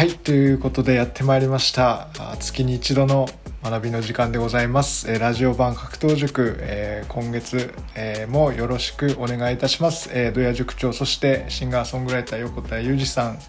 [0.00, 3.28] はいということでやってまいりましたあ月に一度の
[3.62, 13.40] 学びの時間でございます、えーラジオ版格闘塾、えー今月、えーもよろしくお願いいたします、えー、土屋塾長そしてシンガーソングライター横田裕二さんよ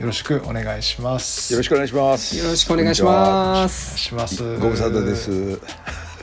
[0.00, 2.36] ろしくお願いしますよろしくお願いします。
[2.36, 3.96] よろしくお願いしまお願いす。
[3.96, 5.60] しますご無沙汰です。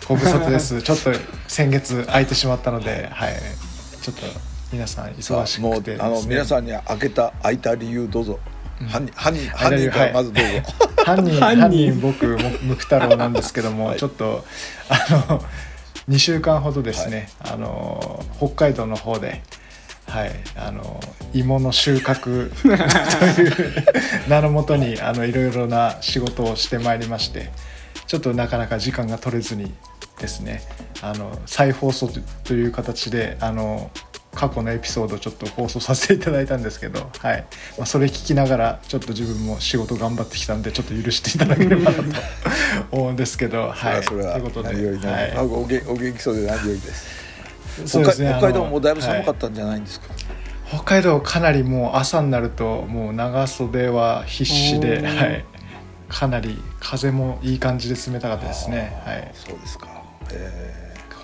[0.05, 1.11] ご無沙汰です ちょっと
[1.47, 3.41] 先月空いてしまったのではい
[4.01, 4.25] ちょっと
[4.69, 8.37] 皆さん忙しもうくてです、ね、あの皆さんに開けた開いた理由どうぞ。
[8.85, 9.13] 犯人
[9.49, 10.51] 犯人からまずどうぞ。
[11.03, 11.61] 犯 人犯人。
[11.61, 13.99] 犯人僕もムク太郎なんですけども、 はい。
[13.99, 14.45] ちょっと
[14.89, 15.43] あの
[16.09, 19.41] 2週間ほどですね、あの北海道の方で。
[20.09, 21.01] はい、あの
[21.33, 23.85] 芋の収穫という
[24.29, 27.51] 名のもとにあのいろいろな仕事をしてまいりまして
[28.05, 29.73] ちょっとなかなか時間が取れずに
[30.19, 30.61] ですね
[31.01, 32.09] あの再放送
[32.45, 33.91] という形であの
[34.37, 37.45] 過去のエピソードをちょっと放送させていただいたんですけど、はい。
[37.75, 42.03] まあ、それ聞きながらちょっと自分も仕事頑張ってきたんでちょっと許していただければなと
[42.91, 47.07] 思うんですけど、 はい、それはということで、はお元お元気そうで何よりです。
[47.83, 50.13] い、そうですね北海道もだいぶ寒かはったんじゃないんですか？
[50.13, 50.17] い。
[50.69, 55.45] 北海道かなりもう朝になるともう長袖は必死で、はい、
[56.09, 59.87] かなり風もいい感じで冷たかったですね、はい、そうですか。
[60.31, 60.76] え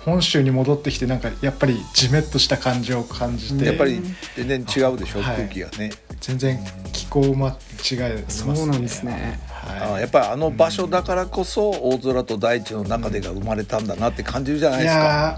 [0.04, 3.64] 本州に戻ってきてなんかやっぱりジメッとした感じを感じて。
[3.64, 4.00] ーやっぱり
[4.36, 5.36] 全然違うでしょはい。
[5.36, 5.90] 空気がね。
[6.20, 6.58] 全然
[6.92, 7.48] 気候も
[7.90, 8.56] 違いますね。
[8.56, 9.40] そうなんですね。
[9.48, 9.92] はい。
[9.94, 15.02] あやっぱりあの場所だからこそ大空と大地の中でが生まれたんだなって感じるじゃないいですか。
[15.04, 15.36] や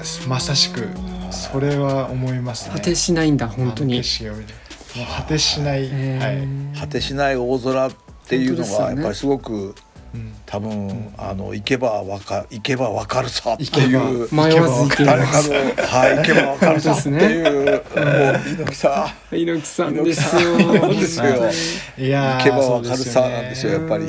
[0.00, 0.88] ーまさしく
[1.30, 2.74] それは思いますね。
[2.74, 4.02] 果てしないんだ本当に。
[4.02, 7.92] 果てしない、えはい、ー果てしない大空っ
[8.28, 9.74] ていうのはやっぱりすごくうん
[10.44, 14.28] 多分、あの行けばわか行けばわかるさっていう。
[14.28, 15.48] ば迷わず行け誰ます。
[15.48, 17.82] かのはい行けばわかるさっていう、もう
[18.46, 20.58] 猪木さ猪木さんですよ。
[20.60, 22.06] 猪木さんですよ。
[22.06, 24.04] いやー行けばわかるさなんですよやっぱり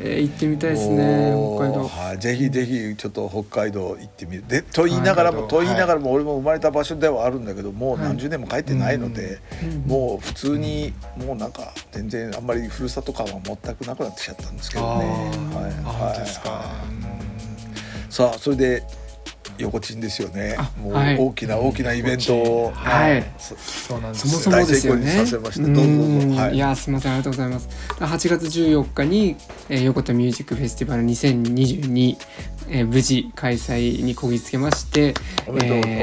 [0.00, 1.88] えー行ってみたいですね北海道。
[1.88, 4.44] はい、ぜひぜひちょっと北海道行ってみる。
[4.46, 5.48] でと言いながらも、はい。
[5.48, 8.08] と言いながらも俺も生まれた場所ではあるんだけどもうはい。
[8.08, 15.04] 何十年も帰ってないので、うんもう普通にもうなんか全然あんまりふるさと感は全くなくなってきちゃったんですけどね。
[15.04, 15.06] はい
[15.84, 17.08] あ本当ですか、はい
[18.10, 18.82] さあそれで
[19.58, 20.70] 横チンですよねあ。
[20.80, 25.24] もうはい大きな大きなイベントを、はいそそうなんですそもそもですよね。
[26.36, 27.68] はいいやすみませんありがとうございます。
[27.98, 29.36] 8月14日に、
[29.68, 32.16] えー、横田ミュージックフェスティバル2022、
[32.70, 35.14] えー、無事開催にこぎつけまして、
[35.46, 35.50] え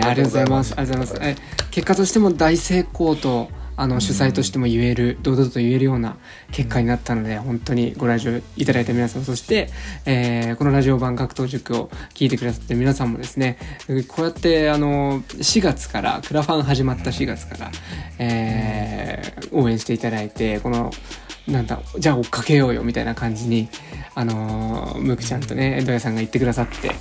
[0.02, 0.74] ーありがとうございます。
[0.78, 1.40] ありがとうございます。
[1.42, 3.50] えー結果としても大成功と。
[3.78, 6.18] あの主催としても言える、堂々と言えるような
[6.52, 9.70] 結果になったので、本当にご来場いただいた皆さん、そして、
[10.06, 13.58] えーこのラジオ版格闘塾を聞いてくださってる皆さんもですね、
[14.08, 17.72] こうやって、あの、4月から、クラファン始まった4月から、
[18.20, 20.92] えー応援していただいて、この、
[21.48, 23.70] なんだ、じゃあ追っかけようよみたいな感じに、
[24.16, 26.92] あのー、ムクちゃんとね、ドヤさんが言ってくださって、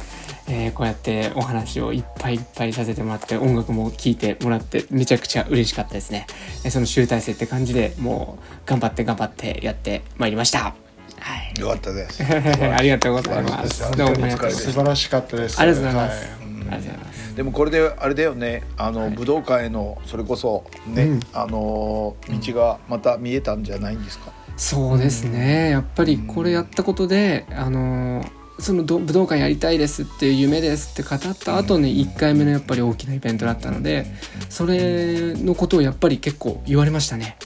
[0.47, 6.27] えーこうやってお話をいっぱいいっぱいさせてもらって、音楽も聴いてもらって、めちゃくちゃ嬉しかったですね。
[6.65, 10.75] えーその集大成って感じでもう、頑張って頑張ってやってまいりました。
[11.21, 11.61] はい。
[11.61, 12.23] よかったです。
[12.29, 13.81] ありがとうございます。
[13.97, 14.63] どうもありがとうございます。
[14.65, 16.27] 素晴らしかったですありがとうございます。
[16.27, 17.37] はありがとうございます。
[17.37, 18.63] でもこれであれだよね。
[18.77, 21.21] あの、武道館へのそれこそね、うん。
[21.33, 25.71] あの道がまた見えたんじゃないんですか、そうですね。
[25.71, 34.07] やっぱりこれやったことで、あのーそのど武道館やりたいですっていう夢ですって語った後に1回目のやっぱり大きなイベントだったので
[34.49, 37.37] それのことをやっぱり結構言われましたね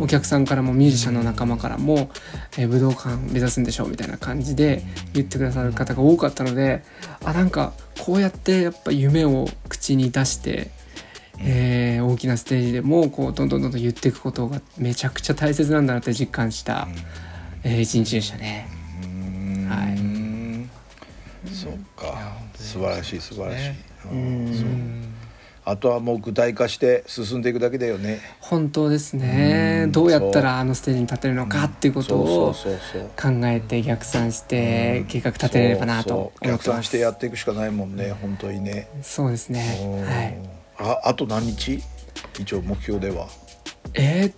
[0.00, 2.10] お客さんからもミュージシャンの仲間からも、
[2.56, 4.82] えー武道館目指すんでしょうみたいな感じで
[5.12, 6.82] 言ってくださる方が多かったので
[7.24, 10.70] あなんかこうやってやっぱ夢を口に出して、
[11.40, 16.88] えー大きなステージでもこうどんどんどんどん言っていくことがめちゃくちゃ大切なんだなって実感した、
[17.64, 18.68] えー一日でしたね。
[19.68, 21.52] はい。
[21.52, 22.36] そうか。
[22.54, 23.78] 素晴らしい素晴らしい、ね
[24.12, 25.14] うんそううん
[25.70, 28.20] あとはもう具体化して進んでいくだけだよね。
[28.40, 40.04] 本当ですね、うんどうやったらあのステージに立てるのかっていうことを考えて逆算して計画立てれればなと逆算してやっていくしかないもんね本当にね、そうですね。
[40.04, 40.38] はい。
[40.78, 41.82] ああと何日？
[42.38, 43.28] 一応目標では。
[43.94, 44.34] えーっ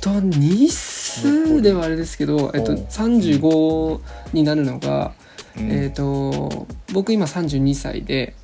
[0.00, 4.00] と日数ではあれですけど、えっと、うん35
[4.34, 5.12] になるのが、
[5.56, 5.70] うん。
[5.70, 8.34] えーっと僕今32歳で、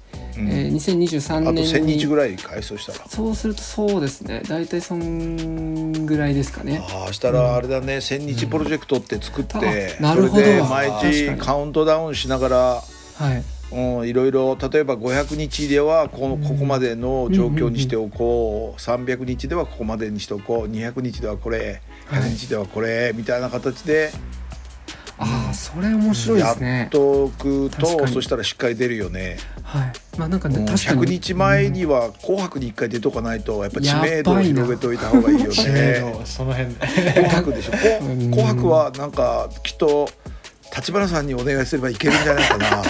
[0.40, 0.50] うん。
[0.50, 2.98] えー2023あと年1000日ぐらいらい返そうしたら。
[3.08, 4.42] そうするとそうですね。
[4.48, 6.82] 大体そんぐらいですかね。
[6.88, 8.00] ああしたらあれだね。
[8.00, 10.34] 千日プロジェクトって作って、あなるほど。
[10.34, 12.56] それで毎日カウントダウンしながら
[13.16, 13.42] はい。
[13.72, 18.80] うん、いろいろ例えば500日ではこのここまでの状況にしておこう。
[18.80, 20.70] 300日ではここまでにしておこう。
[20.70, 21.80] 200日ではこれ。
[22.10, 23.12] アレンジではこれ。
[23.14, 24.10] みたいな形で
[25.22, 26.86] ああそれ面白いでやすね。
[26.86, 29.36] っとくとそしたらしっかり出るよね。
[29.70, 29.92] はい。
[30.18, 31.02] まあなんかね確かに。
[31.02, 36.00] 100日前には「紅白」に1回出とかないとやっぱ知名度を広げておいた方がいいよ知名ね。
[36.00, 36.74] 度その辺。
[36.74, 37.72] で紅白でしょ？
[38.32, 40.08] 紅白はなんかきっと
[40.76, 42.82] 立花さんにお願いすればいけるんじゃないかな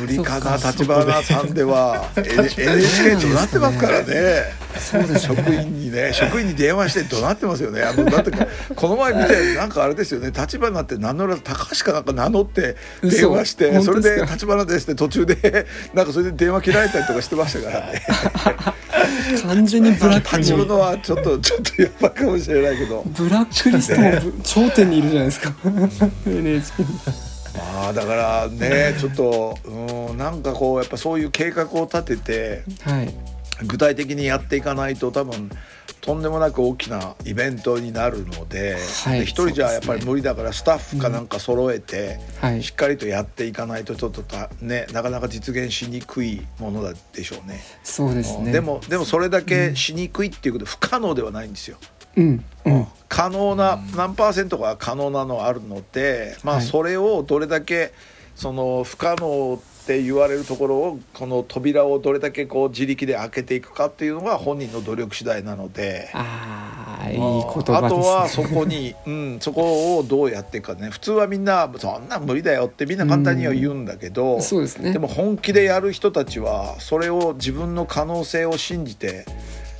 [0.00, 4.14] 無理かな立花さんでは NHK となってますからね。
[4.14, 5.18] ね。
[5.18, 7.82] 職員にね職員に電話して怒鳴ってますよね。
[7.82, 8.30] あのだって
[8.74, 10.28] この前見てなんかあれですよね。
[10.28, 18.02] 立花って名乗らず高橋かなんか名乗って電話してそれで立花ですって途中で なんかそれで電話切られたりとかしてましたからね。
[19.42, 20.42] 完全にブラックに。
[20.42, 23.02] 立花はちょっとちょっとやばいかもしれないけど。
[23.06, 25.54] ブラックリストもぶ頂点にいるじゃないですか。
[26.26, 33.14] NHK まあだからね ちょっとうんなんかこうやっぱそういう計画を立ててはい。
[33.66, 35.48] 具体的にやっていかないと多分
[36.00, 39.24] とんでもなく大きなイベントになるのではい。
[39.24, 42.62] 人じゃやっぱり無理だからスタッフかなんか揃えて、はい。
[42.64, 47.62] しっかりとやっていかないとちょっとたねなかなか実現しにくいものだでしょうね。
[47.84, 48.50] そうですね。
[48.52, 51.78] でもでもそれだけしにくいっていうこと不可能ではないんですよ。
[51.80, 52.44] うんうん。
[53.08, 56.64] 可能な何パーセントが可能なのはあるので、まあはい。
[56.64, 57.92] それをどれだけ
[58.34, 66.10] その不可能って言われるところをこの扉をどれだけこう自力で開けていくかっていうのが本人の努力次第なので。
[66.14, 67.76] ああいい言葉ですね。
[67.76, 70.88] あとはそこに、うん、そこをどうやっていくかね。
[70.88, 74.92] 普通はみんなそんなん無理だよってみんな簡単には言うんだけど、そうですね。
[74.92, 79.26] でも本気でやる人たちはそれを自分の可能性を信じて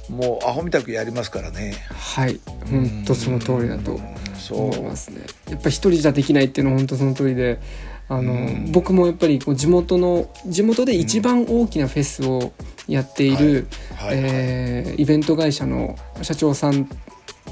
[0.09, 1.75] もうアホみたくやりますからね。
[1.91, 2.41] はい。
[2.71, 3.99] 本当その通りだと
[4.35, 5.21] そう思いますね。
[5.49, 7.61] やっぱ一人じゃできないっていうのは本当その通りで
[8.09, 8.73] あの、うん。
[8.73, 12.53] 僕もやっぱりこう地元の地元で一番大きなフェスを
[12.87, 13.67] やっている、
[13.97, 14.17] はい。
[14.17, 16.89] はいえーイベント会社の社長さん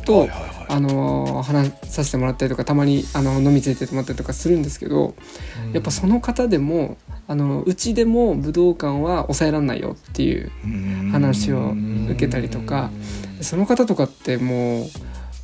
[0.05, 0.53] と、はいはいはい。
[0.69, 5.15] あの話させてもらったりとかたまにあの飲み連れてもらったりとかするんですけど、
[5.75, 6.97] やっぱその方でも
[7.29, 10.51] あのうちでも武道館は抑えられないよっていう
[11.13, 11.73] 話を
[12.11, 12.91] 受けたりとか
[13.41, 14.87] その方とかってもう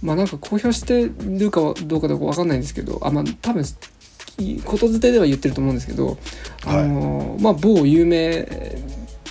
[0.03, 3.65] まあなんか公表してるかどうかどうかわかんないんですけどあまあ多分
[4.65, 6.17] ことづてでは言ってると思うんですけど、
[6.65, 8.47] あのまあ某有名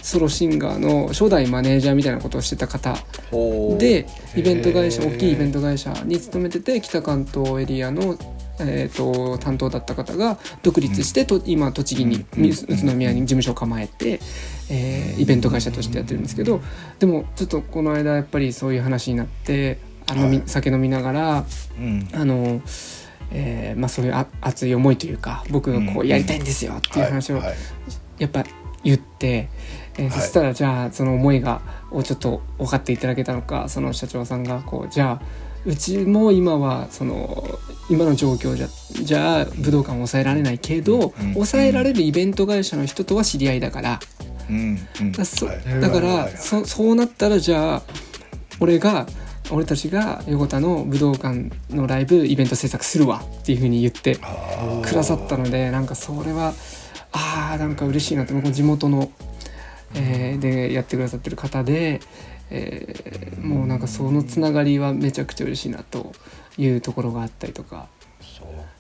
[0.02, 2.98] ソロシンガーの初代マネージャーみたいなことをしてた方
[3.78, 4.06] で
[4.36, 8.18] イベント会社大きいイベント会社に勤めてて北関東エリアの、
[8.60, 12.46] えー、と担当だった方が独立してと今栃木にうん。
[12.46, 12.54] 宇
[12.86, 14.20] 都宮に事務所を構えて、
[14.70, 16.62] えーイベント会社としてやってるんですけど
[17.00, 20.48] でもちょっとこの間やっぱりそういう話になってあの、みはい。
[20.48, 21.46] 酒飲みながら
[21.80, 22.08] うん。
[22.14, 22.62] あの、
[23.32, 27.42] えーまあ、そういうあ熱い思いというか僕がこううんやりたいんですよっていう話を
[28.18, 28.44] やっぱ
[28.84, 29.50] 言って、
[29.98, 30.12] えーはい。
[30.12, 31.62] そしたらじゃあその思いが
[31.92, 37.60] をちょっと分かっていただけたのかその社長さんがこうじゃあうちも今はその
[37.90, 38.68] 今の状況じゃ
[39.04, 44.00] じゃあ武道館を抑えられないけど、うん抑えられるイベント会社の人とは知り合いだから。
[44.50, 45.12] うんうん。
[45.12, 45.82] だそはい。
[45.82, 47.84] だから、そそうなったらじゃあ
[48.60, 49.06] 俺が
[49.52, 54.18] 俺たちが横田の武道館のライブイベント制作するわっていうふうに言って
[54.84, 56.54] くださったのでなんかそれは
[57.12, 59.12] あーなんか嬉しいなって僕も地元の、
[59.96, 62.02] えーでやってくださってる方で、
[62.50, 66.12] えーもうなんかそのつながりはめちゃくちゃ嬉しいなと
[66.58, 67.88] いうところがあったりとか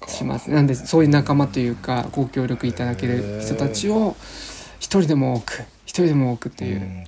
[0.07, 0.49] します。
[0.49, 4.15] なんでそういう仲間というかご協力いただける人たちを
[4.79, 7.05] 一人でも多く一人でも多くっていう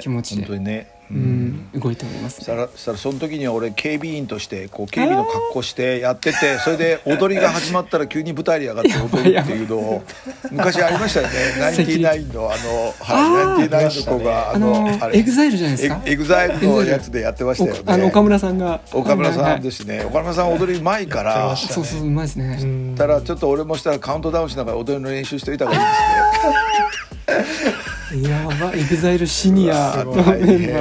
[0.00, 0.42] 気持ちで。
[0.46, 2.44] 本当にねうん動いておりますね。
[2.44, 10.02] したらしたらその時には俺警備員としてこう警備の格好してやっててそれで踊りが始まったら急に舞台に上がって踊るっていうのを
[10.50, 11.32] 昔ありましたよね。
[11.60, 15.18] ナインティナインのあのはいナインティナインの子があのあれ。
[15.18, 16.00] エグザイルじゃないですか？
[16.04, 17.80] エエグザイルのやつでやってましたよね。
[17.86, 18.80] おあの岡村さんが。
[18.92, 20.02] 岡村さんはいですね。
[20.04, 21.30] 岡村さん踊りうまいから。
[21.32, 22.58] やってましたそうそううまいですね。
[22.60, 25.84] うんたらちょっと俺もしたらカウントダウンしながら踊りの練習しておいた方がいい
[27.26, 30.32] やばエグザイルシニアのメンバ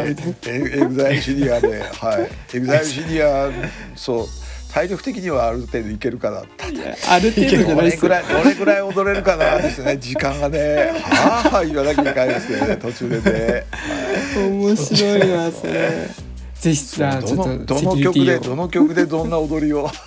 [0.06, 0.68] ーみたいな。
[0.68, 3.50] エグザイルシニアで、はい、エグザイルシニア、
[3.96, 4.28] そう、
[4.72, 6.38] 体力的にはある程度いけるかな。
[6.38, 8.12] ある程度じゃないですよ。
[8.12, 13.66] どれくらい、踊れるかなですね、時間がね、はあはあ言わなきゃいけないですね、途中でね。
[14.36, 16.10] 面白いなそれ。
[16.54, 18.40] ぜひじゃあちょっどの、どとセキュリの曲で。
[18.40, 19.90] どの曲でどんな踊りを。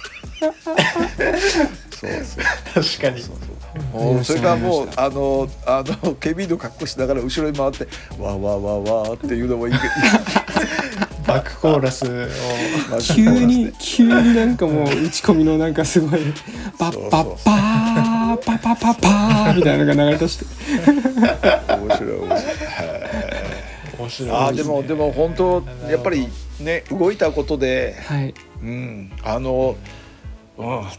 [1.91, 2.45] そうそう。
[2.75, 3.58] 確かにもうそ
[4.35, 7.85] れからもうあのあの警備員の格好しながら後ろに回って
[8.21, 9.81] わーわーわーわーっていうのもいいけ
[11.29, 12.09] バックコーラスを。
[12.97, 16.21] ど急に急になんかもう打ち込みのなんかすごい
[16.79, 20.47] パッパッパーパパパパーみたいなのが流れ出して。
[20.89, 22.29] 面白い面白い。
[22.31, 22.39] はい。
[23.99, 24.31] 面面白い。
[24.31, 26.29] あーでもでも本当やっぱり
[26.61, 28.35] ね動いたことで、はい。
[28.63, 29.98] うん、あの、うん、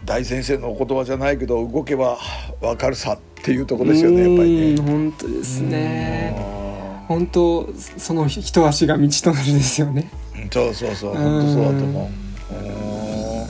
[0.05, 2.17] 大先生のお言葉じゃないけど動けば
[2.61, 4.91] 分かるさっていうところですよねやっぱりうんね。
[4.91, 6.35] 本当ですね。
[6.37, 10.09] あ本当その一足が道となるですよね。
[10.51, 11.15] そうそうそう。
[11.15, 12.11] 本当そうだと思
[12.51, 12.53] う。
[12.53, 13.47] うん。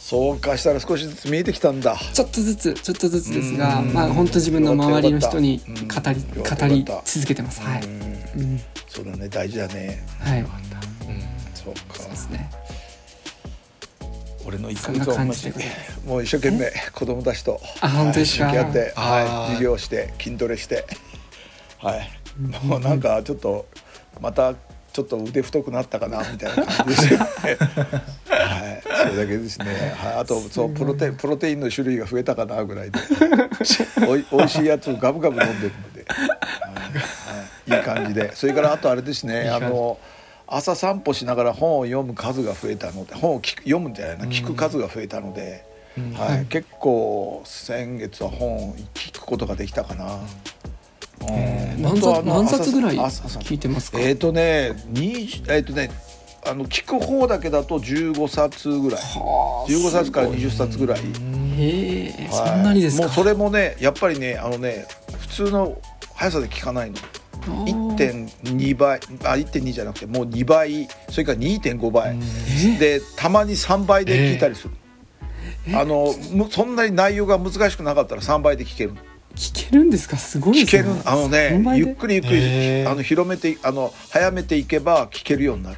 [0.00, 1.96] そうかしたら少しずつ見えてきたんだ。
[2.12, 3.92] ちょっとずつちょっとずつですがうん。
[3.92, 7.62] まあ本当自分の周りの人に語り語り続けてます。
[7.62, 7.82] はい。
[7.84, 7.92] うん。
[7.92, 8.60] うん。
[8.88, 9.28] そうだね。
[9.28, 10.04] 大事だね。
[10.18, 10.44] はい。
[11.54, 11.80] そうか。
[11.94, 12.10] そう。
[12.10, 12.50] ですね
[14.48, 14.62] 俺の
[16.06, 20.86] もう一生懸命子供たちと向き合って、あはい、ー授業して筋トレして。
[21.76, 22.10] はい。
[22.64, 23.66] もうなんかちょっと
[24.20, 27.26] またちょっと腕太くなったかなみたいな感じですよね。
[28.30, 28.82] はい。
[28.82, 32.98] それだけですね、はい、あとそうプロテプロテインの種類が増えたかなぐらいで。
[34.08, 36.28] おいおいしいやつをガブガブ飲んでるので、はい。
[37.74, 38.34] はい、いい感じで。
[38.34, 39.50] それからあとあれですね。
[39.50, 39.98] あの
[40.50, 45.64] 朝散歩しながら本を読む数が増えたので本を聞く読むんじゃないな聞く数が増えたので、
[46.16, 46.36] はい。
[46.36, 46.46] はい。
[46.46, 50.14] 結構先月は本を聞くことができたかな。
[50.14, 51.30] う
[51.78, 51.82] ん。
[51.82, 53.98] 何冊何冊ぐらい聞いてますか？
[54.00, 55.90] えっ、とね20えっ、とね
[56.46, 59.00] あの聞く方だけだと15冊ぐらい。
[59.00, 63.04] はあ15冊から20冊ぐらい、へえそはいんなにですか？
[63.04, 64.86] もうそれもねやっぱりねあのね
[65.20, 65.76] 普通の
[66.14, 66.96] 速さで聞かないの
[68.06, 72.16] 1.2倍あ1.2じゃなくてもう2倍それから2.5倍、
[72.76, 74.74] えでたまに3倍で聞いたりする、
[75.74, 78.94] あのむそんなに内容が難しくなかったら3倍で聞ける。
[79.34, 80.16] 聞けるんですか？
[80.16, 80.86] すごい聞ける。
[81.04, 85.76] あのねゆっくりゆっくり、あの広めてあの早めていけば聞けるようになる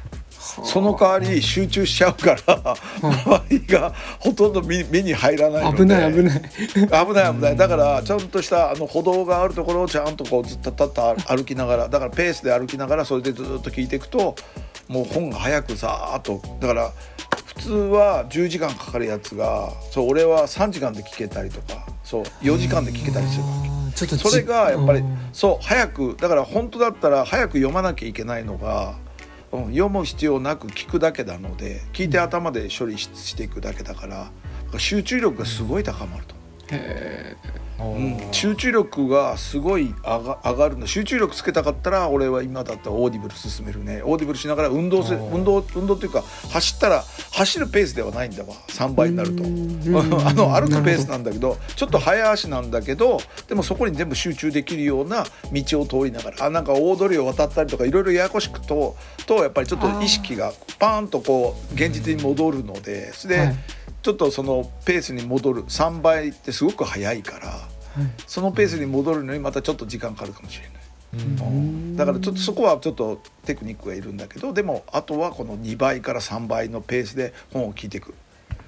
[0.65, 5.77] その代わり集中しちゃうから周りがほとんど目目に入らないので。
[5.77, 6.41] 危ない危ない。
[6.41, 7.57] 危ない危ない。
[7.57, 14.35] だからちゃんとしたあの歩道があるところをちゃんとこうずっとたった歩きながらだからペースで歩きながらそれでずっと聞いていくと
[14.87, 16.91] もう本が早くさーっとだから
[17.45, 23.71] 普通は10時間かかるやつがそう俺は3時間で聞けたりとかそう4時間で聞けたりするわけ。
[24.17, 25.17] それがやっぱりうん。
[25.31, 28.95] そう早くだから本当だったら早く読まなきゃいけないのが、
[29.51, 34.31] うん、読む必要なく聞くだけなので聞いて頭で処理していくだけだから
[34.79, 36.35] 集中力がすごい高まると。
[36.71, 36.77] うん、
[38.31, 40.87] 集中力がすごい上が上がるの。
[40.87, 44.01] 集中力つけたかったら俺は今だったらオーディブル勧めるね。
[44.03, 45.35] オーディブルしながら運動するおー。
[45.35, 48.53] 運動運動っていうか走ったら走るペースではないんだわ。
[48.67, 49.43] 3倍になると。
[49.43, 49.81] うん。
[50.27, 58.95] あの歩くペースななんだけどちょっと早足なんだけどでもそこに全部集中できるような道を通りながらあなんか大通りを渡ったりとかいろいろややこしくと
[59.25, 63.55] とやっぱりちょっと意識がパーンとこう現実に戻るのでそれで、はい
[64.01, 65.63] ちょっとそのペースに戻る。
[65.63, 67.69] 3倍ってすごく速いから。
[68.25, 70.65] そのペースに戻るのにまたちょっと時間かかるかもしれ
[71.19, 71.97] ない、うん。
[71.97, 78.13] だからちょっとそこはちょっとテクニックがいるんだけどでもあとはこの2倍から3倍のペースで本を聞いていく。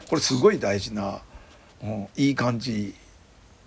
[0.10, 1.22] これすごい大事な、
[1.82, 2.94] うん、いい感じ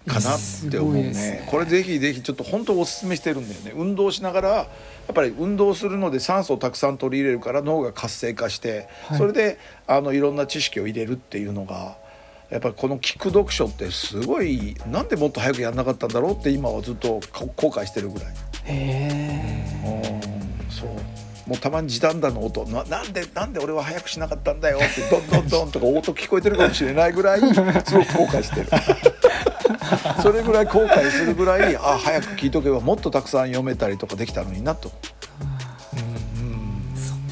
[0.07, 0.39] かなっ
[0.71, 1.11] て思うね。
[1.11, 1.49] ね。
[1.51, 3.73] これぜひぜひちょっと本当おすすめしてるんだよね。
[3.75, 4.67] 運動しながらや
[5.13, 9.19] っぱり運動するので酸素をたくさん取り入れるから脳が活性化して、はい。
[9.19, 11.97] それであのいろんな知識を入れるっていうのが
[12.51, 18.35] やっぱりこの聞く読書ってすごいなんでもっと早くやんなかったんだろうって今はずっとこ後悔してるぐらい。
[18.67, 20.89] えうんそう。
[21.49, 22.65] もうたまに時短だの音。
[22.67, 28.69] ななんでなんで俺は早くしなかったんだよってどんどんどんとか音聞こえてるかもしれないぐらいすごく後悔してる
[30.23, 34.91] それぐらい後悔するぐらいあ早く聞いとけばもっとたくさん読めたりとかできたのになと。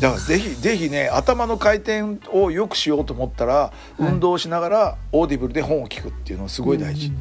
[0.01, 7.13] だからぜひぜひね頭の回転をよくしようと思ったら、運動しながらオーディブルで本を聞くっていうのはすごい大事。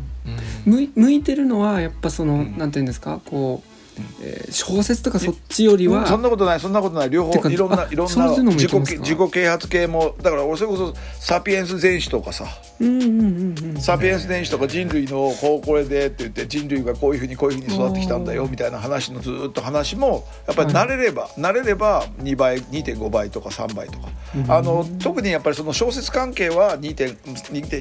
[0.66, 2.58] 向い向いてるのはやっぱその、ん。
[2.58, 3.73] なんていうんですかこう、
[4.22, 7.10] えー小説とかそっちよりは、そんなことないそんなことない。
[7.10, 12.46] 両方いろんなあいろんな自己自己啓発系もだから俺それこそ「サピエンス全史」とかさ。
[12.80, 24.10] うんうんうんうん「サピエンス全史」とか人類のこうこれでって言って人類がこういうふうにこういうふうに育ってきたんだよみたいな話のずっと話もやっぱり慣れれば、慣れれば2倍2.5倍とか3倍とか、
[24.50, 27.18] あの特にやっぱりその小説関係は2.2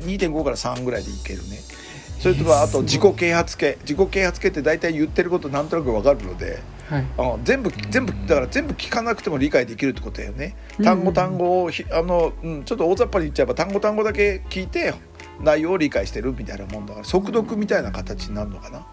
[0.05, 1.59] 2.5から3ぐらいでいけるね。
[2.23, 6.61] それとかあと自己啓発系自己啓発系って大体言ってることなんとなくわかるので。
[6.89, 10.55] はいあの全部全部だから全部聞かなくても理解できるってことだよね。
[10.85, 14.93] 単語単語をひあの、うん、ちょっと大雑把に言っちゃえば単語単語だけ聞いて
[15.41, 18.87] 内容を理解してるみたいなもんだから速読みたいな形になるのかな。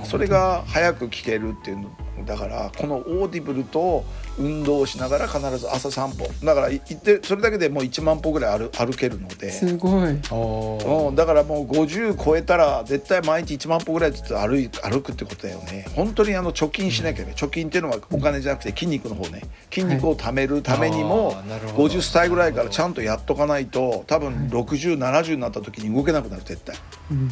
[0.00, 1.90] うん、それが早く聞けるっていうの
[2.24, 4.04] だからこのオーディブルと
[4.38, 6.26] 運動をしながら必ず朝散歩。
[6.44, 9.50] だから行ってそれだけでもう1万歩ぐらい歩歩けるので。
[9.50, 10.18] すごい。
[10.30, 15.86] おうん、だからもう50超えたら絶対毎日1万歩ぐらいずつ歩い歩くってことだよね。
[15.94, 17.32] 本当にあの貯金しなきゃね。
[17.36, 19.42] 貯金っていうのはお金じゃなくて筋肉の方ね。
[19.72, 21.94] 筋肉を貯めるためにもはいあーなるほど。
[21.94, 26.76] 50歳ぐらいからちゃんとやっとかないと多分6070になった時に動けなくなる絶対、
[27.10, 27.28] うんうん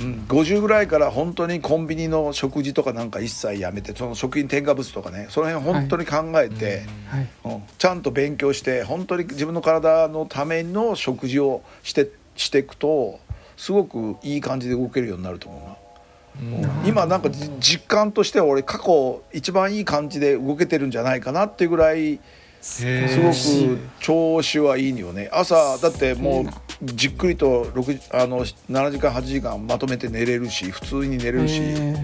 [0.00, 7.18] うん、50ぐらいから本当にコンビニの食事とかなんか一切やめてその食品添加物とかねその辺本当に考えて、うん。
[7.18, 7.28] はい。
[7.44, 13.20] うん、ちゃんと勉強して本当に自分の体のための食事をしてしていくと
[13.56, 16.66] すごくいい感じで動けるようになると思うな。
[16.80, 16.88] うん。
[16.88, 22.20] 今なんかじ実感としては俺過去一番いい感じで動けてるんじゃないかなっていうぐらい
[22.60, 25.28] すごーく調子はいいよね。
[25.32, 26.46] 朝だってもう
[26.84, 31.60] じっくりと6あの7時間8時間まとめて寝れるし普通に寝れるし。
[31.60, 31.94] へ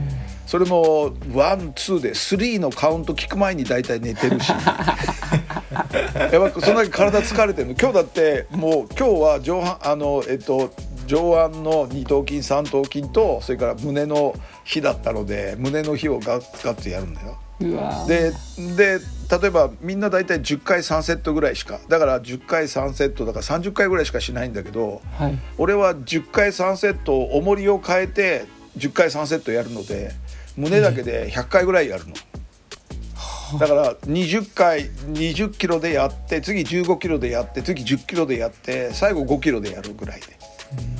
[0.48, 4.48] それもワンツーで3のカウント聞く前に大体寝てるし。
[6.32, 7.74] やっぱそんだけ体疲れてるの。
[7.78, 10.72] 今日だってもう今日は上半あのえっと
[11.06, 17.36] 上腕の二頭筋三頭筋とそれから胸の日だったので胸の日をガッガッツやるんだよ。
[18.06, 18.32] で
[18.74, 19.00] で
[19.30, 25.38] 例えばみんな大体10回3セットぐらいしかだから10回3セットだから30回ぐらいしかしないんだけどはい。
[25.58, 28.46] 俺は10回3セット重りを変えて
[28.78, 30.12] 10回3セットやるので
[30.58, 32.14] 胸だけで100回ぐらいやるの。
[33.58, 40.26] だから20回20キロでやって次15キロでやって次10キロでやって最後5キロでやるぐらいで。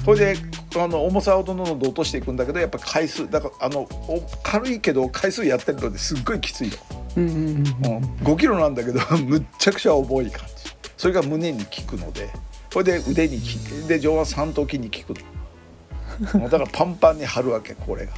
[0.04, 0.36] それで
[0.76, 6.78] あの重さをどんどんどんどん落としていくんだけどやっぱ回数だからあのお軽いけど回数やってるのですっごいきついよ。
[7.16, 10.72] うんうんうんうん、5キロなんだけど むっちゃくちゃ重い感じ。
[10.96, 12.30] それが胸に効くので。
[12.70, 16.40] それで腕に効いてで上腕三頭筋に効くの。
[16.48, 18.12] だからパンパンに張るわけこれが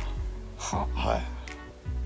[0.61, 1.41] ははい。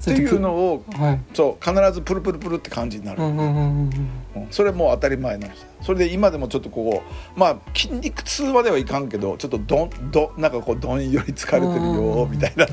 [0.01, 3.91] っていうのをはいそう必ずプルプルプルって感じになる、うんうんうんうん
[4.37, 4.47] うん。
[4.51, 7.03] それもう当たり前なんですそれで今でもちょっとこ
[7.37, 12.67] うまあ筋肉痛まではいかんけどちょっとどんどなんかこうどんより疲れてるよみたいな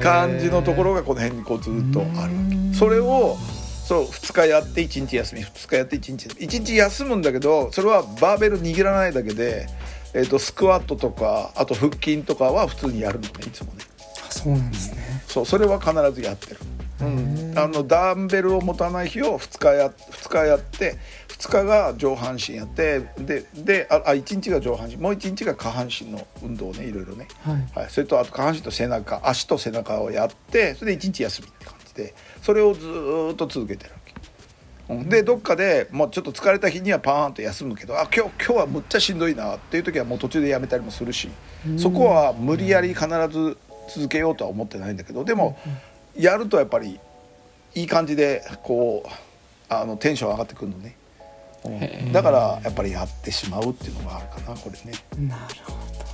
[0.00, 3.36] 感じのところがこの辺にこうずっとあるそれを
[3.86, 5.44] そう2日やって1日休み。
[5.44, 9.68] 2日やって1日1日休むんだけどそれはバーベル握らないだけで、
[10.12, 13.84] えー、とスクワットとかあと腹筋とかは普通にやるのねいつもね。
[14.28, 16.60] あそうなんですねそうそれは必ずやってる、
[17.02, 20.96] うん、あのダンベルを持たない日を2日や2日やって
[21.28, 24.96] 2日が上半身やってででああ1日が上半身。
[24.96, 27.80] もう1日が下半身の運動ねいろいろね、はい。
[27.80, 34.14] はい、それとあと下半身と背中足と背中をやってそれで1日休みって感じでそれをずーっと続けてるわけ。
[34.94, 35.08] うん。
[35.10, 41.28] でどっかでもうちょっと疲れた日にはパーンと休むけどあ今日今日はむっちゃしんどいなっていう時はもう途中でやめたりもするし
[41.76, 45.56] そこは無理やり必ず続けようとは思ってないんだけどでも
[46.16, 46.98] やるとやっぱり
[47.74, 49.08] いい感じでこう
[49.68, 50.96] あのテンション上がってくるのね、
[51.64, 54.96] うんだからやっぱりやってしまうっていうのがあるかなこれね。
[55.28, 56.06] なるほど。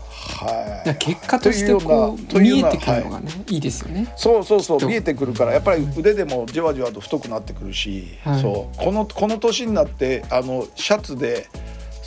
[0.47, 0.97] はい。
[0.97, 4.13] 結果としてこう見えてくるのはいがねいいですよね。
[4.17, 8.41] そうそうそう見えてくるからやっぱり腕でもじわじわと太くなってくるし、はい。
[8.41, 8.79] そう。
[8.79, 11.49] このこの年になってあのシャツで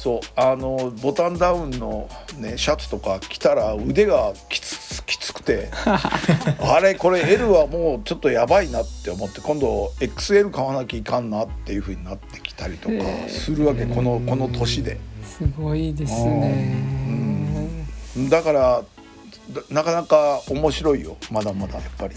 [0.06, 5.70] そうあのボタンダウンの、ね、シャツとか着たら腕がきつきつくて
[6.62, 12.96] あれこれ L はもうちょっとやばいなって思って今度 XL 買わなきゃいかんなっていうふうになってきたりとか
[13.30, 15.00] するわけこのこの年で。
[15.24, 16.76] すごいですね。
[18.30, 18.84] だから
[19.50, 22.14] だなかなか面白いよまだまだやっぱり。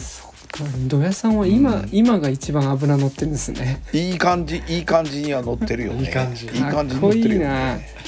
[0.88, 3.82] 土屋さんは今、今が一番脂乗ってるんですね。
[3.92, 6.02] いい感じいい感じには乗ってるよね。
[6.02, 6.46] いい感じ。
[6.46, 7.98] いい感じに乗ってるよね。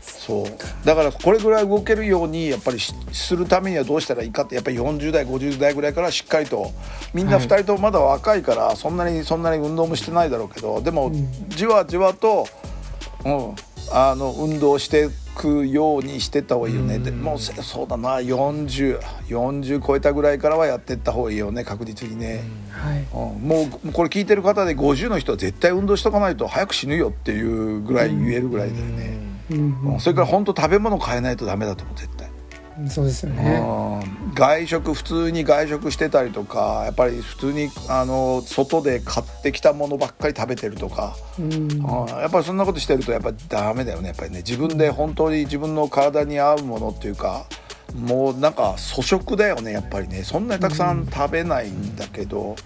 [0.00, 0.86] そう。
[0.86, 6.70] だからこれぐらい動けるようにやっぱりしするためにはどうしたらいいかってやっぱり40代50代ぐらいからしっかりと
[7.12, 11.12] みんな2人ともまだ若いからそんなにそんなに運動もしてないだろうけどでも
[11.48, 12.46] じわじわと、
[13.24, 13.54] うん、
[13.92, 16.98] あの運動していくようにしてった方がいいよね。
[16.98, 18.16] でもうせそうだな。
[18.18, 22.44] 4040超えたぐらいからはやってった方がいいよね確実にね。
[22.70, 23.04] はい。
[23.12, 23.48] うん。
[23.48, 29.18] もうこれ聞いてる方で50の人は絶対運動しとかないと早く死ぬよっていうぐらい言えるぐらいだよね、
[29.50, 29.92] うん。
[29.94, 30.00] うん。
[30.00, 32.33] それから本当食べ物変えないとダメだと思う絶対、うん
[32.88, 33.60] そうですよね。
[33.60, 34.34] うん。
[34.34, 41.52] 外食普通に外食してたりとかやっぱり普通にあの外で買ってきたものばっかり食べてるとか、うん。
[41.52, 42.06] うん。
[42.06, 44.08] やっぱりそんなことしてるとやっぱりダメだよね。
[44.08, 47.46] やっぱりね自分で本当に自分の体に合うものっていうか
[47.94, 50.24] もうなんか粗食だよねやっぱりね。
[50.24, 51.06] そんなにたくさん。
[51.06, 52.56] 食べないんだけど、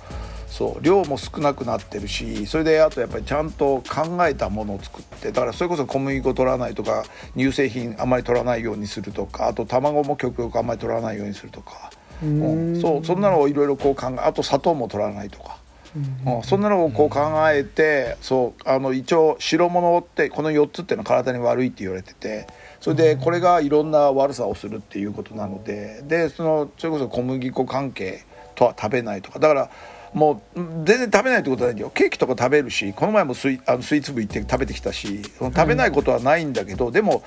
[0.50, 7.04] そう量も少なくなってるしそれであとやっぱりちゃんと考えたものを作ってだからそれこそ小麦粉取らないとか
[7.36, 11.90] 乳製品あまり取らないようにするとかあと卵も極力あんまり取らないようにするとか、
[12.22, 12.72] うん。
[12.74, 15.58] うんそうそんなのをいろいろこう考えあと砂糖も取らないとか。
[15.96, 22.46] うんそんなのをこう考えてそうあの一応白物ってこの4つっていうのは体に悪いって言われてて
[22.78, 29.38] それでこれがいろんな悪さをするっていうことなのででそのそれこそ小麦粉関係とは食べないとか。
[29.38, 29.70] だから
[30.14, 31.90] もう全然食べないってことはないんだよ。
[31.90, 37.22] ケーキとか食べるしこの前もスイあのスイーツ部行って食べてきたし食べないことはないんだけど、でも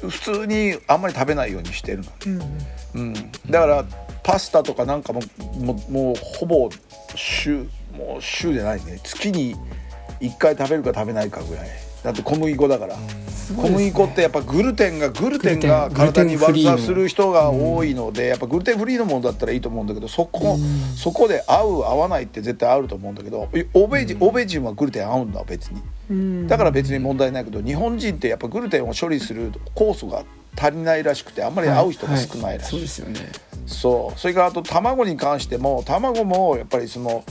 [0.00, 2.04] 普通にあんまり食べないようにしてるの。
[2.38, 2.46] ね、
[2.94, 3.14] うん、
[3.50, 3.84] だから
[4.22, 5.20] パスタとかなんかも
[5.58, 6.68] ももうほぼ
[7.14, 9.00] 週もう週じゃないね。
[9.02, 9.56] 月に
[10.20, 11.68] 1回食べるか食べないかぐらい
[12.02, 12.96] だって小麦粉だから、
[13.56, 20.58] 小麦粉ってやっぱグルテンがグルテンが体に悪さする人が多いのでやっぱグルテンフリーのものだったらいいと思うんだけどそこ
[20.96, 26.48] そこで合う合わないって絶対あると思うんだけど欧米人欧米人はグルテン合うんだ別に。
[26.48, 30.24] だから別に問題ないけど日本人ってやっぱグルテンを処理する酵素が
[30.56, 33.20] 足りないらしくてあんまり合う人が少ないらしい、そうですよね。
[33.66, 34.18] そう。
[34.18, 37.24] それからあと卵に関しても卵もやっぱりその、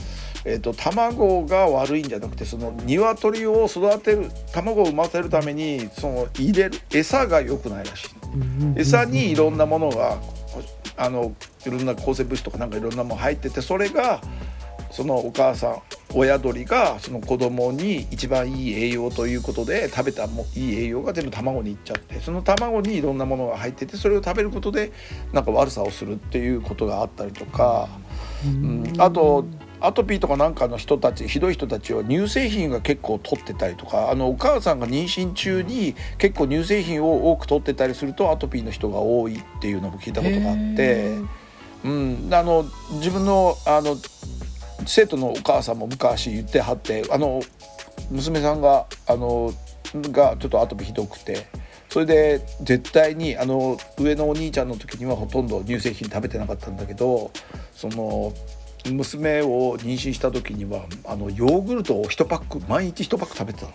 [0.48, 8.08] えー、と卵が悪いんじゃなくてその鶏を育てる卵を産ませるためにその入れる餌が良くないらしい。
[8.76, 10.18] 餌にいろんなものが
[10.96, 11.34] あの
[11.66, 14.22] いろんな抗生物質とかなんかいろんなもの入っててそれが
[14.90, 15.82] そのお母さん
[16.14, 24.92] 親鳥がその子供に一番いい栄養ということで食べたもいい栄養が全部卵にいっちゃってその卵にいろんなものが入っててそれを食べることで
[25.32, 27.88] なんか悪さをするっていうことがあったりとか、
[28.46, 29.44] うん、あと
[29.80, 41.18] アトピーとかなんかの人たちひどい人たちは乳製品が結構取ってたりとかあのお母さんが妊娠中に結構乳製品を多く取ってたりするとアトピーの人が多いっていうのも聞いたことがあって、
[41.84, 43.96] うん、あの自分のあの
[44.86, 47.42] 生徒のお母さんも昔言ってはってあの
[48.10, 49.52] 娘さんがあの
[49.94, 51.46] がちょっとアトピーひどくて
[51.88, 57.30] それで絶対にあの上のお兄ちゃんの時にはほとんど乳製品食べてなかったんだけど
[57.72, 58.32] その
[58.90, 63.72] 娘を妊娠した時にはあのヨーグルトを1パック毎日1パック食べてたの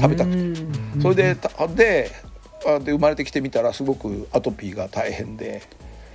[0.00, 1.00] 食べたくて。
[1.02, 2.10] それでたで
[2.66, 5.62] あで生まれてきてみたらすごくアトピーが大変で。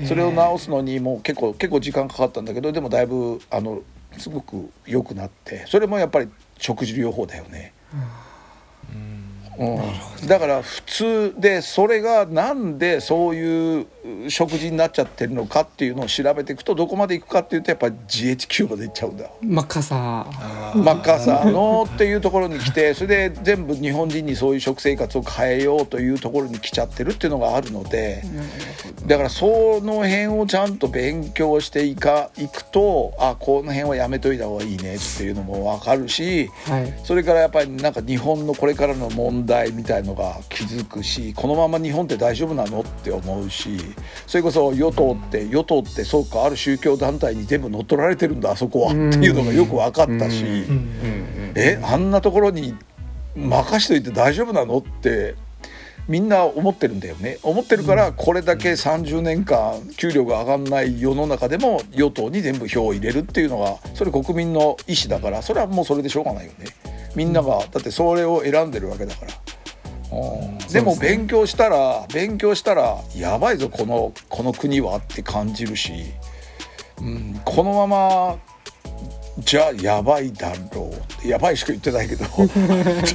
[0.07, 3.83] それを治すのにもう結構結構時間かかったんだけどでもだいぶあの
[4.17, 5.65] すごく良くなって。
[5.67, 7.73] それもやっぱり食事療法だよね。
[7.93, 7.99] うん、
[10.27, 13.87] だから普通でそれがなんでそういう
[14.29, 28.23] 食事になっちゃってるのかっていうのを調べていくとどこまでいくかっていうとやっぱり GHQ までいっちゃうんだマッカーサーマッカーサーのっていうところに来てそれで全部日本人にそういう食生活を変えようというところに来ちゃってるっていうのがあるので
[29.05, 36.93] だからその辺をちゃんと勉強していかいくとあこの辺はやめといた方がいいねっていうのも分かるしはい。
[37.03, 39.42] それからやっぱりなんか日本のこれからの問題
[39.73, 43.77] みたいのが気づくしこのまま日本って大丈夫なのって思うし
[44.27, 50.43] それこそ与党って与党ってそうかある宗教団体に全部乗っ取られてるんだあそこはっていうのがよく分かったし
[51.55, 52.75] えあんなところに
[53.35, 55.35] 任しといて大丈夫なのって
[56.07, 57.37] みんな思ってるんだよね。
[57.43, 66.65] 思ってるからこれだけ30年間給料が上がんない世の中でも与党に全部票を入れるっていうのがそれ国民の意思だからそれはもうそれでしょうがないよね
[67.15, 69.33] みんながだってそれを選んでるわけだから。
[70.17, 70.57] うん。
[70.71, 75.91] でも勉強したら勉強したらやばいぞこのこの国はって感じるし、
[76.99, 78.39] うん、このまま
[79.39, 82.25] じゃあやばいだろうってやばいしか言ってないけど。
[82.25, 82.47] 本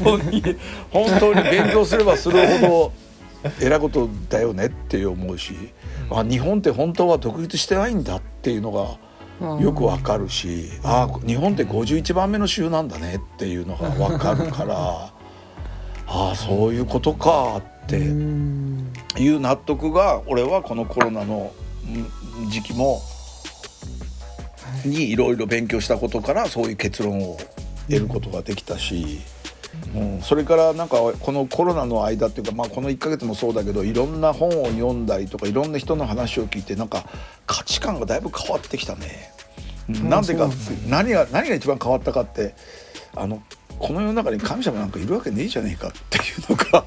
[0.02, 0.42] 当に
[0.90, 2.92] 本当に勉強すればするほど
[3.60, 5.54] えらいことだよねって思うし、
[6.10, 8.98] あ日本って本当は独立してないんだっていうのが
[9.40, 14.74] よくわかるしあ日本って51番目の州なんだねっていうのがわかるから
[16.10, 21.52] ああそういうことかっていう納得が俺はこのコロナの
[21.86, 23.00] うん時期も
[24.84, 27.36] にいろいろ勉強したことからそういう結論を
[27.88, 29.20] 得ることができたし、うん、
[30.22, 37.04] それからなんかこのコロナの間っていうか、まあ、この1ヶ月もそうだけどいろんな本を読んだりとかいろんな人の話を聞いてなんか
[37.46, 39.30] 価値観がだいぶ変わってきたね。
[39.88, 40.08] うん。
[40.08, 40.48] なんでか
[40.88, 42.54] 何が何が一番変わったかって
[43.14, 43.42] あの
[43.78, 46.84] この世の中に神様なんかいるわけねえじゃねえかっていうのが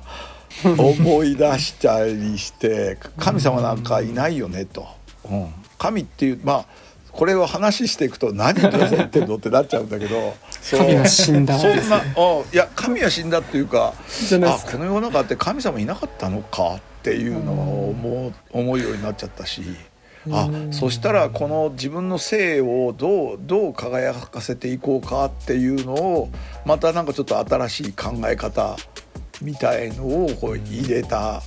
[0.91, 4.87] 思い出したりして神様なんかいないよねと、
[5.29, 6.65] うん、神っていうまあ
[7.11, 10.33] これを話していくと何言って言ってんのってなっちゃうんだけど。
[10.71, 11.99] 神は死んだそんなう。
[11.99, 19.63] んいや神は死んだっていうかあこの世の中って神様いなかったのかっていうのを思う思うようになっちゃったし。
[20.29, 26.29] あそしたらこの自分の性をどうどう輝かせていこうかっていうのを
[26.63, 28.77] またなんかちょっと新しい考え方
[29.41, 31.41] みたいのをこう入れた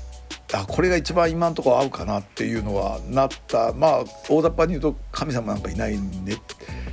[0.55, 3.73] あこれが一番今のところ合うかなっていうのはなった。
[3.73, 6.37] まあ大雑把に言うと神様なんかいないんで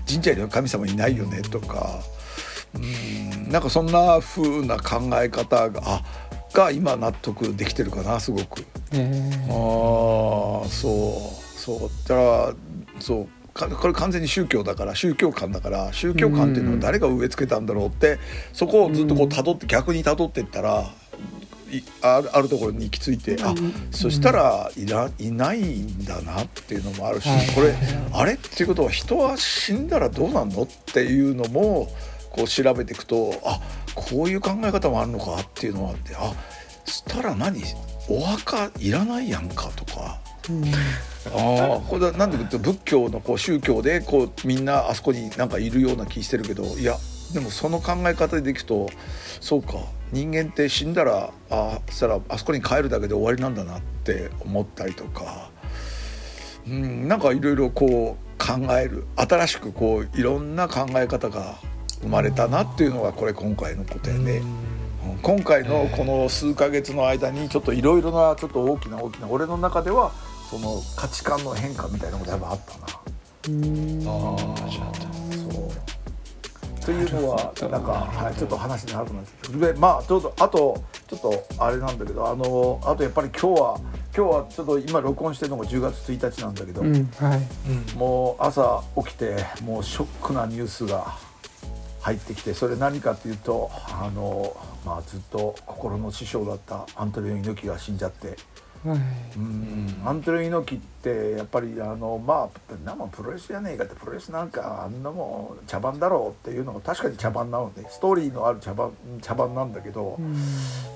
[0.07, 1.99] 神社には神様いないよねとか。
[2.73, 3.49] うん。
[3.51, 6.03] なんかそんな風な考え方があ
[6.53, 8.65] が今納得できてるかなすごく。
[8.91, 11.21] ああそ
[11.55, 11.59] う。
[11.59, 11.89] そう。
[12.07, 12.53] だから
[12.99, 13.27] そう。
[13.53, 18.17] これ完全に宗教だから宗教観だから宗教観っていうのは誰が植え付けたんだろうって
[18.53, 20.85] そこをずっとこう辿って逆に辿っていったら
[22.01, 23.53] あるあるところに行き着いてあ
[23.91, 27.73] そしたらいらいないんだなっていうのもあるしこれ
[28.13, 31.87] あれっていうことは人は死んだらどうなんのっていうのも
[32.31, 33.59] こう調べていくとあ
[33.95, 36.33] こういう考え方もあるのかっていうのがあってあ
[36.85, 37.61] したら何？
[38.09, 40.19] お墓いらないやんかとか。
[41.27, 46.97] あこれはなんでかって仏教のこう宗教でこうみんなあそこになんかいるような気してるけどいや
[47.33, 48.89] でもその考え方でいくと
[49.39, 49.73] そうか
[50.11, 55.49] 人間って死んだらあそしたらあそこに帰るだけで終わりなんだなって思ったりとか、
[56.67, 61.55] うん、なんかいろいろこう考える新しくこういろんな考え方が
[62.01, 64.41] 生まれたなっていうのがこれ今回のことやね。
[65.23, 70.11] 今回のこの数ヶ月の間にちょっといろいろなちょっと大きな大きな俺の中では
[70.49, 72.85] その価値観の変化みたいなのがやっぱあったな。
[72.87, 72.91] あ
[73.47, 74.37] そ
[75.17, 75.20] う
[76.85, 83.79] というのはなんか、はい、ちょっと話になると思うんですけどでまあちょっとあとちょっとあれなんだけどあのあとやっぱり今日は
[84.15, 91.15] 今日はちょっと今録音してるのが10月1日なんだけど、うんはい、もう朝起きてもうショックなニュースが
[92.01, 98.37] 入ってきてそれ何かっていうとあの、まあ、ずっと心の師匠だったアントニオ猪木が死んじゃって。
[98.83, 98.99] はい、
[99.37, 100.01] うん。
[100.03, 108.91] アントニオ猪木ってやっぱりあのまあなもプロレスじゃねえかってプロレスなんかあんなもん茶番だろうっていうのが確かに茶番なのでストーリーのある茶番
[109.21, 110.19] 茶番なんだけど、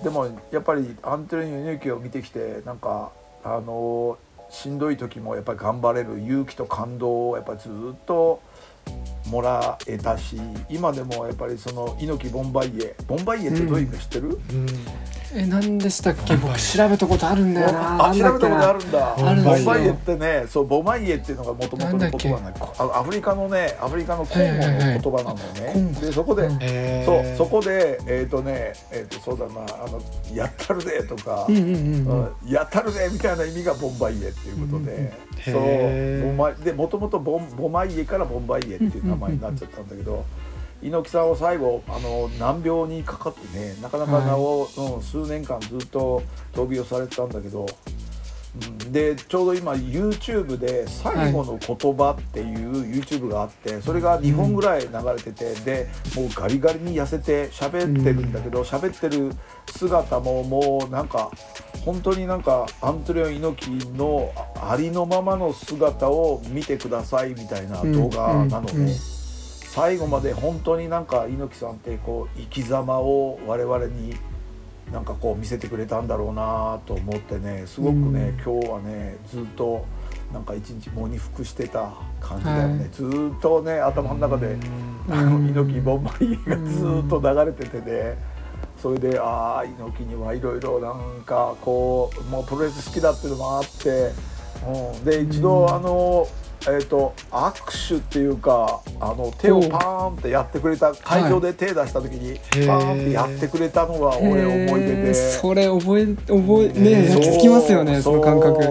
[0.04, 3.12] でもやっぱりアントニオ猪木を見てきてなんか
[3.43, 4.17] あの
[4.50, 7.71] しんどい時もやっぱり頑張れる勇気と感動をやっぱりずっ
[8.06, 8.41] と
[9.28, 14.67] もらえたし今でもやっぱりその猪木ボンバイエボンバイエってどういう意味知ってる、うんうん
[15.38, 16.36] え何でしたっけ？
[16.38, 18.10] 僕調べたことあるんだよな。
[18.10, 19.15] あ調べたことあるんだ。
[19.17, 22.54] ボンバイエってねそうボマイエっていうのがもともとの言葉なん
[22.98, 30.02] アフリカのねアフリカのコンゴの言葉なんだよね、でそこで、そうそこでえっ、ー、とねえっ、ー、とそうだなあの
[30.34, 31.63] やったるでとか、うんうん
[32.43, 40.24] うん、やったるでみたいな意味がボンバイエっていうことで、そうボマでもともとボンボマイエからボンバイエっていう名前になっちゃったんだけど。
[40.81, 46.21] 猪木さんは最後あの難病にかかってねなかなかなお、はい、うん、数年間ずっと
[46.53, 47.65] 闘病されてたんだけど、
[48.83, 59.31] うん、でちょうど今 YouTube で「最後の言葉」っていう YouTube があってそれが2本ぐらい流れてて、でもうガリガリに痩せて喋ってるんだけど喋ってる
[59.71, 61.31] 姿ももうなんか
[61.83, 69.15] 本当になんかアントレオ猪木のありのままの姿を見てくださいみたいな動画なので。
[69.75, 74.15] 最後まで本当になんか猪木さんってこう生き様を我々に
[74.89, 79.85] なんかこう見せてくれたんだろうなと思ってねすごくね、うん、今日はねずっと
[80.31, 84.55] なんか一日喪に服してた感じだよね、はい、ずっとね頭の中で、
[85.09, 88.17] あの猪木ボンバイエがずっと流れててね、
[88.77, 94.11] それでああ猪木にはいろいろなんかこうもうプロレス好きだっていうのもあって、
[94.65, 96.25] うん、で一度あの。
[96.63, 105.13] えーと、握手っていうかあの手をパーンってやってくれた会場で手出した時に、パーンってやってくれたのが俺思い出で。
[105.13, 108.63] それ覚え覚えね焼き付きますよねその感覚。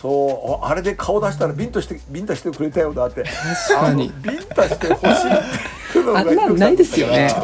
[0.00, 0.64] そう。
[0.64, 3.24] あれで顔出したらビンタしてビンタしてくれたよだって。
[3.68, 4.12] 確かに。
[4.22, 7.34] ビンタしてほしいっていうのがないですよね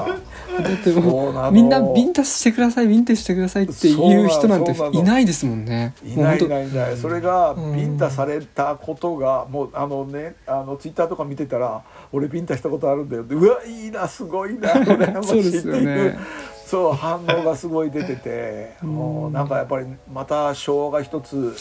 [0.62, 5.94] だってもうみんなビンタしてくださいビンタしてくださいっていう人なんていないですもんね。
[6.04, 6.96] いないいないいない。
[6.96, 16.18] それがビンタされたことがもうあのねあのツイッターとか見てたら俺ビンタしたことあるんだようわいいなすごいな 羨ましいっていう。
[16.66, 21.54] そう反応がすごい出ててもうなんかやっぱりまた昭和が一つ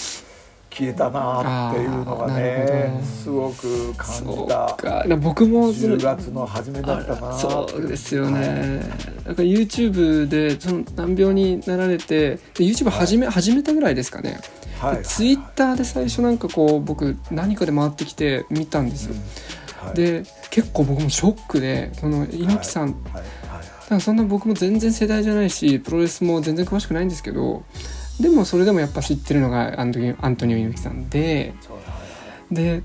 [0.73, 14.39] 消えたなっていうのがねすごく感じた僕も10月の初めだったなそうですよね、はい、なんか YouTube でその難病になられて YouTube 始め、はい、始めたぐらいですかね、
[14.79, 19.88] はい、ツイッターで最初なんかこう僕何かで回ってきて見たんですよ、うん。
[19.88, 22.93] はい、で結構僕もショックでその猪木さん、はい。
[22.93, 23.23] はい。
[23.83, 27.63] だからそんな僕も全然世代じゃないしプロレスも全然詳しくないんですけど
[28.19, 31.54] でもそれでもやっぱ知ってるのがアントニアントニオ猪木さんで
[32.52, 32.84] で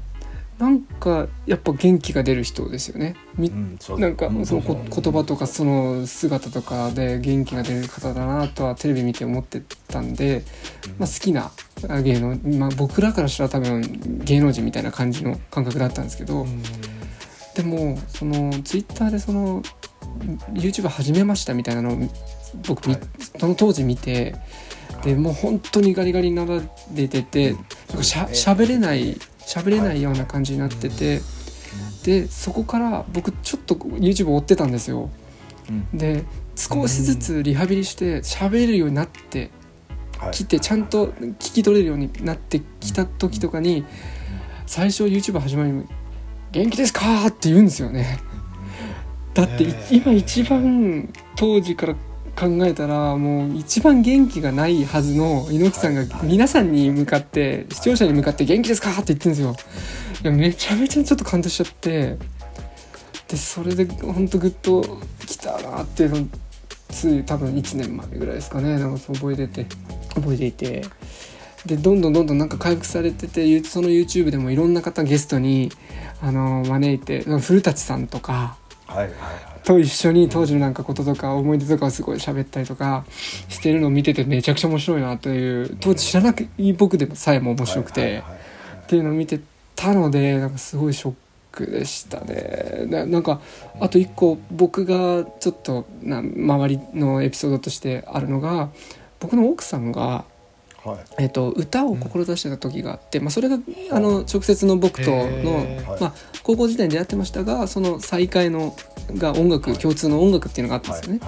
[0.58, 3.14] なんかやっぱ元気が出る人ですよね。
[3.36, 10.42] み、うん、なんかその言葉とかその姿とかで元気が出る方だなとはテレビ見て思ってたんで、
[10.98, 11.52] まあ、好きな
[12.02, 16.44] 芸能、まあ、僕らからしたら多分芸能人みたいな感じの感覚だったんですけど、
[17.54, 19.62] でもそのツイッターでその
[20.54, 21.98] YouTube 始めましたみたいなのを
[22.66, 23.00] 僕、はい、
[23.38, 24.34] その当時見て
[25.02, 26.60] でもう本当にガリガリになら
[26.94, 27.54] れてて
[28.02, 31.20] しゃ喋れない喋れないような感じになってて、
[32.04, 35.10] でそこから僕ちょっと YouTube 追ってたんですよ。
[35.94, 36.24] で
[36.56, 39.50] 少しずつリハビリして喋れるようになって
[40.32, 43.84] きてちゃんと聞き取れるようになってきた時とかに
[44.66, 45.72] 最初 YouTube 始まり
[46.50, 48.18] 「元気ですか?」って言うんですよね。
[49.34, 51.94] だって今一番当時から
[52.38, 59.56] 考えたらもう一番元気がないはずの猪木さんが皆さんに向かって視聴者に向かって「元気ですか?」って言ってるんですよ。
[60.22, 60.26] い。
[60.26, 62.16] やめちゃめちゃちょっと感動しちゃって。
[63.26, 66.28] でそれでほんとグッときたなっていうの
[66.88, 68.78] つい多分1年前ぐらいですかね。
[68.78, 69.66] なんか覚えてて。
[70.14, 70.84] 覚えていて。
[71.66, 75.72] でどんどんどんどんなんか回復されててその YouTube でもいろんな方ゲストに
[76.22, 78.56] あの招いて古舘さんとか。
[78.86, 83.04] はいはいはいと一緒に当時のなんかこととか思い出とかをすごい喋ったりとか
[83.50, 88.22] してるのを見ててめちゃくちゃ面白いなという当時知らなく僕でもさえも面白くて
[88.84, 89.42] っていうのを見て
[89.76, 91.14] たのでなんかすごいショッ
[91.52, 92.86] クでしたね。
[92.86, 93.42] ななんか
[93.78, 98.70] あと一個僕がちょっとな周りのエピソードとしてあるのが
[99.20, 100.24] 僕の奥さんが、
[101.18, 103.58] えーと、歌を志してた時があって、うん、まあ、それが
[103.90, 105.66] あの直接の僕との、
[106.00, 108.76] まあ、高校時代に出会ってましたがその再会の
[109.14, 111.20] が音楽、共通の音楽っていうのがあったんですよね。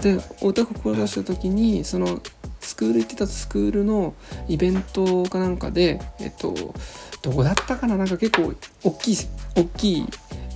[0.00, 2.20] で歌を志した時にその
[2.60, 4.14] スクール行ってたスクールの
[4.48, 6.54] イベントかなんかで、えっと、
[7.22, 7.96] どこだったかな？
[7.96, 8.52] なんか結構
[8.84, 9.16] 大きい
[9.56, 10.06] 大きい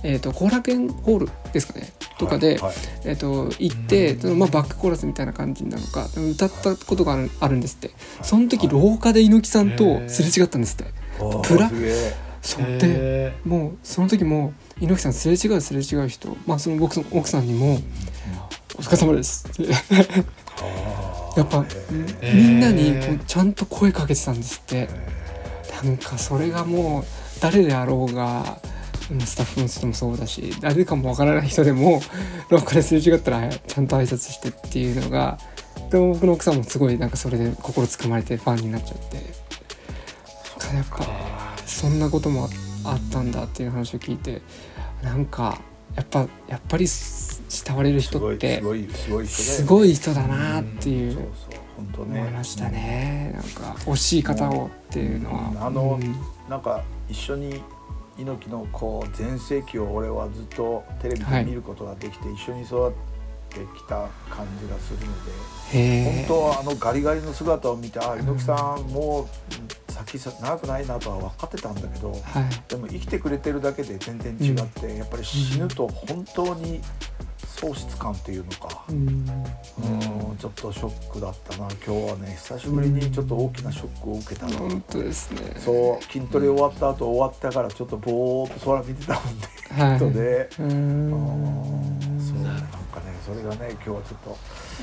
[0.07, 1.91] えーと、後楽園ホールですかね。
[2.19, 7.89] とかで、はいはい、えーと、行ってその、まあ、バックコーラスみたいな感じなのか歌ったことがあるあるんですって。
[8.21, 10.85] その時廊下で猪木さんとすれ違ったんですって。
[11.47, 11.69] プラ？
[12.41, 12.65] そう。
[12.77, 17.79] でもうその時も猪木さんすれ違うすれ違う人、まあ、その僕の奥さんにも
[18.77, 19.63] 「お疲れ様です」って
[21.37, 21.65] やっぱ
[22.21, 24.87] みんなにちゃんと声かけてたんですって。
[25.83, 27.03] なんかそれがもう
[27.41, 28.59] 誰であろうが
[29.25, 32.01] スタッフの人もそうだし誰かもわからない人でも
[32.49, 35.37] 廊下ですれ違ったらちゃんと挨拶してっていうのが
[35.91, 39.45] でも僕の奥さんもすごいなんかそれで心つかまれてファンになっちゃって。
[40.73, 41.05] やっぱ
[41.65, 42.49] そんなことも
[42.83, 44.41] あったんだっていう話を聞いて
[45.01, 45.59] なんか
[45.95, 48.61] やっぱやっぱり慕われる人って
[49.25, 51.29] すごい人だなっていう
[51.97, 53.31] 思いましたね。
[53.33, 55.67] なんか惜しい方をっていうのは。
[55.67, 55.99] あの、
[56.49, 57.61] なんか一緒に
[58.17, 62.91] 猪木のこう全盛期を俺はずっとテレビで見ることができて、一緒に育っ
[63.49, 65.25] てきた感じがするの
[65.75, 69.27] で本当はあのガリガリの姿を見てあ猪木さんも
[69.89, 72.21] う先長くないなとは分かってたんだけど、はい、
[72.67, 76.81] でも生きてくれてるだけで全然違って、うん、やっぱり死ぬと本当に
[77.55, 81.69] 喪失感っていうのか、うん、うんちょっとショックだったな。
[81.85, 85.55] 今日はね久しぶりにちょっと大きなショックを受けたな、本当ですね。
[85.57, 89.47] そう筋トレ終わった後終わったからちょっとぼーっと空見てたもんで、
[89.83, 90.49] はい、人で。
[90.59, 91.09] うん。
[92.19, 94.29] そうなんかねそれがね今日はちょっと、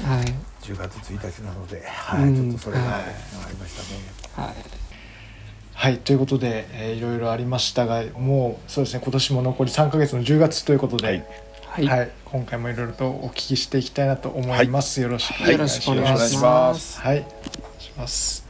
[0.08, 0.24] はい、
[0.62, 3.00] 10月1日なので、はい、ちょっとそれが、あ
[3.50, 3.76] りまし
[4.34, 4.48] たね。
[4.48, 4.82] はい。
[5.74, 11.24] はい、ということで、えー、いろいろありましたがもうそうですね今年も残り3か月の10月ということで、はい
[11.72, 15.00] はい、はい、今回もいろいろとお聞きしていきたいなと思います。
[15.00, 17.00] はい、よろしくお願いします。
[17.00, 17.28] はい、お願
[17.78, 18.46] いします。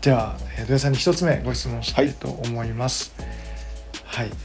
[0.00, 3.12] では、えー、土屋さんに一つ目ご質問したいと思います。
[4.06, 4.36] はい、はい、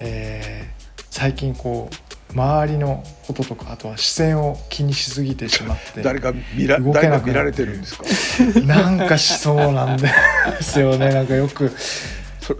[0.00, 8.04] えー、最近こう周りのこととかあとは視線を気にしすぎてしまって誰か見ら動けなく見られてるんですか？
[8.66, 10.10] なんかしそうなんで
[10.60, 11.08] すよね。
[11.14, 11.72] なんかよく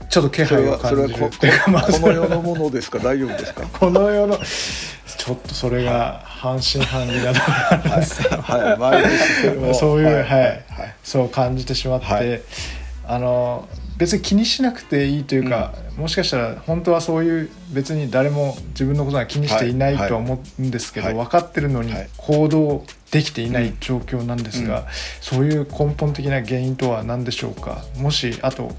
[0.08, 1.30] ちょっと気配を感じる。
[1.30, 2.98] それはこの世のものですか？
[2.98, 3.62] 大丈夫ですか？
[3.78, 7.40] この世のちょっとそれが半信半疑だと
[7.74, 10.64] 思います、はいそういう、はい、はい、
[11.02, 12.42] そう感じてしまって、はい、
[13.06, 24.84] あの別に気にしなくていいというか、うん、もしかしたら本当はそういう別に誰も自分のことは気にしていないとは思うんですけど、はい、分かってるのに行動できていない状況なんですが、うん、
[25.22, 27.82] そういう根本的な原因とは何でしょうか？
[27.96, 28.76] もしあと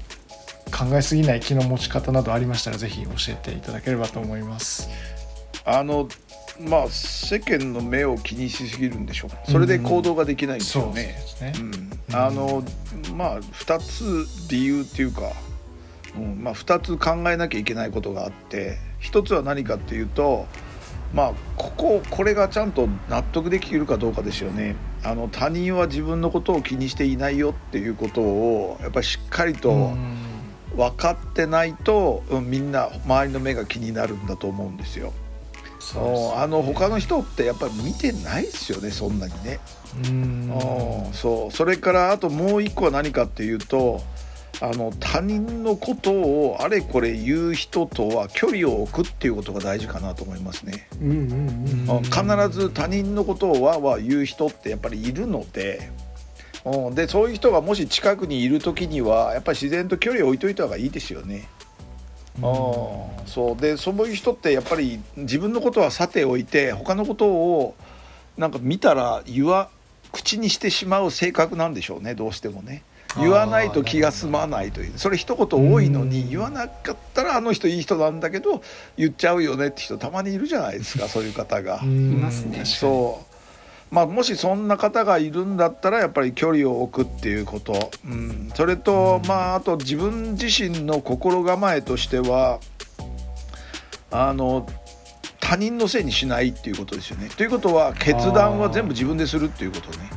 [0.68, 4.88] 考えすぎない気の持ち方などありましたらぜひ教えていただければと思います。
[5.64, 6.08] あの
[6.60, 11.16] まあ世間の目を気にしすぎるんでしょうそれで行動ができないんですよね。
[12.12, 12.64] あの
[13.14, 15.32] まあ2つ理由っていうか、
[16.16, 20.46] うんまあ、2つ考えなきゃいけないことがあって1つは何かっていうと
[21.12, 24.74] まあこここれがちゃんと納得できるかどうかですよね。
[25.04, 29.96] あの他人は自分のことを気にしていないよっていうことをやっぱりしっかりと、
[30.78, 35.12] 分かってないと、うん、みんな周りの目が気になるんだと思うんですよ。
[35.80, 39.58] そうあの他の人ってやっぱり見てないですよねそんなにね。
[40.06, 44.00] うんうんそうそれからあともう一個は何かっていうと
[44.60, 50.88] あの他人のことをあれこれ言う人とは距離を置くっていうことが大事かなと思いますね。
[51.00, 51.16] うんうん
[51.88, 55.90] うんうん必ず他人のことをわーわー言う人ってやっぱりいるので。
[56.64, 61.48] うん、でそういう人がもし近くにいる時にはやっぱり自然と距離を置いといた方がいいですよね。
[62.36, 62.42] うん。
[63.26, 63.60] そう。
[63.60, 67.74] でそういう人ってやっぱり自分のことはさておいて他のことを
[68.36, 69.70] なんか見たら言わ
[70.12, 72.82] 口にしてしまう性格なんでしょうねどうしてもね。
[73.16, 74.92] 言わないと気が済まないという。
[74.98, 76.30] それ一言多いのにうん。
[76.30, 78.62] 言わなかったらあの人いい人なんだけど
[78.96, 81.80] 言っちゃうよねって人たまにいるじゃないですかそういう方が。
[81.82, 82.12] うん。
[82.12, 82.64] いますね。
[82.64, 83.27] そう
[83.90, 92.60] まあ、もしそんな方がいるんだったらやっぱり距離を置くっていうこと、うん、それと、まああと自分自身の心構えとしては
[94.10, 94.68] あの
[95.40, 97.28] 他人のせいにしないっていうことですよね。
[97.30, 100.10] ということは決断は全部自分でするっていうことね。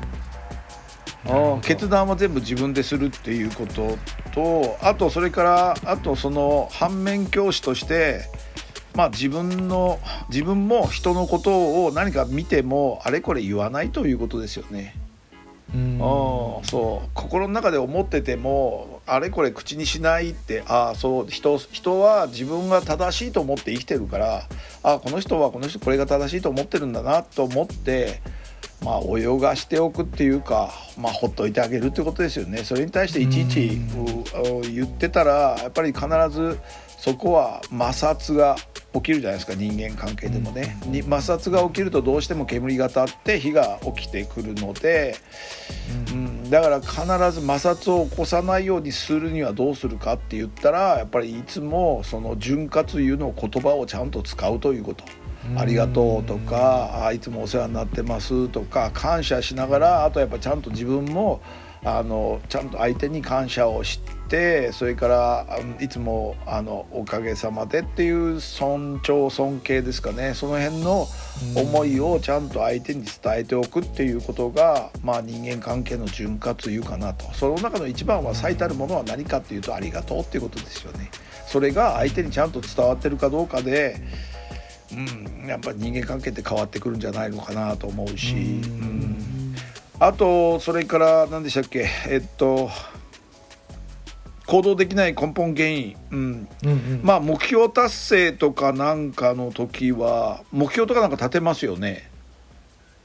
[1.62, 3.98] 決断は全部自分でするっていうこと
[4.34, 8.22] とあとそれからあとその反面教師として
[8.96, 14.96] まあ自分の自分も人のことを何か見てもあれこれ言わないということですよね。
[15.74, 16.00] うん。
[16.64, 17.10] そう。
[17.14, 21.28] 心の中で思っててもあれこれ口にしないってああそう。
[21.28, 24.48] 人人は自分が正しいと思って生きてるから
[24.84, 28.22] あこの人はこの人これが正しいと思ってるんだなと思って
[28.84, 32.64] まあ泳がしておくっていうかまあほっといてあげるってことですよね。
[32.64, 33.80] それに対していちいち
[34.74, 36.60] 言ってたらやっぱり必ず
[37.02, 38.56] そこは摩擦が
[38.94, 45.16] 起きるじゃないですか人間関係でもね、に摩擦が起きるとどうしても煙が立って火が起きてくるので、
[46.12, 55.04] うん、だから必ず摩擦を起こさないようにするにはどうするかって言ったらやっぱりいつもその潤滑油の言葉をちゃんと使うということ。
[55.58, 61.42] ありがとうとかあいつもお世話になってますとか感謝しながらあとやっぱちゃんと自分も
[61.84, 64.21] あのちゃんと相手に感謝をして
[64.74, 70.34] それからあいつもあのおかげさまでっていう尊重尊敬ですかね。
[70.34, 71.08] その辺の
[71.56, 77.32] 思いをちゃんと相手に伝えておくっていうことが、まあ、人間関係の潤滑油かなと。
[77.34, 81.12] その中の一番は最たるものは何かっていうとありがとうっていうことですよね。
[81.48, 83.98] それが相手にちゃんと伝わってるかどうかで
[84.94, 88.42] うん、やっぱり人間関係って変わってくるんじゃないのかなと思うし、うん。
[88.42, 88.48] う
[88.86, 89.56] ん。
[90.00, 91.88] あとそれから何でしたっけ？
[92.10, 92.70] えっと
[94.48, 97.02] 行動できない根本原因、うん、うんうん。
[97.04, 102.10] まあ目標達成とかなんかの時は目標とかなんか立てますよね。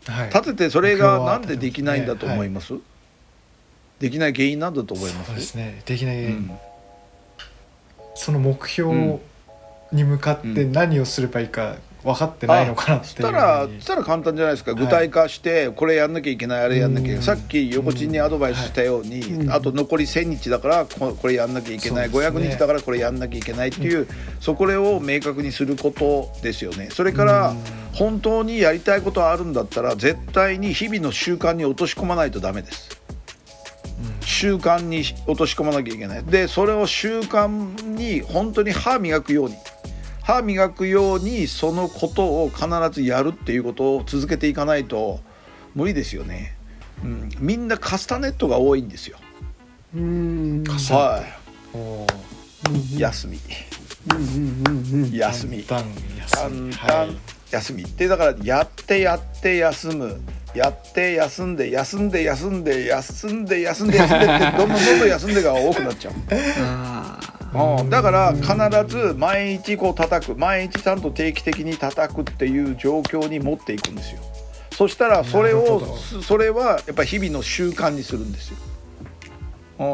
[0.06, 0.28] はい。
[0.28, 2.74] 立ててそれがなんでできないんだと思います、
[3.98, 5.26] できない原因なんだと思います？
[5.26, 5.82] そうですね。
[5.84, 6.50] できない、うん。
[8.14, 9.18] その目標
[9.92, 11.76] に向かって何をすればいいか
[12.06, 14.74] 分かってないのかなってしたらそしたら簡単じゃないですか。
[14.74, 17.18] 具体化してこれやんなきゃいけないあれやんなきゃいけない。
[17.18, 17.22] うん。
[17.24, 19.50] さっき横地にアドバイスしたようにうん。
[19.50, 22.08] あと残り1,000日だからここれやんなきゃいけない。
[22.08, 22.14] ね。
[22.16, 24.06] 500日だからこれやんなきゃいけないっていう
[24.40, 26.88] そこれを明確にすることですよね。
[26.92, 27.58] それからうん。
[27.92, 33.00] 本当にやりたいことがあるんだったら絶対に日々の習慣に落とし込まないとダメです。
[34.20, 36.24] 習慣に落とし込まなきゃいけない。
[36.24, 37.48] でそれを習慣
[37.96, 39.54] に本当に歯磨くように
[40.26, 45.20] 歯磨くようにそのことを必ずやるっていうことを続けていかないと
[45.76, 46.56] 無理ですよね、
[47.04, 49.18] うん、みんなカスタネットが多いんですよ。
[49.94, 50.64] うん。
[50.64, 51.22] は
[51.72, 52.04] お
[52.72, 53.38] い休み。
[54.10, 55.62] うんうんうんうん休み。
[55.62, 56.74] 簡単休み。
[56.74, 57.16] 簡単。
[57.52, 57.82] 休み。
[57.84, 60.20] ってだからやってやって休む。
[60.56, 66.14] やって休んで休んで休んで休んで休んで休んでってどんどんどんどん休んでが多くなっちゃう。
[67.54, 70.34] あうん、だから必ず毎日こう叩く。
[70.36, 74.20] 毎日ちゃんと定期的に叩くっていう状況に持っていくんですよ。
[74.76, 78.56] そしたらそれをそそれはやっぱり日々の習慣にするんですよ、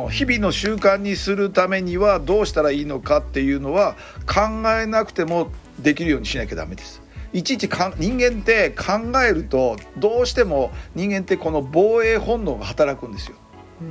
[0.07, 3.95] うん、日々の習慣にするためにはどうしたらいいのかっていうのは
[4.27, 7.01] 考えなくてもできるようにしなきゃダメです。
[7.33, 13.37] いちいちかん人間って考えるとどうしても人間ってこの防衛本能が働くんですよ。
[13.37, 13.42] ー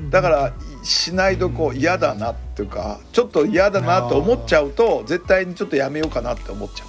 [0.09, 6.85] だからしないとこう嫌だなっていうかちょっと嫌だなと思っちゃうと絶対にちょっとやめようかなって思っちゃ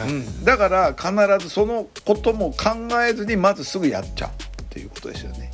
[0.00, 0.12] う、はい。
[0.12, 1.12] うん、だから必
[1.44, 4.30] ずそのことも考えずにまずすぐやっちゃう
[4.62, 5.50] っていうことですよね。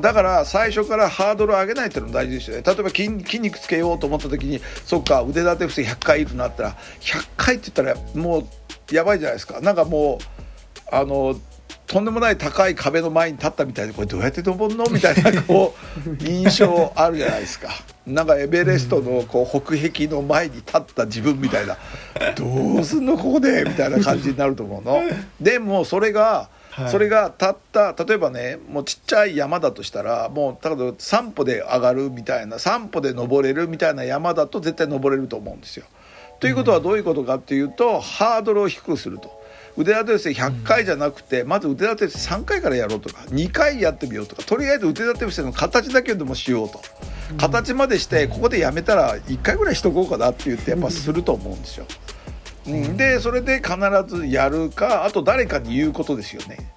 [0.00, 2.62] だから最初からハードルを上げないっていうのも大事ですよね。
[2.64, 9.60] 例えば筋筋肉つけようと思った時にそっか腕立て伏せ100回いるなったら100回って言ったらもうやばいじゃないですか。
[9.60, 11.36] なんかもうあの
[11.86, 14.84] とんでもない高い壁の前に立ったみたいでこれどうやって登るの？
[14.90, 15.74] みたいなこ
[16.06, 17.68] う 印象あるじゃないですか。
[18.06, 21.76] なんかエベレストのこう北壁の前に立った自分みたいな
[22.36, 23.64] どうすんのここで？
[23.64, 25.02] みたいな感じになると思うの。
[25.40, 35.84] でもそれがはいそれがたった例えばねもうちっちゃい山だとしたらもう例えば3歩で上がるみたいな3歩で登れるみたいな山だと絶対登れると思うんですよ。
[36.40, 39.43] ということはどういうことかっていうとハードルを低くすると。
[39.76, 46.80] 腕立て伏せ100回じゃなくて、まず腕立て伏せ3回からやろうとか2回やってみようとかとりあえず腕立て伏せの形だけでもしようと、
[47.38, 51.86] 形までしてここでやめたら1回ぐらいしとこうかなって言ってやっぱすると思うんですよ。
[52.66, 56.72] うん、でそれで必ずやるかあと誰かに言うことですよね。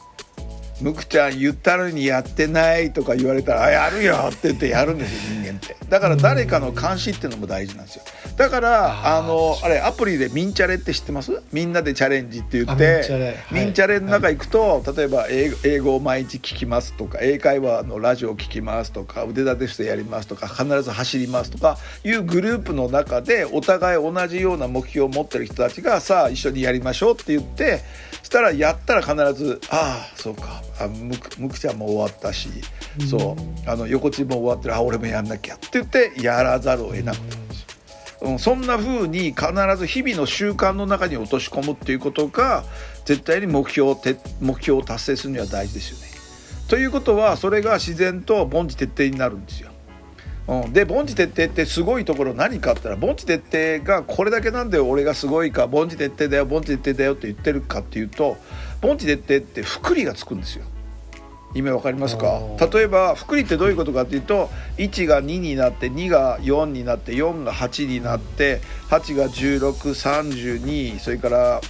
[0.82, 5.76] むくちゃん言ったのにやってないとか言われたら「あやるよ」って言ってやるんですよ人間って。
[5.90, 8.04] だから誰かの監視っていうのも大事なんですよ。
[8.36, 11.42] だからあのあれアプリで「ミンチャレ」って知ってます？
[11.52, 13.36] みんなでチャレンジって言ってはい。
[13.52, 27.80] ミンチャレの中行くと例えば英語英語を毎日聞きますとか英会話のラジオを聞きますとか腕立て伏せやりますとか必ず走りますとかいうグループの中でお互い同じような目標を持ってる人たちがさあ一緒にやりましょうって言って
[28.28, 32.50] したらやったら必ず「ああそうかあむくむくちゃんも終わったし、
[33.10, 37.68] そうあの横地も終わってるあ俺もやんなきゃ」って言ってやらざるを得なくなるんですよ。
[38.24, 39.46] うん、そんな風に必
[39.78, 42.66] ず日々の習慣の中に落とし込むっていうことが
[43.06, 46.08] 絶対に目標をて目標を達成するには大事ですよね。
[46.68, 49.67] ということはそれが自然と凡事徹底になるんですよ。
[50.48, 58.38] うん、で凡事徹底ってすごいところ何かって言ったら凡事徹底がこれだけなんで俺がすごいか凡事徹底だよ凡事徹底だよって言ってるかっていうと
[58.82, 60.64] 凡事徹底って複利がつくんですよ。
[61.56, 62.42] 意味わかりますか？
[62.72, 71.62] 例えば複利ってどういうことかっていうと1が2になって2が4になって4が8になって8が1632それから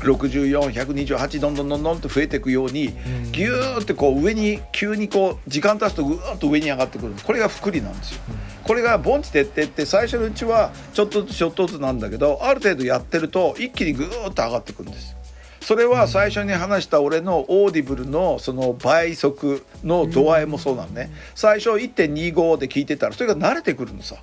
[0.00, 3.32] 64128どんどんどんどんと増えていくようにん。
[3.32, 8.20] ギューってこう上に急にこう時間経つとぐーっと上に上がってくるこれが複利なんですよ。
[8.64, 15.16] これが凡事徹底って最初のうちはちょっとずつちょっとずつなんだけどある程度やってると一気にぐーっと上がってくるんです。
[15.60, 21.10] それは最初に話した俺のオーディブルのその倍速の度合いもそうなのね。
[21.34, 24.14] 最初1.25で聞いてたらそれが慣れてくるのさ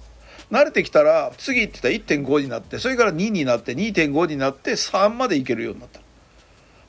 [0.53, 5.99] 慣れてきたら次って言ったら1.5になってそれから2になって2.5になって3までいけるようになった。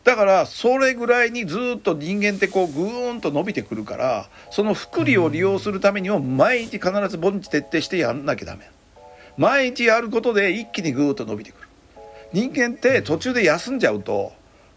[0.05, 8.71] だからそれぐらいにずっと人間ってこうぐーんと伸びてくるからその複利を利用するためにも毎日必ず凡事徹底してやんなきゃダメ。
[9.39, 11.69] 毎日やることで一気にぐーっと伸びてくる。
[12.35, 14.33] 人間って途中で休んじゃうと、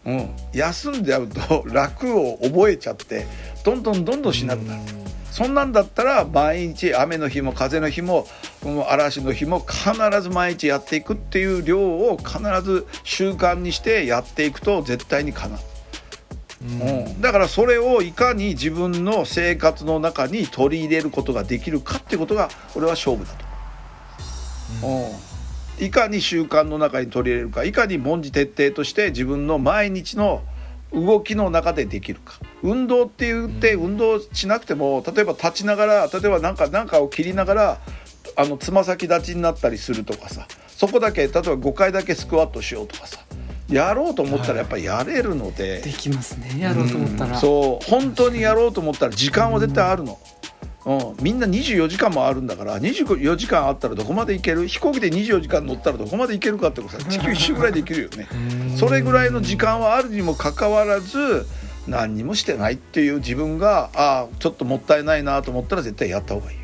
[0.06, 3.26] うん、休んじゃうと楽を覚えちゃって
[3.64, 5.07] どんどんどんどんしなくなる。
[5.38, 8.26] そんなんだったら毎日雨の日も風の日も
[8.64, 15.60] うん嵐の日も必ず毎日やっていくっていう量を必ず習慣にしてやっていくと絶対にかなう、
[16.64, 23.44] うん、だからそれをいかに自分の生活の中に取り入れることができるかってことが俺は勝負だと。
[24.82, 30.42] 思う、うん、いかに習慣の中に取り入れるかいかに凡事徹底として自分の毎日の
[30.92, 37.80] 動きの中でできるか運動って言って運動しなくても例えば立ちながら例えばなんかなんかを切りながら
[38.36, 43.18] あのつま先立ちになったりするとかさそこだけ例えば5回だけスクワットしようとかさ
[43.68, 50.18] やろうと思ったらやっぱりやれるので、できますねやろうと思ったら、うんそう本当にやろうと思ったら時間は絶対あるの、
[50.86, 54.66] うん、みんな24時間もあるんだから24時間あったらどこまで行ける？
[54.68, 58.26] 飛行機で24時間乗ったらどこまで行けるかってことさ地球一周ぐらいで行けるよね。
[58.78, 61.46] それぐらいの時間はあるにもかかわらず
[61.88, 66.58] 何にもしてないっていう自分がああちょっともったいないなと思ったら絶対やった方がいい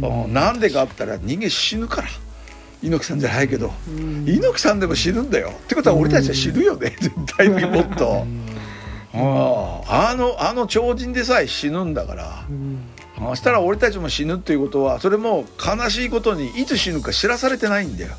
[0.00, 0.60] よ、なん。
[0.60, 2.08] でかあったら人間死ぬから。
[2.82, 4.24] 猪木さんじゃないけど、うん。
[4.26, 5.50] 猪木さんでも死ぬんだよ。
[5.50, 8.26] ってことは俺たちは死ぬよね、絶対にもっと。
[9.14, 12.44] あああのあの超人でさえ死ぬんだから。
[12.50, 12.80] うん。
[13.20, 18.10] そしたら俺たちも死ぬっていうことはそれも悲しいことにいつ死ぬか知らされてないんだよ。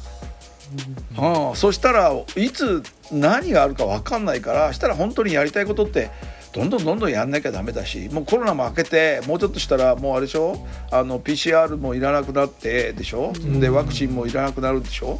[1.17, 6.09] ああそしたらいつ何があるか分かんないからしたら本当にやりたいことって
[6.53, 10.65] どんどんどんどんやんなきゃダメだしもうコロナも明けてもうちょっとしたらもうあれでしょ？
[10.91, 13.33] あの PCR もいらなくなってでしょ？
[13.59, 15.19] でワクチンもいらなくなるでしょ、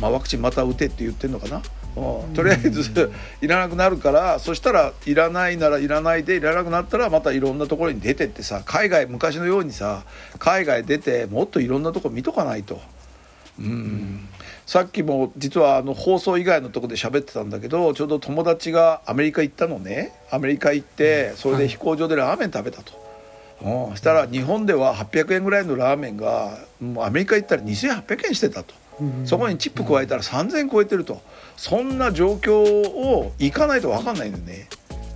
[0.00, 1.62] まあ、ワクチンまた打てって言ってんのかな、
[1.96, 3.10] うん、とりあえず
[3.40, 10.04] いらなくなるからそしたらいらないならいらないでいらなくなったらまたいろんなところに出てってさ海外昔のようにさ
[10.38, 12.80] 海外出てもっといろんなとこ見とかないと。
[13.58, 14.28] うん
[14.70, 20.12] さっきも実はあの放送以外のとこで喋ってたんだけどちょうど友達がアメリカ行ったのね。
[20.30, 22.92] アメリカ行ってそれで飛行場でラーメン食べたと。
[23.62, 28.72] うん、したら日本では800円ぐらいのラーメンがもうアメリカ行ったら2800円してたと。
[29.00, 31.20] うんそこにチップ加えたら3000円超えてると。
[31.56, 34.68] そんな状況を行かないと分かんないんだよね。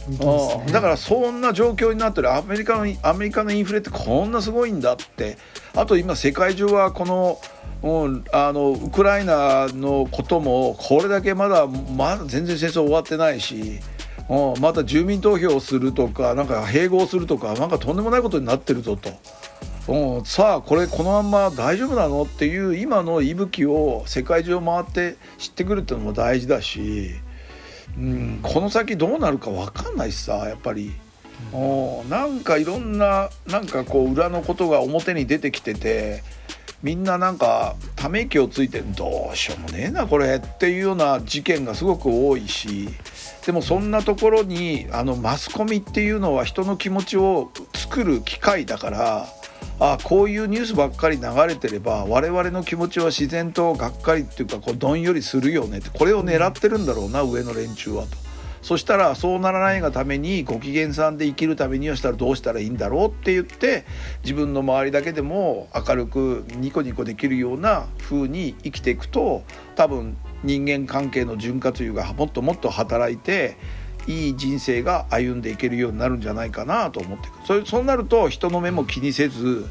[0.09, 2.35] ね、だからそんな状況になってる。
[2.35, 5.39] アメリカのアメリカのインフレってこんなすごいんだって。
[5.77, 7.39] あと今世界中はこの
[7.85, 13.79] うん、あのウクライナのこともこれだけまだまだ全然戦争終わってないし、
[14.31, 19.11] うん、また住民投票をするとかなんか併合するとかなんかとんでもないことになってるぞと。
[19.87, 27.11] うん、さあこれこのまんま大丈夫なのっていう今の息吹を世界中を回って知ってくるっていうのも大事だし、
[27.99, 30.95] うん、この先どうなるか分かんないしさやっぱり。
[31.53, 36.23] うん、なんかいろんななんかこう裏のことが表に出てきてて
[36.85, 42.91] みんななんかため息をついてどうしようもねえなこれっていうような事件がすごく多いし
[43.47, 49.27] でもそんなところにあのマスコミっていうのは人の気持ちを作る機会だから
[49.81, 58.24] あこういうニュースばっかり流れてれば我々の気持ちは自然とがっかりっていうかこうどんよりするよねってこれを狙ってるんだろうな上の連中はと。
[58.65, 63.85] そしたらそうならないがためにご機嫌さんで生きるためにはしたらどうしたらいいんだろうって言って
[64.23, 69.43] 自分の周りだけでも明るくニコニコできるような風に生きていくと
[69.77, 73.59] 多分人間関係の潤滑油がもっともっと働いて
[74.07, 77.47] いい人生が歩んでいけるようになるんじゃないかなと思っていく。
[77.47, 79.67] そそうなると人の目も気にせず、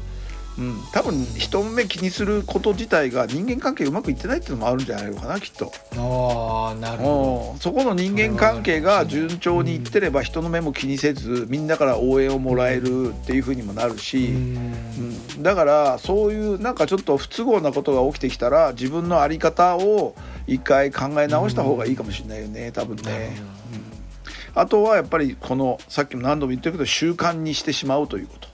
[0.58, 5.72] うん、多分人の目気にすること自体が人間関係うまくいってないっていうのもあるんじゃないのかなきっと。
[5.96, 7.60] あなるほど。
[7.60, 20.14] そこの人間関係が順調にいってれば人の目も気にせずみんなから応援をもらえるっていうふうにもなるし、うん、だからそういうなんかちょっと不都合なことが起きてきたら自分の在り方を
[20.46, 23.36] 一回考え直した方がいいかもしれないよね多分ね。
[23.72, 23.84] うん。
[24.54, 28.53] あとはやっぱりこのさっきも何度も言ってるけど習慣にしてしまうということ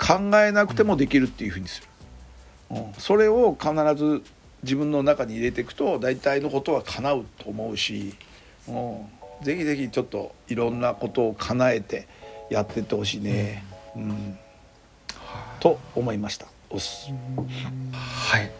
[0.00, 1.86] 考えなくてもできるっていうふうにする、
[2.70, 4.22] うん、それを必ず
[4.62, 8.14] 自分の中に入れていくと大体のことは叶うと思うし、
[8.66, 9.06] うん、
[9.42, 12.08] ぜひぜひちょっといろんなことを叶えて
[12.48, 13.62] やってってほしいね、
[13.94, 14.38] うん、うん、
[15.60, 16.46] と思いました。
[16.70, 17.10] おす。
[17.92, 18.50] はい。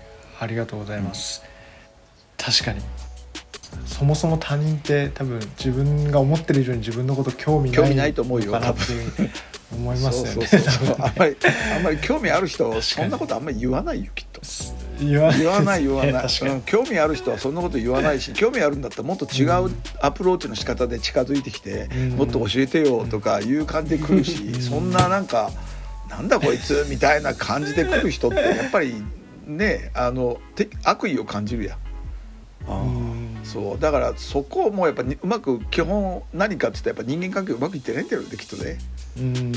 [0.40, 1.42] ありがとうございます、
[2.38, 2.80] 確かに
[3.86, 9.30] そもそも他人って多分自分が思ってる以上に自分のこと興味ないと思うよかなっていう
[9.72, 10.48] 思いますよね。
[10.98, 11.36] あんまり
[11.76, 14.40] あんまり興味ある人そんなことあんまり言わないよきっと。
[15.00, 25.50] 言わない言わない、うん、興味ある人はそんなこと言わないし興味あるんだったらもっと違うアプローチの仕方で近づいてきて、うん、もっと教えてよとかいう感じで来るし、うん、そんななんか
[26.10, 29.02] なんだこいつみたいな感じで来る人ってやっぱり
[29.46, 30.38] ねあの
[30.84, 31.78] 悪意を感じるやん。
[33.52, 38.78] そうだからそこもやっぱうまく基本何かっつってやっぱ人間関係うまくいってないんだよねきっとね。
[39.18, 39.52] うん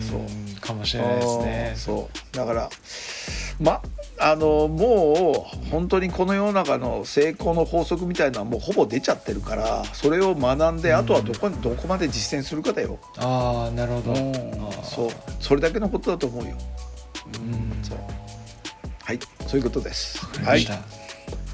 [0.00, 1.72] そうかもしれないですね。
[1.76, 2.70] そうだから
[3.60, 3.80] ま
[4.18, 12.98] あのもう本当にこの世の中の成功の法則みたいなのはもうほぼ出ちゃってるからそれを学んで、あとはどこどこまで実践するかだよ。
[13.18, 14.72] ああなるほど。
[14.82, 15.08] そう
[15.38, 16.56] それだけのことだと思うよ。
[17.36, 17.98] うんそう
[19.04, 20.26] はいそういうことです。
[20.44, 20.66] はい。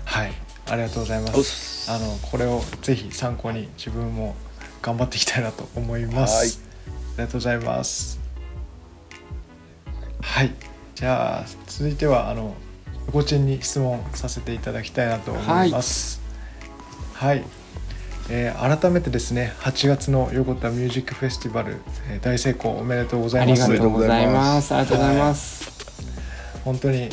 [0.04, 1.90] はいありがとうございます。
[1.90, 4.34] あのこれをぜひ参考に自分も
[4.82, 6.60] 頑張っていきたいなと思います。
[6.86, 8.18] ありがとうございます。
[10.20, 10.52] はい。
[10.96, 12.54] じゃあ続いてはあの
[13.12, 16.20] ごちんに質問させていただきたいなと思います。
[17.14, 17.46] はい、はい、
[18.30, 21.76] えー、改めてですね8月の横田ミュージックフェスティバル、
[22.10, 23.64] えー、大成功おめでとうございます。
[23.64, 24.74] ありがとうございます。
[24.74, 27.10] ありがとうございます、はい、本当に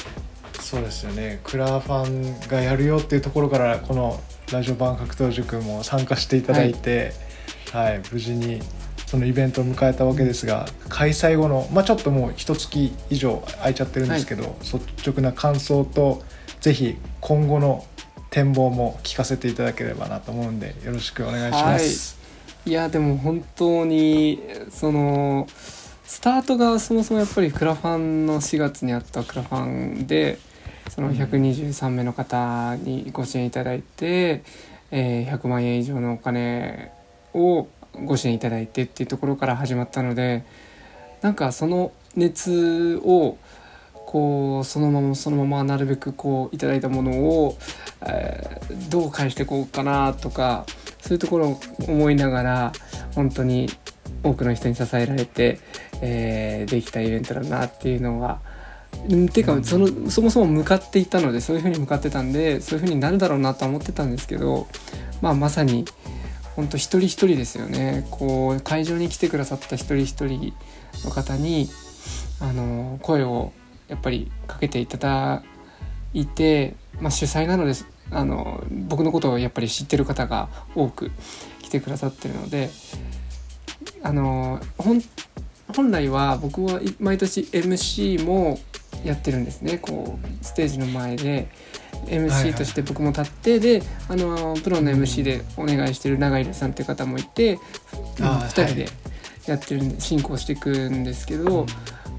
[0.73, 1.39] そうですよね。
[1.43, 4.19] クラファンがやるよっていうところからこの
[4.51, 7.13] ラジオ版格闘塾も参加していただいて、
[7.71, 8.59] はい、はい、無事に
[9.05, 16.23] そのイベントを迎えたわけですが開催後の、まあ、ちょっともう一月以上空いちゃってるんですけど、はい、率直な感想と
[16.59, 17.85] ぜひ今後の
[18.31, 22.17] 展望も聞かせていただければなと思うんでよろしくお願いします。
[22.65, 25.47] はい、いやでも本当にその
[26.03, 30.39] スタートがそもそもやっぱりクラファンの4月にあったクラファンで
[30.89, 34.43] その123名の方にご支援いただいて、
[34.91, 36.91] えー、100万円以上のお金
[37.33, 37.67] を
[38.05, 40.43] ご支援いただいてっていうところから始まったので
[41.21, 43.37] なんかその熱を
[44.05, 47.57] こうそのままそのままなるべくこういただいたものを、
[48.05, 50.65] えー、どう返していこうかなとか
[51.01, 52.71] そういうところを思いながら
[53.15, 53.69] 本当に
[54.21, 55.59] 多くの人に支えられて、
[56.01, 58.39] えー、できたイベントだなっていうのは
[59.29, 64.67] ていうかそのそもそも向かっていたのでそういうふうに向かってたんでそういうふうになるだろうなとは思ってたんですけど、
[65.21, 65.85] まあ、まさに
[66.55, 68.07] 本当一人一人ですよね。
[68.11, 70.53] こう会場に来てくださった一人一人
[71.03, 71.69] の方に
[72.39, 73.51] あの声を
[73.87, 75.43] やっぱりかけていただ
[76.13, 77.73] いて、まあ、主催なので
[78.11, 81.11] あの僕のことをやっぱり知ってる方が多く
[81.61, 82.69] 来てくださってるので
[84.03, 85.01] あの本
[85.75, 88.59] 本来は僕は毎年 MC も
[89.03, 89.77] やってるんですね。
[89.77, 91.47] こうステージの前で
[92.07, 97.59] MC として僕も立って、であのプロの MC でお願いしてる永井さんっていう方もいて、うん、
[98.25, 98.87] 2人で
[99.47, 101.65] やってるんで進行していくんですけど、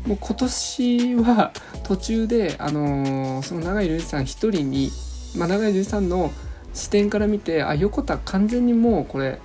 [0.06, 1.52] もう今年は
[1.84, 4.90] 途中で、あのその永井さん一人に、
[5.36, 6.30] まあ、永井さんの
[6.74, 9.38] 視点から見てあ横田完全にもうこれ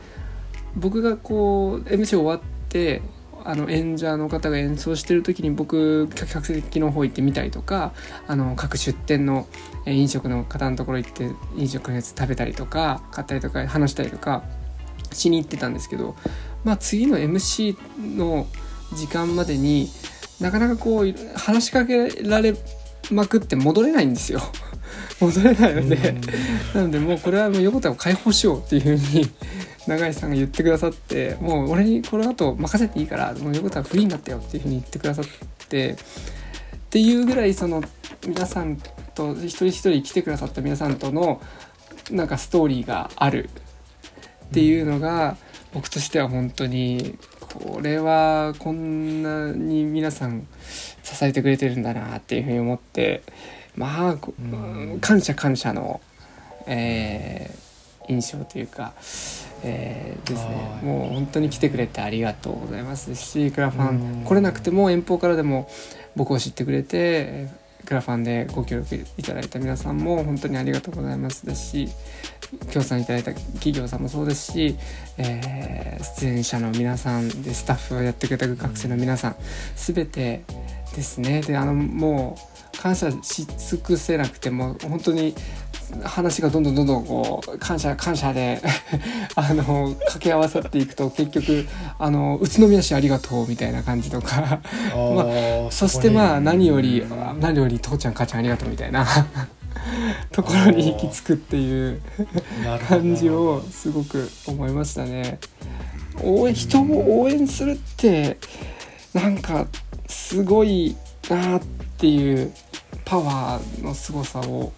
[0.75, 3.01] 僕がこう MC 終わって
[3.45, 7.93] あの演者の方が演奏してる時に僕客席の方行ってみたりとか
[8.27, 9.47] あの各出店の
[9.85, 14.43] 飲食の方のところ行って飲食のやつ食べたりとか買ったりとか話したりとか
[15.11, 16.15] しに行ってたんですけど
[16.63, 17.77] まあ次の MC
[18.17, 18.47] の
[18.93, 19.89] 時間までに
[20.39, 22.55] なかなかこう話しかけられ
[23.11, 24.41] まくって戻れないんですよ。
[25.19, 26.15] 戻れないので
[26.73, 29.29] なのでもうこれはもう横田を解放しようっていうふうに
[29.87, 35.25] 永井さんが言ってくださってもう俺にこの後任せていいからもう横田フリーになったよっていうふうに言ってくださっ
[35.67, 35.95] てっ
[36.89, 37.83] ていうぐらいその
[38.25, 38.77] 皆さん
[39.15, 41.41] と一人一人来てくださった皆さんとの
[42.11, 43.49] なんかストーリーがある。
[44.49, 45.37] っていうのが
[45.73, 50.47] 僕としては本当にこれはこんなに皆さん
[51.03, 53.21] 支えてくれてるんだなっていうふうに思って
[53.79, 54.17] まあ、
[54.99, 56.01] 感謝感謝の、
[56.67, 58.93] えー、印象というか、
[59.63, 60.81] えー、ですね。
[60.83, 65.69] もう本当に来てくれてありがとうございますしクラファン来れなくても遠方からでも
[66.15, 67.47] 僕を知ってくれて
[67.85, 71.89] クラファンでご協力いただいた皆さんも本当にありがとうございますですし
[72.71, 74.75] 協賛いただいた企業さんもそうですし、
[75.17, 79.35] えー、出演者の皆さんでスタッフをやってくれた学生の皆さん。
[79.75, 80.43] 全て
[80.95, 81.41] ですね。
[81.41, 82.48] であのもう
[82.81, 85.35] 感謝し尽くせなくても本当に
[86.03, 88.61] 話がどんどんどんどんこう感謝感謝で
[89.35, 91.67] あの掛け合わさっていくと結局
[91.97, 94.61] あの宇都宮市ありがとうみたいな感じとか
[95.13, 95.25] ま
[95.67, 97.03] あ、そしてまあ何より
[97.41, 99.05] 何より父ちゃん母ちゃんありがとうみたいな
[100.31, 102.01] ところに行き着くっていう
[102.87, 105.39] 感じをすごく思いましたね。
[106.23, 108.37] 応援人を応援するって
[109.13, 109.67] なんか
[110.07, 110.95] すごい
[111.29, 111.61] なっ
[111.97, 112.51] ていう
[113.09, 114.71] パワーの凄さを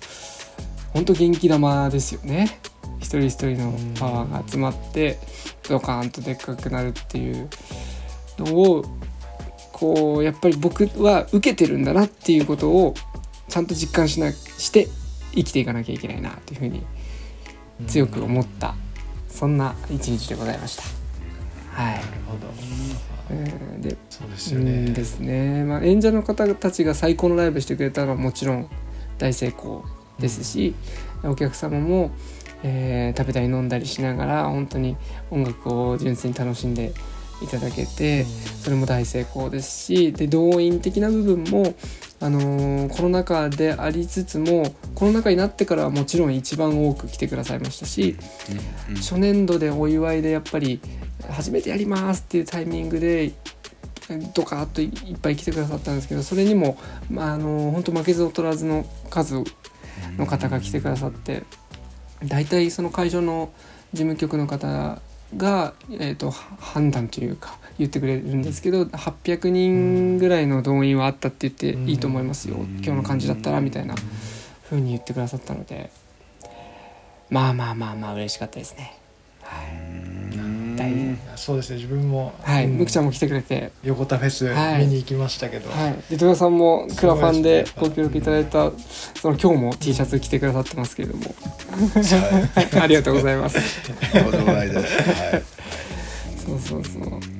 [0.93, 2.59] 本当元気玉ですよね。
[2.99, 5.19] 一人一人のパワーが集まって
[5.67, 7.49] ドカーンとでっかくなるっていう
[8.37, 8.85] のを
[9.73, 12.93] こうやっぱり僕は受けてるんだなっていうことを
[13.49, 14.87] ちゃんと実感しなして
[15.33, 16.85] 生きていかなきゃいけないなというふうに
[17.87, 18.75] 強く思った
[19.27, 20.83] そんな一日でございました。
[21.73, 22.47] はい、なるほど。
[22.47, 23.10] えー、
[23.79, 24.91] でそうですよね。
[24.91, 28.69] ですね、まあ、演者の方たちが最高のライブしてくれたのはもちろん
[29.17, 29.83] 大成功
[30.19, 30.75] ですし、
[31.23, 32.11] うん、お客様も、
[32.63, 34.97] えー、食べたり飲んだりしながら本当に
[35.29, 36.93] 音楽を純粋に楽しんで
[37.43, 41.73] いただけて、それも大成功ですしで動員的な部分も、
[42.21, 48.15] あのー、コロナ禍でありつつもコロナ禍になってからはもちろん一番多く来てくださいましたし、
[48.97, 50.79] 初年度でお祝いでやっぱり
[51.29, 53.31] 初めてやりますっていうタイミングで
[54.33, 56.77] ドカーッといっぱい来てくださったんですけどそれにも、
[57.09, 59.43] まあ、あの本当負けず劣らずの数
[60.17, 61.43] の方が来てくださって
[62.25, 63.51] 大体その会場の
[63.93, 65.01] 事務局の方
[65.37, 72.57] が、えーと、判断というか言ってくれるんですけど800人ぐらいの動員はあったって言っていいと思いますよ。
[72.57, 73.95] 今日の感じだったらみたいな
[74.69, 75.89] 風に言ってくださったので
[77.29, 78.97] まあまあまあまあ嬉しかったですね。
[79.41, 80.01] はい。
[81.35, 81.77] そうですね。
[81.77, 83.71] 自分もはい、むくちゃんも来てくれて。
[83.83, 84.45] 横田フェス
[84.79, 88.71] 見に行きましたけど、はい、で戸田さんもクラファンでご協力いただいた
[89.15, 91.23] その今日も T シャツ着てくださってますけれども。
[92.79, 93.59] ありがとうございます。
[93.81, 95.43] とうないです、はい、
[96.45, 97.30] そうそうそう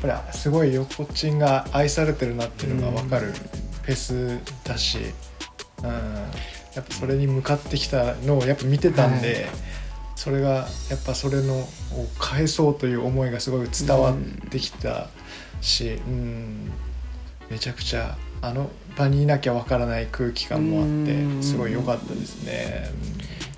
[0.00, 3.32] ぱりすごい横ちんが愛されてるなっていうのが分かる
[3.82, 4.98] フェスだし、
[5.82, 9.46] うん、やっぱそれに向かってきたのをやっぱ見てたんで、はい。
[10.16, 11.68] それがやっぱそれのを
[12.18, 14.16] 返そうという思いがすごい伝わっ
[14.50, 15.08] てきた
[15.60, 16.72] し、うん、
[17.50, 22.90] めちゃくちゃあの場にいなきゃわからない空気感もあってすごい良かったですね。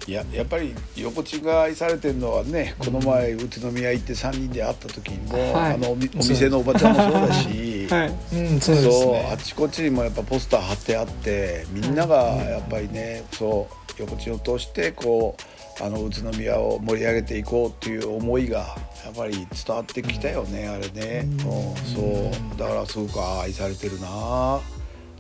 [0.08, 8.14] いややっぱり横地が愛されてるのはねこの前宇都宮行って3人で会った時にも、はい、あのお店のおばちゃんもそうだし、 はい。
[8.32, 8.76] うん、そう、
[9.12, 15.36] ね、あちこちにもやっぱポスター貼ってあってみんながやっぱりね、そう横地を通してこ
[15.78, 18.60] うあの宇都宮を盛り上げていこうっていう思いが
[19.04, 21.40] やっぱり伝わってきたよね、あれね、うん、
[21.84, 22.58] そう。
[22.58, 24.58] だからすごく愛されてるな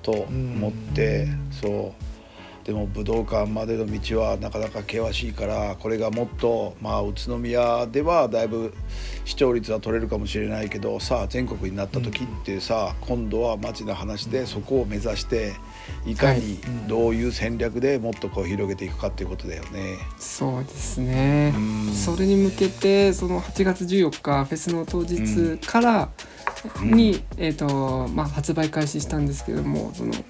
[0.00, 1.28] と思って、
[1.60, 2.07] そう
[2.68, 8.74] でも武道館までの道はなかなか険しいからこれがもっとまあ宇都宮ではだいぶ
[9.24, 15.54] 視聴率は取れるかもしれないけどさあ全国になった時ってさ、今度は町の話でそこを目指して
[16.04, 19.96] いかにどういう戦略でもっとこう広げていくかっていうことだよね。
[20.18, 21.54] そうですね。
[21.56, 21.92] うん。
[21.94, 26.10] それに向けてその8月14日フェスの当日から
[26.82, 30.22] に、えーとまあ、発売開始したんですけどもそのはい。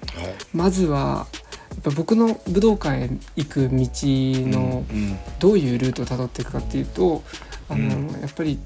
[0.53, 7.23] まずはやっぱ僕の武道館へ行く道のうんどういうルートをたどっていくかっていうと
[7.69, 8.21] あの、うん。
[8.21, 8.59] やっぱり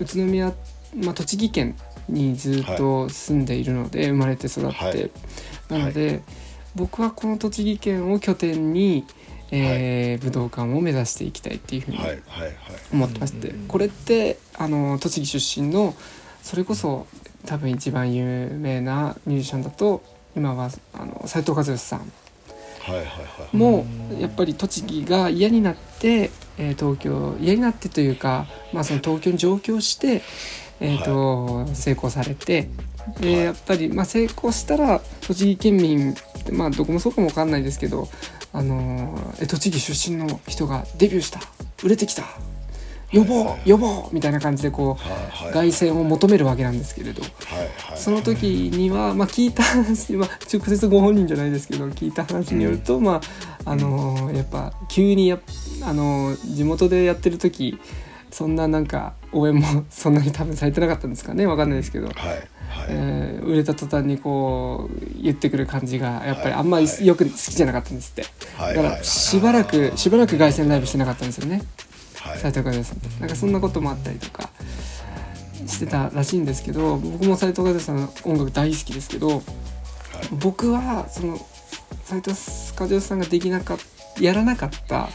[0.00, 0.52] 宇都宮、
[0.96, 1.74] まあ、栃木県
[2.08, 5.10] にずっと住んでいるので、生まれて育って、はい。
[5.68, 6.22] なので、
[6.74, 9.04] 僕はこの栃木県を拠点に、
[9.50, 12.54] えー武道館を目指していきたいっていうふうにはいはいはい。
[12.92, 15.94] 思ってまして、これってあの栃木出身の
[16.42, 17.06] それこそ
[17.46, 20.02] 多分一番有名なミュージシャンだと
[20.36, 22.00] 今はあの斉藤和義さん。
[22.00, 22.27] はいはいはい
[23.52, 23.86] も
[24.20, 30.22] やっぱり栃木が嫌になって、えー東京嫌になってというか、まあ、その東京に上京して、
[30.80, 32.68] えーと成功されて
[33.20, 33.44] で、はい。
[33.44, 36.14] やっぱり、まあ、成功したら栃木県民っ
[36.44, 38.08] てまあどこもそうかもわかんないですけど、
[38.52, 41.40] あのーえ栃木出身の人がデビューした
[41.82, 42.24] 売れてきた
[43.12, 47.22] 呼ぼう、呼ぼうみたいな感じでこう、凱旋を求めるわけなんですけれど。
[47.96, 53.20] その時には、まあ、聞いた話、まあ、直接ご本人じゃないですけど聞いた話によると、ま
[53.64, 55.38] ああのーやっぱ急にや、
[55.82, 57.78] あのー地元でやってる時
[58.30, 62.46] そんななんか応援も そんなに多分されてなかったんですかねわかんないですけど、はいはい。
[62.90, 68.24] えー売れた途端にこう言ってくる感じがやっぱりはいあんまりはいよく好きじゃなかったんですって。
[68.56, 68.74] はい。
[68.74, 71.62] だからしばらくしばらく凱旋ライブしてなかったんですよね。
[72.28, 72.38] はい。
[72.38, 74.50] 斉藤和義さんってなんかそんなこともあったりとか
[75.66, 79.42] してたらしいんですけど僕も斉藤和義さんの音楽大好きですけど
[80.32, 81.38] 僕はその
[82.04, 82.34] 斉藤
[82.78, 85.08] 和義さんができなかったやらなかった、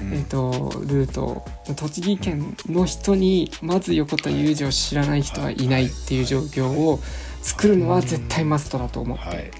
[0.00, 0.12] うん。
[0.14, 1.44] えー、とルート
[1.76, 6.98] 栃木県の人にまず横田裕二を知らない人はいないっていう状況を
[7.42, 9.50] 作るのは絶対マストだと思っはい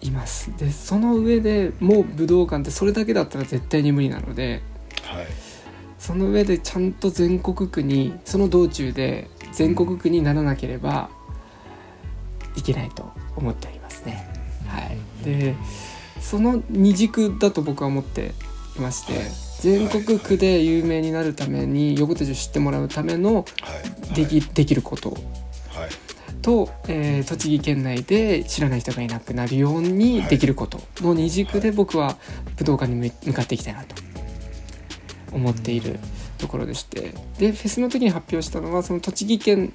[0.00, 0.50] ています。
[0.56, 4.62] でその上でもう武道館ってそれだけだったら絶対に無理なので。
[5.02, 5.45] はい
[5.98, 11.10] その上でちゃんと全国区にその道中で全国区にならなければ
[12.56, 14.28] いけないと思っておりますね。
[14.66, 15.54] はい、で
[16.20, 18.32] その二軸だと僕は思って
[18.76, 19.14] いまして、
[19.60, 23.44] 全国区で有名になるために横手市を知ってもらうためのは
[24.12, 24.14] い。
[24.14, 25.10] でき,、できること。
[25.10, 25.20] はい。
[26.42, 32.16] と、えー栃木県内で知らない人がいなくなるようにできることの二軸で僕は
[32.56, 33.96] 武道館に向向かっていきたいなと
[35.32, 35.98] 思っている
[36.38, 37.14] ところでして。
[37.38, 39.72] でフェスの時に発表したのはその栃木県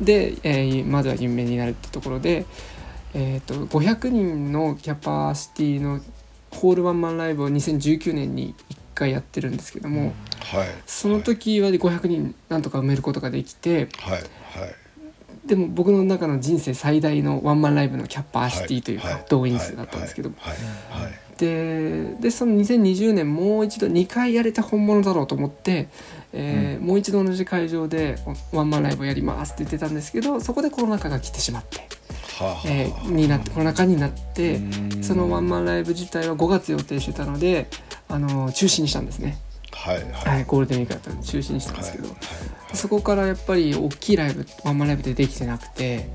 [0.00, 2.46] で、えーまずは有名になるってところで、
[3.14, 6.00] えー、と500人のキャパシティの
[6.50, 10.68] ホールワンマンライブを2019年に1回やってるんですけども、はい。
[10.86, 14.74] その時は500人なんとか埋めることができてはいはい。
[15.46, 25.88] でも僕の中の人生最大のワンマンライブのキャパシティというか、はい動員数だったんですけど、はいはいででその2020年もう一度2回やれた本物だろうと思って、
[26.32, 28.16] えーもう一度同じ会場で
[28.52, 31.80] ワンマンライブをやりますって言ってたんですけどそこでコロナ禍が来てしまって、
[32.66, 35.02] えーになってコロナ禍になってうん。
[35.02, 37.68] そのワンマンライブ自体は5月予定してたので、
[38.08, 39.38] あの中止にしたんですね、
[39.78, 40.12] はいはい。
[40.12, 42.16] はい、ゴールデンウィークだったので中止にしたんですけど、はい
[42.74, 46.10] そこからやっぱり大きいライブワンマンライブでできてなくて。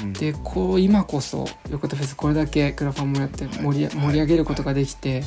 [0.00, 0.12] うんうん。
[0.14, 3.94] でこう今こそ横田フェスこれだけクラファンもやって盛り,、はい。
[3.94, 5.24] 盛り上げることができて、うん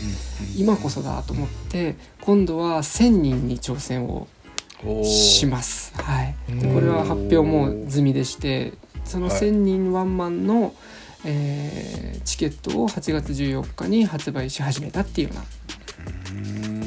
[0.62, 4.28] 今こそだと思って今度は1,000人に挑戦を
[5.04, 5.94] します。
[5.96, 8.74] はい、これは発表も済みでして
[9.04, 9.38] そのはい。
[9.38, 10.74] 1,000人ワンマンの、
[11.26, 15.46] えーチケットを8月14日に発売し始めたっていうような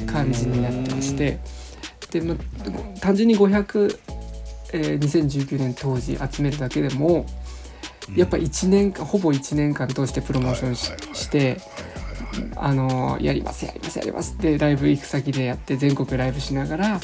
[0.05, 1.39] 感じになってまして
[2.11, 2.35] で、ま、
[2.99, 3.99] 単純に500、
[4.73, 7.25] えー2019年当時集めるだけでも
[8.15, 11.57] やっぱ1年間ほぼ1年間通してプロモーションし,、て
[12.55, 14.35] あのやりますやりますやります。
[14.35, 16.99] ってライブ行く先でやって全国ライブしながら、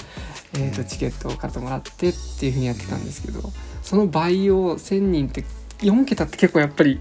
[0.55, 3.41] えー、とチケットを買ってもらってっていうふうにやってたんですけど
[3.81, 5.43] その倍を1,000人って
[5.79, 6.99] 4桁って結構やっぱり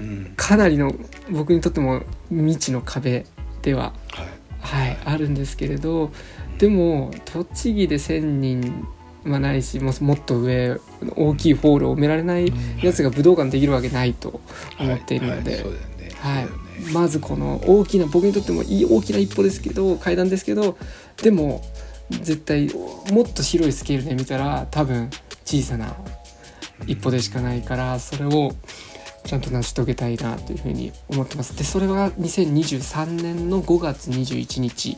[0.00, 0.34] うん。
[0.36, 0.92] かなりの
[1.30, 3.26] 僕にとっても未知の壁
[3.62, 3.92] では
[4.60, 6.10] はいはい、あるんですけれど
[6.58, 8.88] でも栃木で1,000人
[9.24, 10.78] はないしももっと上
[11.16, 12.52] 大きいホールを埋められない
[12.82, 14.40] やつが武道館できるわけないと
[14.78, 15.64] 思っているので、
[16.20, 16.48] はい。
[16.92, 20.78] まずこの大きな僕にとってもいい大きな一歩ですけど階段ですけど
[21.22, 21.62] でも
[22.10, 22.72] 絶対
[23.12, 25.10] もっと広いスケールで見たら多分
[25.44, 25.96] 小さな
[26.86, 28.52] 一歩でしかないからそれを
[29.28, 31.54] ちゃんと成し遂げたいなというふうに思ってます。
[31.54, 34.96] でそれは2023年の5月21日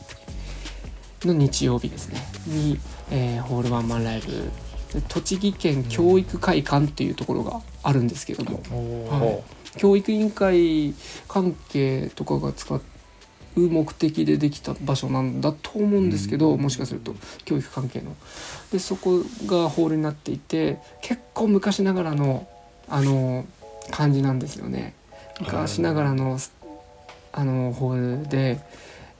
[1.25, 2.21] の日曜日ですね。
[2.47, 2.79] に、
[3.11, 4.49] えーホールワンマンライブ。
[4.93, 8.61] で栃木県教育会館っていうところがあるんですけども、
[9.09, 9.43] はい。
[9.77, 10.93] 教育委員会
[11.27, 12.81] 関係とかが使う
[13.57, 18.15] 目的でできた場所なんだと思うんですけど、もしかすると教育関係の。
[18.71, 22.47] でそこがホールになっていて結構昔ながらの
[22.87, 23.45] あの
[23.91, 24.93] 感じなんですよね。
[25.39, 26.39] 昔ながらの
[27.33, 28.59] あのホールで、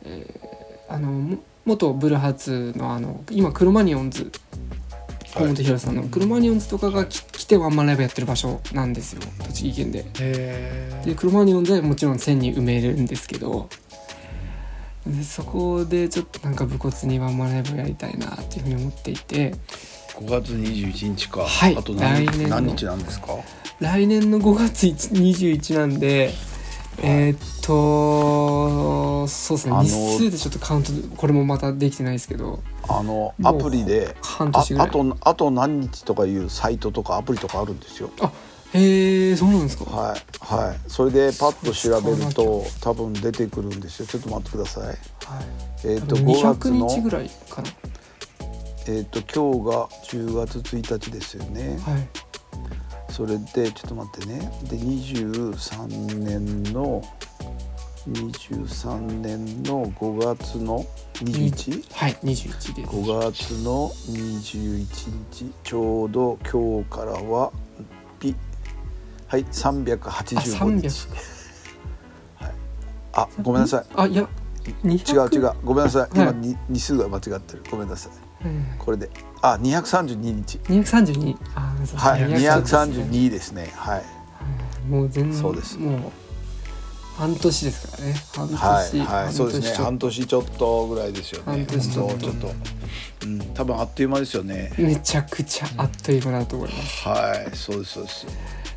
[0.04, 0.62] えー
[0.92, 4.30] あのも元ブルーハーツのあの今クロマニオンズ
[5.34, 10.06] 河本宏さんのクロマニオンズとかがき来てワンマンライブやってる場所なんですよ栃木県で。
[10.20, 13.70] へでクロマニオンズはもちろん1000人埋めるんですけど
[15.08, 19.54] でそこでちょっとなんか武骨にワンマンライブやりたいなっていうふうに思っていて
[20.22, 21.76] 5月21日か、はい。
[21.76, 22.62] あと何来年の。
[22.62, 23.28] 何日なんですか？
[23.80, 26.32] 来年の5月21なんで
[27.02, 29.76] えーっとそうですね。
[29.84, 32.62] 日数でちょっとカウントこれもまたできてないですけど。
[32.88, 38.12] あのアプリであ半年あとあと何日とかいうサイトとかアプリとかあるんですよ。
[38.74, 39.86] へえそうなんですか。
[39.86, 40.80] はいはい。
[40.88, 44.06] それでパッと調べるそと多分出てくるんですよ。
[44.08, 44.86] ちょっと待ってください。
[44.86, 44.98] はい。
[45.86, 47.70] えっ、と多分5月200の日ぐらいかな
[48.88, 51.78] えっ、と今日が10月1日ですよね。
[51.86, 52.10] はい。
[53.12, 54.40] それでちょっと待ってね。
[54.64, 57.04] で23年の
[58.08, 60.84] 23年の5月の
[61.16, 61.94] 21?
[61.94, 62.90] はい21です。
[62.90, 64.88] 5月の21
[65.32, 67.52] 日ちょうど今日からは
[68.20, 68.34] ピ
[69.28, 71.08] はい385日
[72.40, 72.54] はい、
[73.14, 73.94] あごめんなさい。
[73.96, 74.28] あいや
[74.86, 75.54] 違う違う。
[75.64, 76.10] ごめんなさい。
[76.16, 76.36] 今、はい。
[76.36, 77.64] に日数が間違ってる。
[77.70, 78.12] ごめんなさい。
[78.14, 78.31] うん
[78.80, 79.10] これで。
[79.42, 80.60] あ232日。
[80.66, 81.98] 232あそう。
[81.98, 82.22] はい。
[82.22, 83.72] 232 232ですね。
[83.76, 84.04] はい。
[84.90, 85.78] もう全然そうです。
[85.78, 86.00] もう
[87.16, 88.16] 半年ですからね。
[88.36, 89.24] 半年、はい。
[89.24, 89.34] はい。
[89.34, 89.86] そうですね。
[89.86, 90.88] 半年ちょっと。
[90.88, 91.44] ぐらいですよね。
[91.46, 92.10] 半年ちょっと。
[92.10, 92.52] 本当ちょっと。
[93.26, 93.40] うん。
[93.54, 94.74] 多分あっという間ですよね。
[94.78, 97.56] めちゃくちゃあっという間だと思います、はい。
[97.56, 98.28] そうですそうです。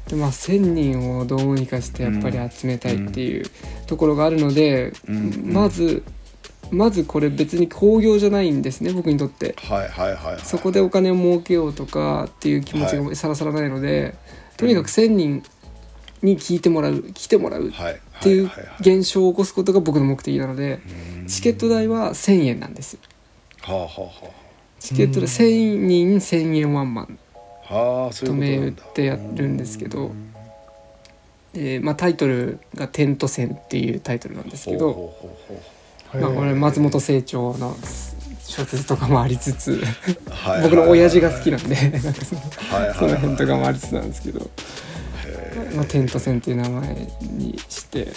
[0.09, 3.47] でまあ1,000人をどうにかしてやっぱり集めたいっていう
[3.87, 5.53] ところがあるので、うん。
[5.53, 6.03] まず
[6.71, 9.55] まずこれ別に興行じゃないんですね僕にとって。
[9.59, 10.41] はいはいはいはい。
[10.41, 14.15] そこでお金を儲けようとかっていう気持ちはがさらさらないので、
[14.57, 15.43] とにかく1,000人
[16.23, 17.95] に聞いてもらう来てもらうはい。
[17.95, 20.81] っていうはいはいはい現象を起こすことが僕の目的なので
[21.27, 23.01] チケット代は1,000円なんですよ。
[23.63, 24.31] はあは
[24.79, 27.19] チケットで1,000人1,000円ワンマン
[27.69, 30.13] と銘打ってやるんですけど
[31.55, 35.15] で、まあ、タイトルが「テント戦」っていうタイトルなんですけど、
[36.21, 37.77] まあ、これ松本清張の
[38.45, 39.83] 小説とかもありつつ
[40.63, 42.25] 僕の親父が好きなんでなんか
[42.95, 44.51] その辺とかもありつつなんですけど、
[45.75, 48.09] まあ、テント戦っていう名前にして。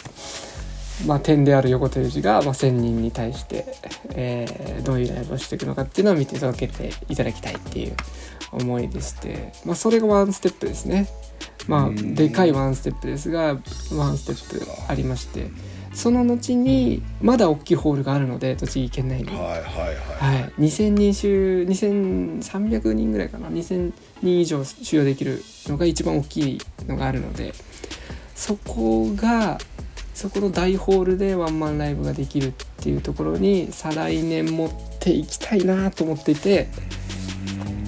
[1.05, 3.65] まあ、点である横手氏が、まあ、1,000人に対して、
[4.15, 7.95] えーどういうライブをしていくのかっていうのを見て届けていただきたいっていう
[8.51, 11.07] 思いでして、まあ、それがワンステップですね。
[11.67, 13.57] まあ、うんでかいワンステップですが
[13.91, 15.51] ワンステップありまして
[15.97, 19.25] その後にまだ大きいホールがあるので栃木県内に。
[19.25, 19.61] はいはい
[20.21, 20.41] はい。
[20.41, 23.47] はい、2,000人収2300人ぐらいかな。
[23.49, 27.51] 2,000人以上収容できるのが一番大きいのがあるので
[28.35, 29.57] そこが
[30.13, 36.69] そこの大ホールでワンマンライブができるっていうところに再来年持っていきたいなと思っていて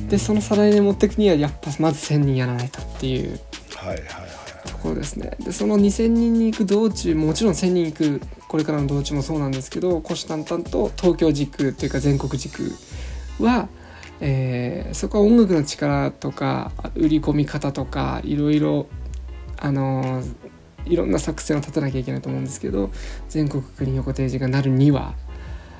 [0.09, 3.39] でその再来年持っていくにはやっぱまず1,000人やらないとっていう。
[3.75, 4.28] はいはい
[4.79, 5.35] ころですね。
[5.39, 12.71] でその2,000人に行く道中もちろん1,000人行くこれからの道中もそうなんですけど虎視眈々と東京軸というか全国軸
[13.39, 13.69] は、
[14.19, 18.87] えーそこは音楽の力とか売り込み方とかいろいろ
[19.57, 20.35] あのー
[20.85, 22.89] いろんな作戦を立てなきゃいけないと思うんですけど
[23.27, 25.13] 全国区に横定時がなるには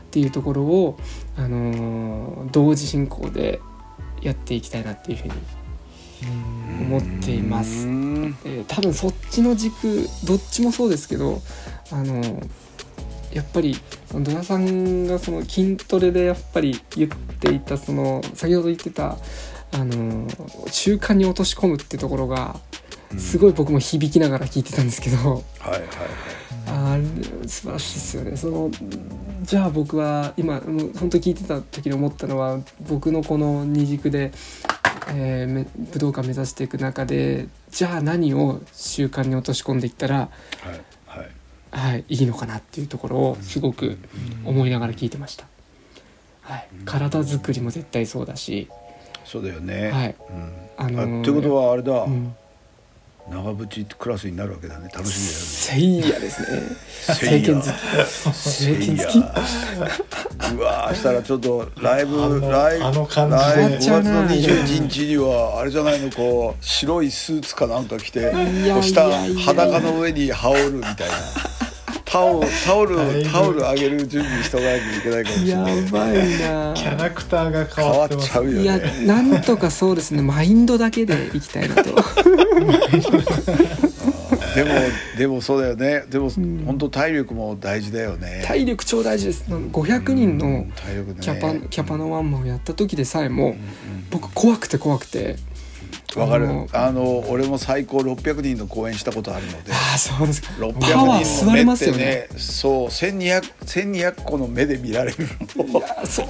[0.10, 0.98] っていうところを、
[1.38, 3.60] あのー同時進行で
[4.22, 5.34] やっていきたいなっていうふうに
[6.80, 7.86] 思っています。
[7.88, 8.38] うーん。
[8.46, 11.42] えー多分そっちの軸どっちもそうですけど
[11.92, 12.24] あの
[13.34, 13.76] やっぱり
[14.14, 17.10] ドラさんがその筋トレでやっぱり言っ
[17.40, 19.18] ていたその先ほど言ってた
[19.72, 20.28] あの
[20.68, 22.60] 習慣に落とし込むってところが
[23.18, 25.18] すごい僕も響きながら聞いてたんですけど、
[25.60, 25.82] はいはい
[26.72, 28.38] あれ素晴らしいですよね。
[28.38, 28.70] その
[29.42, 34.32] じゃあ僕は今本当聞いてた時に思ったのは僕のこの二軸で、
[35.14, 40.30] えーめ武道館目指していく中でじゃあ何を習慣に落とし込んでいったら、は
[41.16, 41.30] いはい
[41.72, 43.98] はい、いいのかなっていうところをすごく
[44.46, 45.46] 思いながら聞いてました。
[46.42, 48.68] はい、体作りも絶対そうだし、
[49.24, 49.92] そうだよね。
[49.92, 50.16] はい。
[50.30, 50.54] うん。
[50.78, 52.04] あのーあってことはあれだ。
[52.04, 52.36] うん、
[53.30, 54.90] 長渕クラスになるわけだね。
[54.94, 56.48] 楽しせいやですね。
[57.02, 58.90] せいや政権好き。
[58.92, 59.34] みだよね政権
[60.46, 60.56] 好き。
[60.56, 68.32] うわーしたらちょっとライブライブあの感じでライブ5月の変わっちゃうな21日にはあれじゃないのこう白いスーツかなんか着て
[68.82, 69.42] 下いやいや。
[69.42, 70.96] 裸の上に羽織るみたいな
[72.12, 75.82] タオル タオルタオルあげる準備しとかなきゃいけないかもしれやない。
[75.84, 76.74] ばいな。
[76.76, 80.22] キャラクターが変変わわっますってちゃうよいやねなんとかそうですね。
[80.22, 81.84] マインドだけでいきたいなと。
[84.56, 84.70] でも
[85.18, 86.04] でもそうだよね。
[86.10, 86.64] でもん。
[86.66, 88.44] 本当体力も大事だよね。
[88.46, 89.46] 体力超大事です。
[89.48, 90.66] 500人うの
[91.22, 93.58] キャパキャパのワンマンをやった時でさえもうん。
[94.10, 95.36] 僕怖くて怖くて
[96.16, 96.48] わかる。
[96.72, 99.72] あの俺も最高600人の公演したことあるので。
[99.72, 100.50] ああそうですか。
[100.60, 105.18] 600パワー人の目ってねねそう1200 1200個の目で見られる
[105.56, 105.82] の。
[106.06, 106.22] す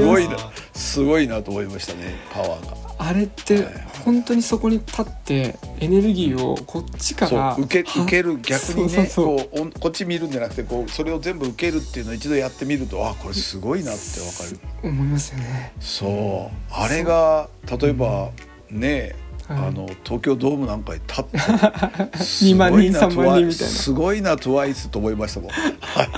[0.00, 0.36] ごいな
[0.74, 3.66] すごいなと思いましたねパワーがあれって
[4.04, 9.48] 本当にそこに立ってエネルギーをこっちから受けは受ける逆にねこ
[9.80, 14.88] こっち見るんじゃなくてこうそれを全部受けるっていうのを一度やってみるとあこれすごいなってわかる。
[14.88, 15.72] 思いますよね。
[15.80, 16.72] そう。
[16.72, 17.48] あれが
[17.80, 18.30] 例えば
[18.70, 19.16] ね
[19.48, 19.58] はい。
[19.68, 21.38] あの東京ドームなんかに立って
[22.18, 23.74] 2万人3万人みたいな。
[23.74, 25.50] すごいなトゥワイスと思いましたもん。
[25.80, 26.08] はい。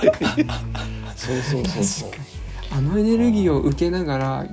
[1.15, 2.09] そうそうそうそう。
[2.71, 4.45] あのエネルギーを受けながら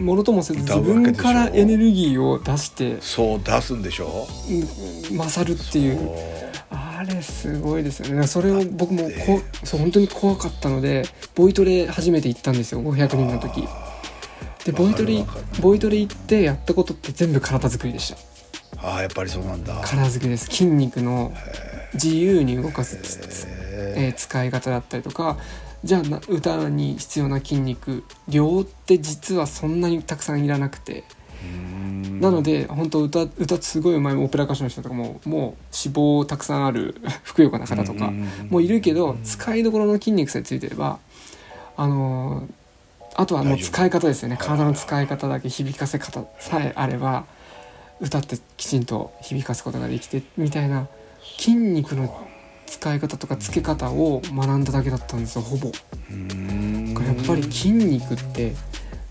[0.00, 4.26] ものともせず自分からエネルギーを出してそう出すんでしょ。
[5.10, 6.10] うん勝るっていう。
[6.70, 8.26] あれすごいですよね。
[8.26, 12.82] それを僕もこそう本当に怖かったのでボイトレ初めて行ったんですよ。
[12.82, 13.66] 500人の時。
[14.64, 15.24] でボイトレ
[15.60, 18.18] ボイトレ行ってやったことって全部体作りでした。
[18.82, 19.80] ああやっぱりそうなんだ。
[19.84, 20.46] 体作りです。
[20.46, 21.32] 筋肉の
[21.94, 23.59] 自由に動かす、へ
[23.96, 25.36] えー使い方だったりとか
[25.82, 31.04] じゃあな歌に必要な筋肉量って実はそんなにたくさんいらなくて。
[31.42, 35.40] ーなので本当歌歌すごいうまいオペラ歌手の人とかももう
[35.74, 38.12] 脂肪たくさんある ふくよかな方とか
[38.50, 40.98] もういるけど使いどころの筋肉さえついてれば
[41.78, 42.60] あのー
[43.16, 44.36] あとはもう使い方ですよね。
[44.38, 47.24] 体の使い方だけ響かせ方さえあれば
[48.00, 50.86] 歌ってきちんと響かすことができてみたいな
[51.38, 52.26] 筋肉の
[52.70, 55.66] 使い方とかつけ方を学んだだけだったんですよほぼ。
[55.68, 58.52] やっぱり筋肉って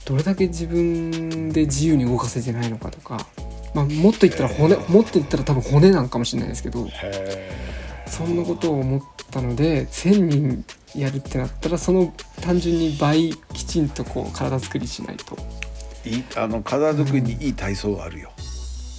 [0.06, 3.28] どれだけ自分で自由に動かせてないのかとか、
[3.76, 7.52] まあ、もっと言ったら骨もっと言ったら多分骨なんかもしれないですけどへ
[8.08, 15.36] そんなことを思ったので1,000人やるってなったらその単純に倍きちんとこう体作りしないと。
[15.36, 18.32] ーいいあの体作りにいい体操があるよ。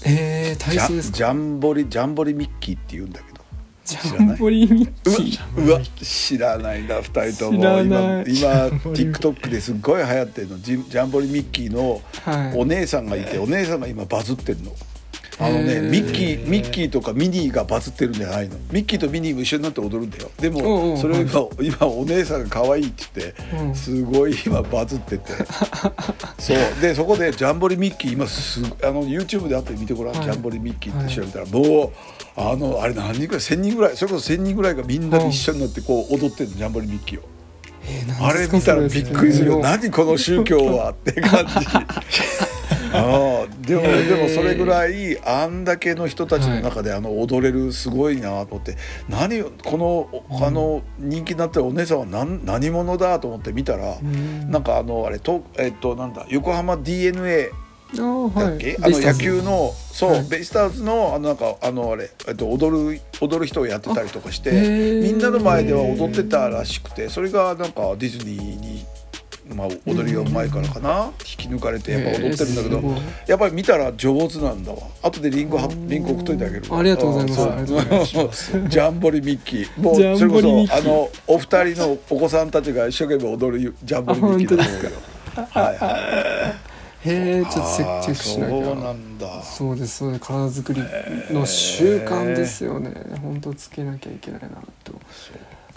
[0.04, 1.16] えー、体操ですか？
[1.16, 3.30] ンジャンボリジャンボリミッキーって言うんだけど。
[3.85, 7.59] ジャンボリミッキーうわ知らないな二人とも。
[7.59, 10.59] 今今 TikTok ですっごい流行ってるの。
[10.61, 12.59] ジジャンボリミッキーのはい。
[12.59, 14.72] お姉さんがいてお姉さんが今バズってるの。
[15.41, 18.57] あのねミッキーミッキーとかミニーがバズってるんじゃないの。
[18.70, 20.30] ミッキーとミニーも一緒になって踊るんだよ。
[20.38, 23.74] でもそれを今今お姉さんが可愛いって言ってうん。
[23.74, 25.32] すごい今バズってて。
[26.38, 26.59] そう。
[26.82, 30.24] でそこでジャンボリミッキー今すあの YouTube で後で見てごらん、はい。
[30.24, 31.91] ジャンボリミッキーって調べたら、もう
[32.36, 37.22] あのあれ何人ぐらい1,000人ぐらいそれこそ1,000人ぐらいがみんなで一緒になってこう踊ってるのジャンボリミッキーを。
[37.86, 39.61] えーあれ見たらびっくりするよ。
[39.61, 41.55] 何この宗教はって感じ
[42.93, 48.76] ああでもでもそれぐらいあんだけの人たちの中であの踊れるすごいなと思って
[49.09, 54.51] 何をこのあの人気になってるお姉さんは何何者だと思って見たらうん。
[54.51, 57.51] なんかあのあれとえっとなんだ横浜 d n a
[57.93, 60.28] だっけ、あの野球のそう、はい。
[60.28, 65.03] ベイスターズのあのなんかあのあれ、えっと、踊る踊る人をやってたりとかしてー。
[65.03, 68.84] みんなの前では踊ってたらしくてそれがなんかディズニーに、
[69.55, 72.83] まあ、踊りがうまいからかな、引き抜かれてやっぱ踊ってるんだけど、
[73.27, 74.79] やっぱり見たら上手なんだわ。
[75.03, 78.53] 後でリンゴはリンゴ送っといてあげるありがとうございます。
[78.68, 79.81] ジャンボリミッキー。
[79.81, 84.91] もうそれこそあのお二人のお子さんたちが一生懸命踊るジャンボリミッキーだと思うよ。
[85.51, 85.77] はい。
[85.77, 86.71] はい
[87.03, 88.64] へえちょっとチェックチェックしなきゃ。
[88.64, 89.43] そうなんだ。
[89.43, 90.25] そうですそうです。
[90.27, 90.83] 体作り
[91.31, 92.93] の習慣ですよね。
[93.22, 94.49] 本当つけなきゃいけないな
[94.85, 94.93] と。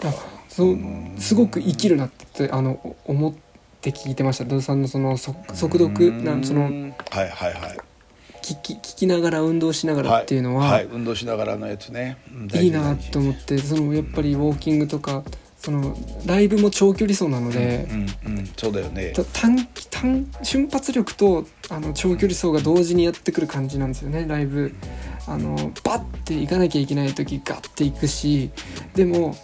[0.00, 0.12] だ
[0.48, 0.76] そう
[1.18, 3.34] すごく生きるなってあのお思っ
[3.84, 4.44] て聞いてました。
[4.46, 7.78] 土井さんのその速速読なんそのはいはいはい。
[8.42, 12.16] 聞き聞きながら運動しながらっていうのは、はい、運動しながらのやつね。
[12.34, 15.22] うんいいなと思ってそのやっぱりウォーキングとか
[15.58, 15.96] その
[16.26, 18.46] ライブも長距離走なので、うんうん。
[18.56, 19.12] そうだよね。
[19.12, 24.24] た短短瞬発力とあの長距離走が同時にやってくる感じなんですよね。
[24.26, 24.74] ライブ
[25.26, 28.50] あのバッて行かなきゃいけない時ガッて行くし
[28.94, 29.36] でも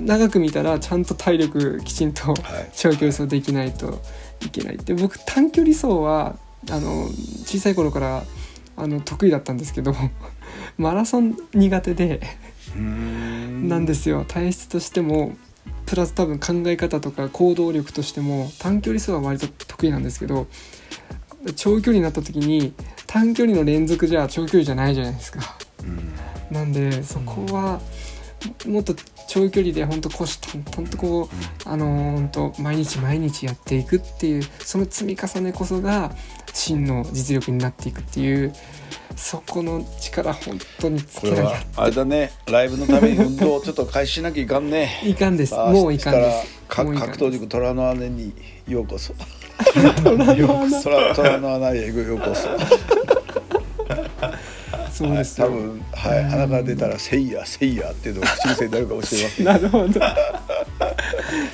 [0.00, 2.70] 長く見たらちゃんと体力きちんとはい。
[2.74, 4.00] 長距離走できないと
[4.44, 4.78] いけない。
[4.78, 6.36] で僕短距離走は
[6.70, 7.06] あの
[7.46, 8.24] 小さい頃から
[8.76, 9.94] あの得意だったんですけど
[10.76, 12.20] マラソン苦手で
[12.76, 14.24] なんですよ。
[14.26, 15.36] 体質としても
[15.86, 20.46] プラス多分考え方とか行動力としても短距離走は割と得意なんですけど
[21.56, 22.74] 長距離になった時に
[23.06, 25.56] 短距離の連続じゃ長距離じゃないじゃないですか。
[25.82, 26.12] うん。
[26.50, 27.80] なんでそこは
[28.66, 28.94] もっと
[29.28, 36.10] 長距離で本当虎視眈々とこう、あのー本当毎日毎日やっていくっていうその積み重ねこそが
[36.52, 38.52] 真の実力になっていくっていう
[39.14, 41.62] そこの力本当につけなきゃ。
[41.76, 42.32] あれだね。
[42.46, 45.00] ライブのために運動をちょっと開始しなきゃいかんね。
[45.04, 45.54] いかんです。
[45.54, 46.58] もういかんです。
[46.68, 48.32] 格闘塾虎の穴に
[48.66, 49.14] ようこそ。
[50.02, 52.48] 虎の穴虎 虎の穴へようこそ
[54.98, 59.46] そうですよ、多分はい穴から出たら「せいやせいや」っていうのが口癖になるかもしれません。
[59.46, 60.00] なるほど。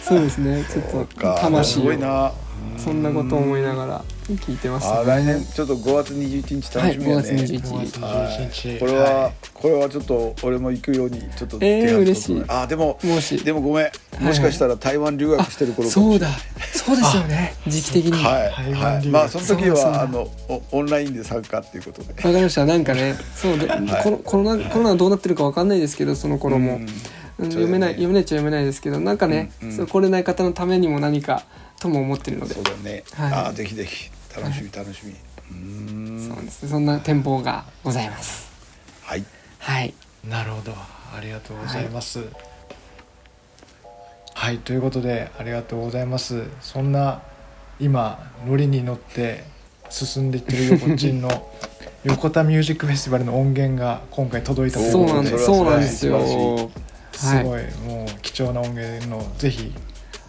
[0.03, 0.65] そうですね。
[0.71, 1.39] ちょっとか。
[1.41, 1.83] 魂を。
[1.83, 2.33] すごいな。
[2.79, 8.01] そんなことを思いながら聞いてます、あ来年ちょっと5月21日楽しみやね、はい5月21日。
[8.01, 8.81] はい21日。
[8.81, 9.33] これは、はい。
[9.53, 12.45] これはちょっと俺も行くようにちょっとえー嬉しい。
[12.49, 13.37] あでももし。
[13.45, 14.25] でもごめん。
[14.25, 16.39] もしかしたら台湾留学してる頃かもしれない。
[16.73, 16.95] そうだ。
[16.95, 17.55] そうですよね。
[17.67, 18.13] 時期的に。
[18.13, 22.15] はい、台湾はい、留学まあその時はあのおオンラインで参加っていうことで。
[22.15, 22.65] わかりました。
[22.65, 23.69] なんかねそうで、
[24.03, 26.83] コロコロナコロナどうなってるかわかんないですけどその頃も、うん。
[26.83, 26.89] うん
[27.37, 29.77] 読めない読めないっちゃ読めないですけどなんかね、うんうん。
[29.77, 31.43] そう来れない方のためにも何か
[31.81, 32.55] とも思ってるので。
[32.55, 33.33] そうだね、はい。
[33.33, 34.11] ああぜひぜひ。
[34.37, 36.35] 楽しみ楽しみ、うーん。
[36.35, 36.63] そうです。
[36.65, 38.51] ねそんな展望がございます。
[39.03, 39.25] はい。
[39.59, 39.95] はい。
[40.29, 40.73] なるほど。
[40.73, 42.25] ありがとうございます。
[44.35, 46.45] はい、ということでありがとうございます。
[46.61, 47.23] そんな
[47.79, 49.45] 今ノリに乗って
[49.89, 51.51] 進んでいってる横チンの
[52.05, 55.23] 横田ミュージックフェスティバルの音源が今回届いたというそうことで。
[55.23, 55.45] なんです。
[55.47, 56.71] そうなんですよ。
[57.13, 59.73] すごい、もう貴重な音源のぜひ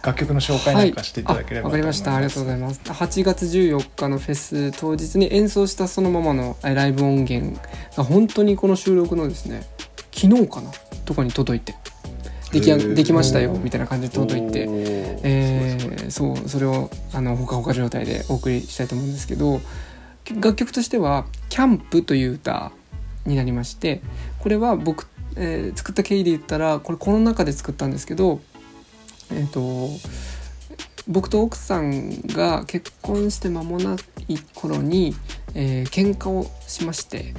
[0.06, 2.14] 楽曲の紹介なんかしていただければはい、かりました。
[2.14, 2.80] ありがとうございます。
[2.84, 7.60] 8月14日のフェス当日に演奏したそのままのえライブ音源
[7.96, 9.66] が本当にこの収録のですね
[10.14, 10.70] 昨日かな？
[11.04, 11.74] とかに届いて。
[12.52, 14.66] できできましたよみたいな感じで届いて。
[14.68, 19.60] えーそうそれをあのほかほか状態でお送りしたいと思うんですけど
[20.36, 22.70] 楽曲としては「キャンプ」という歌
[23.26, 24.02] になりまして
[24.38, 28.40] これは僕、えー作った経緯で言ったらこれコロナ禍で作ったんですけど
[29.32, 29.88] えっ、と
[31.08, 33.96] 僕と奥さんが結婚して間もな
[34.28, 35.14] い頃に、
[35.54, 37.32] えー喧嘩をしまして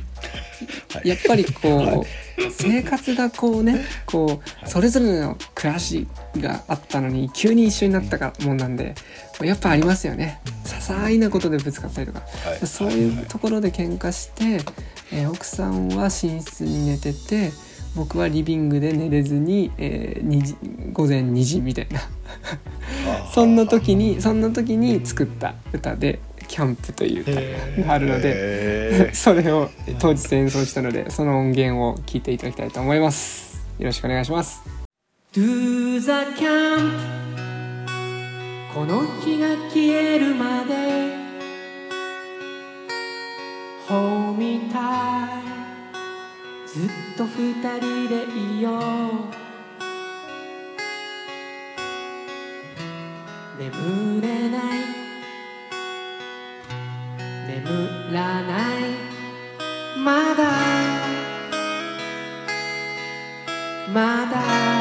[0.94, 1.10] はい。
[1.10, 2.08] やっぱりこう、 はい。
[2.52, 6.08] 生活がこうねこうそれぞれの暮らし
[6.38, 8.96] があったのに急に一緒になったかもんなんで
[9.42, 10.40] やっぱありますよね。
[10.64, 12.22] 些細なことでぶつかったりとか。
[12.46, 12.66] はい。
[12.68, 14.62] そういうところで喧嘩して、
[15.12, 17.52] えー奥さんは寝室に寝てて
[17.96, 20.56] 僕はリビングで寝れずに、えー2時
[20.94, 22.02] 午前2時みたいな。
[23.34, 28.32] そんな時にそんな時に作った歌で「キャンプ」という歌があるので。
[28.34, 29.70] へそれを
[30.00, 33.66] 当日演奏したのでその音源を聞いていただきたいと思います。
[33.80, 34.62] よろしくお願いします。
[35.34, 36.10] Do the
[36.40, 36.92] camp
[38.74, 41.28] この日が消えるまで。
[43.88, 45.47] Hold me tight
[46.68, 48.26] ずっと二人で
[48.58, 48.82] いよう。
[53.58, 54.62] 眠れない。
[57.48, 58.84] 眠らない。
[60.04, 60.44] まだ。
[63.94, 64.77] まだ。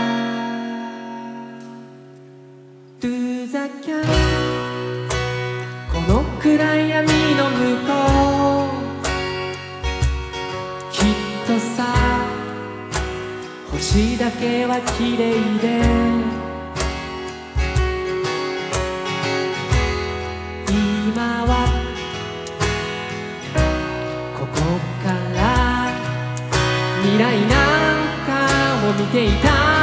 [14.27, 15.79] だけは綺麗で
[20.69, 21.71] 今は
[24.37, 24.57] ここ
[25.05, 25.93] から
[27.03, 27.55] 未来な
[28.03, 28.29] んか
[28.89, 29.76] を見ていた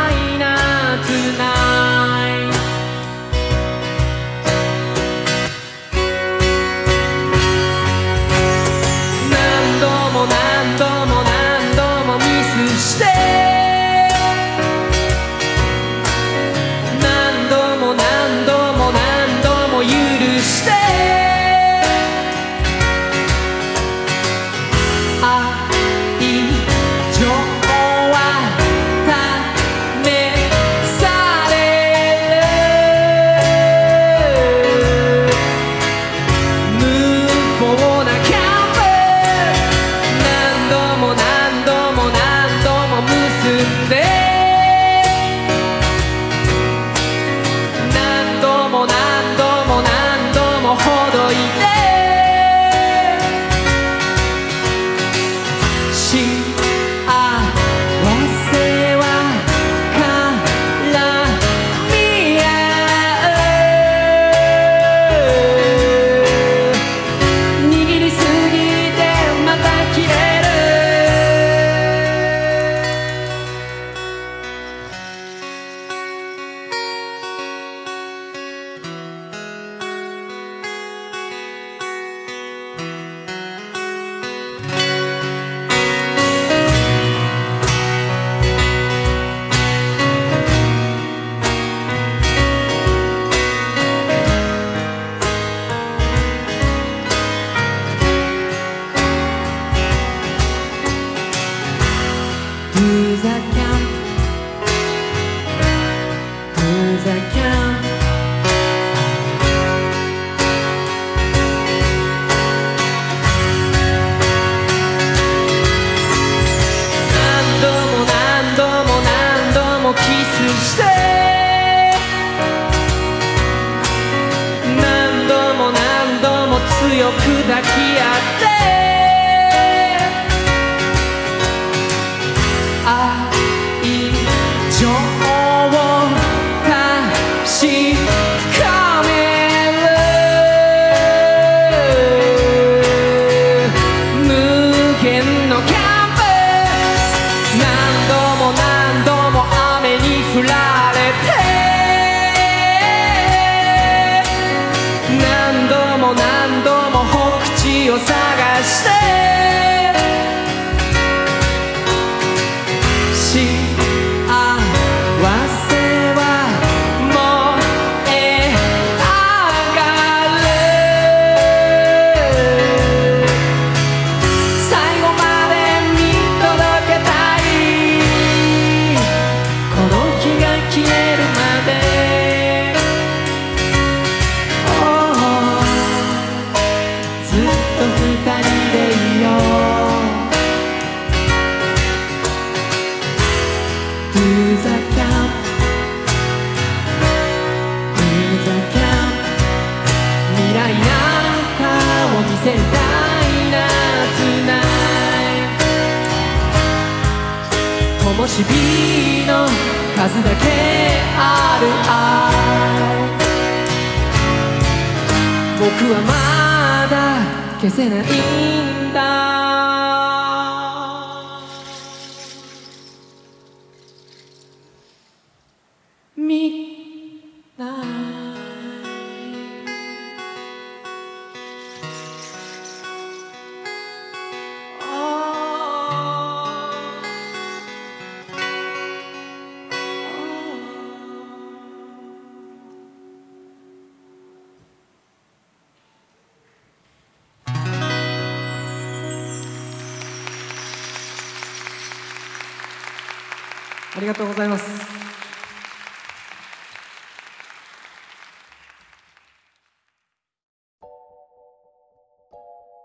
[253.96, 255.04] ありがとうございます。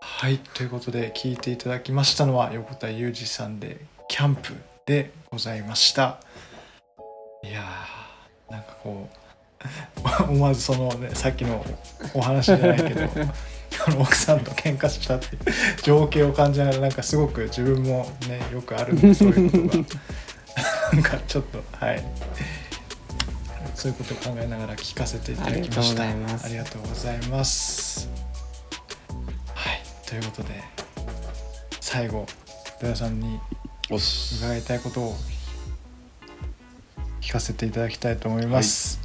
[0.01, 4.53] はいということで聞いていただきましたのは横田裕二さんで「キャンプ」
[4.85, 6.19] でございました。
[7.43, 11.65] いやーなんかこう 思わずそのねさっきの
[12.13, 13.01] お話じゃないけど
[13.87, 15.41] あの奥さんと喧嘩したっていう
[15.81, 19.85] 情景を感じながらなんかすごく自分もねよくあるんでそういうことが
[20.93, 22.03] なんかちょっとはい。
[23.75, 26.03] そういうことを考えながら聞かせていただきました。
[26.03, 26.45] ありがとうございます。
[26.45, 28.09] ありがとうございます
[29.53, 29.81] はい。
[30.05, 30.63] ということで
[31.79, 32.25] 最後
[32.79, 33.39] 土屋さんに
[33.89, 35.15] 伺いたいことを
[37.21, 38.99] 聞かせていただきたいと思います。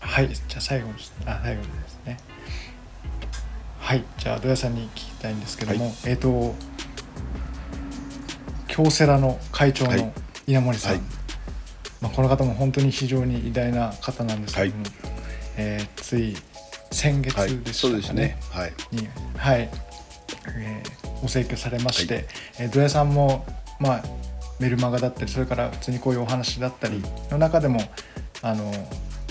[0.00, 0.94] はい、じゃあ最後に
[1.26, 2.16] あ最後にですね。
[3.78, 4.04] はい。
[4.18, 5.94] じゃあ土屋さんに聞きたいんですけども、はい。
[6.06, 6.54] えっ、と
[8.68, 10.12] 京セラの会長のはい
[10.46, 11.00] 稲森さん、はい。
[12.00, 14.84] まあ、この方も本当に非常に偉大な方なんですけども、
[15.56, 16.36] えーつい
[16.92, 17.58] 先月はい。
[17.58, 18.26] でそうですしたかね。
[18.28, 18.72] ねはい。
[18.92, 19.70] に、はい。
[20.56, 22.26] えーご請求されまして、
[22.58, 23.46] えー土屋さんも、
[23.80, 24.02] まあ、
[24.60, 27.80] メルマガだったりそれから普通にこういうお話だったりの中でも
[28.42, 28.70] あの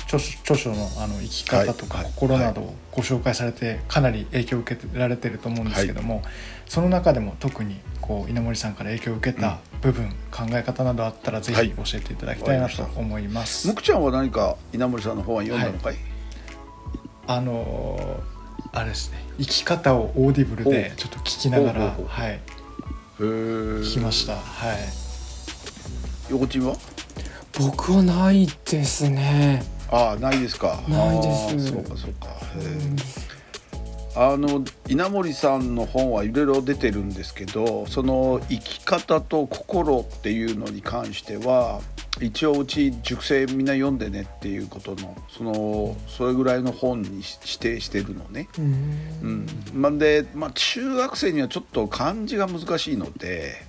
[0.05, 6.21] 著書著書のあの生き方とかはい心などをご紹介されてかなり影響を受けられてると思うんですけども、
[6.67, 11.69] その中でも特にこう稲盛さんから影響を受けた部分、考え方などあったらぜはい。
[11.69, 13.67] ひ教えていただきたいなと思います。
[13.67, 15.95] むくちゃんは何か稲盛さんの本は読んだのかい、
[17.27, 18.35] あのー
[18.71, 19.23] あれですね。
[19.37, 22.39] 生き方をオーディブルでちょっと聞きながらはい。
[23.17, 24.35] 聞きました。
[24.35, 24.39] は
[24.73, 24.77] い。
[26.29, 26.75] 横ちんは？
[27.57, 30.81] 僕はないですねああないですか。
[30.87, 31.67] ないです。
[31.71, 32.27] そうかそうか。
[34.17, 41.81] あの稲森さんの本はいろいろ出てるんですけどその生き方と心っていうのに関しては
[42.21, 48.47] 一応うち熟成みんな読んでねっていうことのそのそれぐらいの本にし指定してるのね。
[48.57, 49.47] うん。
[49.73, 53.65] うん、なんで、まあ、中学生にはちょっと漢字が難しいので、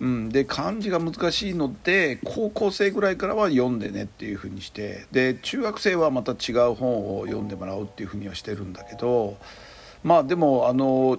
[0.00, 9.36] うん、で漢字が難しいので高校生ぐらいからは読んでねっていうふうにしてで中学生はまた違う本を読んでもらうっていうふうにはしてるんだけど
[10.04, 11.18] まあでもあの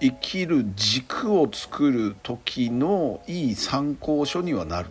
[0.00, 4.90] 生きる軸を作る時のいい参考書にはなる。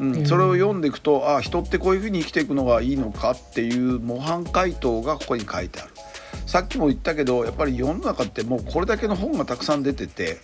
[0.00, 5.92] うん、それを読んでいくとあ人ってこういうふうに生きていくのがいいのかっていう模範解答がここに書いてある。
[6.46, 10.38] さっきも言ったけどやっぱり世の中ってもうこれだけの本がたくさん出てて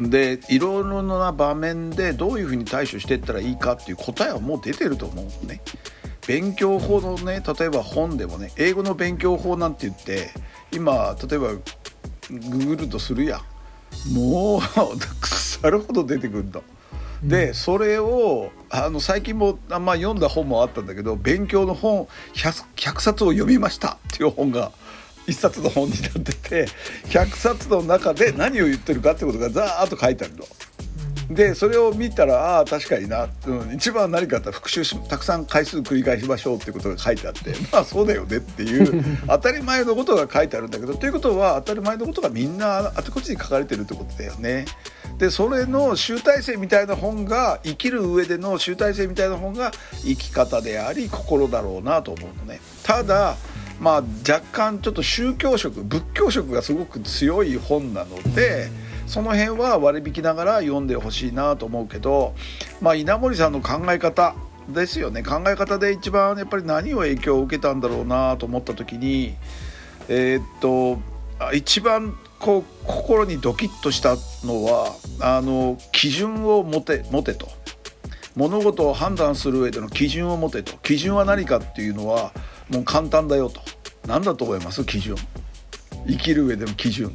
[0.00, 5.60] でいろいろな場面でどういうふうに対処していったらいいかっていう答えはもう出てると思うのね。
[6.26, 10.30] 勉強法のね例えば本でもね英語の勉強法なんて言って
[10.72, 11.48] 今例えば
[12.30, 14.60] ググるとするやんもう
[15.20, 16.62] 腐るほど出てくると。
[17.22, 24.72] でそれをあの最近もあんま読んだ本もあったんだけど勉強の本 100, 100冊を読みましたっていう本が
[25.26, 26.66] 1冊の本になってて
[27.08, 30.44] 100冊の中で何を言ってるかってことがザーッと書いてあるの。
[31.30, 44.66] でそれを見たらああ確かにな、うん、一番何かあったら復習したくさん回数繰り返しましょうっていうことが書いてあって まあそうだよねっていう 当たり前のことが書いてあるんだけどということは当たり前のことがみんなあちこちに書かれてるってことだよね。
[45.18, 49.70] でそれの集大成みたいな本が生きる上での集大成みたいな本が
[50.02, 52.60] 生き方であり心だろうなと思うのね。
[52.82, 53.36] ただ
[53.80, 58.70] まあ若干ちょっと宗教色仏教色がすごく強い本なので。
[59.06, 62.34] その辺は割り引きながら読んでほしいなと思うけど、
[62.80, 64.34] まあ、稲森さんの考え方
[64.68, 69.34] ですよね考え方で一番やっぱり何を影響を受けたんだろうなと思った時に
[70.08, 70.98] えー、っと
[71.52, 77.48] 一番こう心にドキッとしたのはあの基準を持て持てと
[78.36, 82.32] 物事を判断する上での基準を持てと基準は何かっていうのは
[82.70, 83.60] もう簡単だよと。
[84.06, 84.84] 何だと思います？
[84.84, 85.16] 基準。
[86.06, 87.12] 生きる上での基準。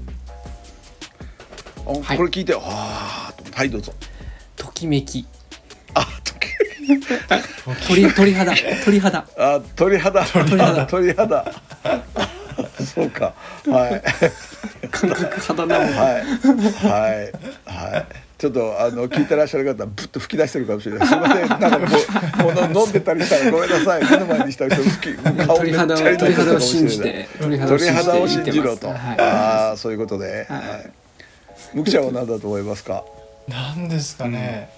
[1.85, 3.93] はい、これ聞いてああはいどうぞ。
[4.55, 5.25] ときめき。
[5.95, 6.47] あとき
[7.87, 8.53] 鳥鳥肌。
[8.85, 9.27] 鳥肌。
[9.37, 10.25] あ鳥肌。
[10.25, 10.85] 鳥肌。
[10.85, 11.45] 鳥肌。
[12.93, 13.33] そうか。
[13.67, 14.01] はい。
[14.89, 15.87] 感覚肌なはい。
[15.87, 16.19] は
[17.09, 17.31] い。
[17.65, 21.49] はいちょっとあの聞いてらっしゃる方ぶっと吹き出してるかもしれないすみません。
[21.49, 24.03] なんかもうも飲んでたりしたらごめんなさい。
[24.09, 30.17] 目の前にした人吹き顔めっちゃ鳥肌を信じて鳥肌を信じろと、はい、ああそういうこと。
[30.17, 30.91] で、はい、はい。
[31.73, 33.03] むくちゃんは何だと思いますか？
[33.49, 34.69] 何ですかね、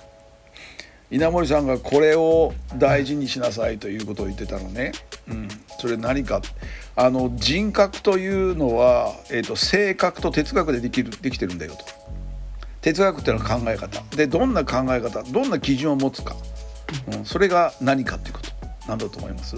[1.12, 4.92] うん、稲森さんがこれを大事にしなさいということを言ってたのね、
[5.30, 5.48] うん、
[5.80, 6.42] それ何か？
[6.96, 11.86] あの人格というのは、えーと、性格と哲学でできるできてるんだよと
[12.82, 14.02] 哲学っていうのは考え方。
[14.16, 16.36] でどんな考え方どんな基準を持つか、
[17.14, 18.50] うん、それが何かっていうこと
[18.88, 19.56] 何だと思います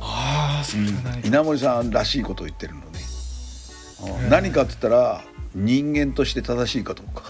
[0.00, 0.82] ああそれ
[1.24, 2.86] 稲森さんらしいことを言ってるの
[4.28, 5.24] 何かって言ったら
[5.54, 7.24] 人間として正しいかどうか。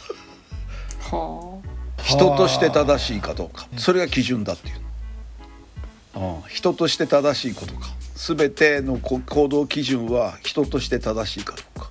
[2.02, 3.68] 人として正しいかどうか。
[3.76, 4.74] それが基準だっていう
[6.48, 7.94] 人として正しいことか。
[8.14, 11.90] 全ての行動基準は人として正しいかどうか。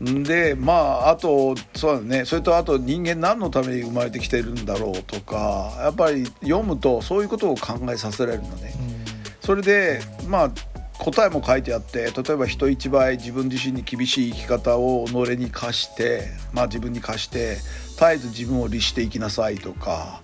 [0.00, 8.72] でまああとそうだねそれとあと人間何のために生まれてきてるんだろうとかやっぱり読むとそういうことを考えさせられるのね。
[9.40, 10.50] それでまあ
[10.98, 20.22] 答えも書いてあって例えば人一倍自分自身に厳しい生き方を己に課して、まあ、自分に課して絶えず自分を律していきなさいとか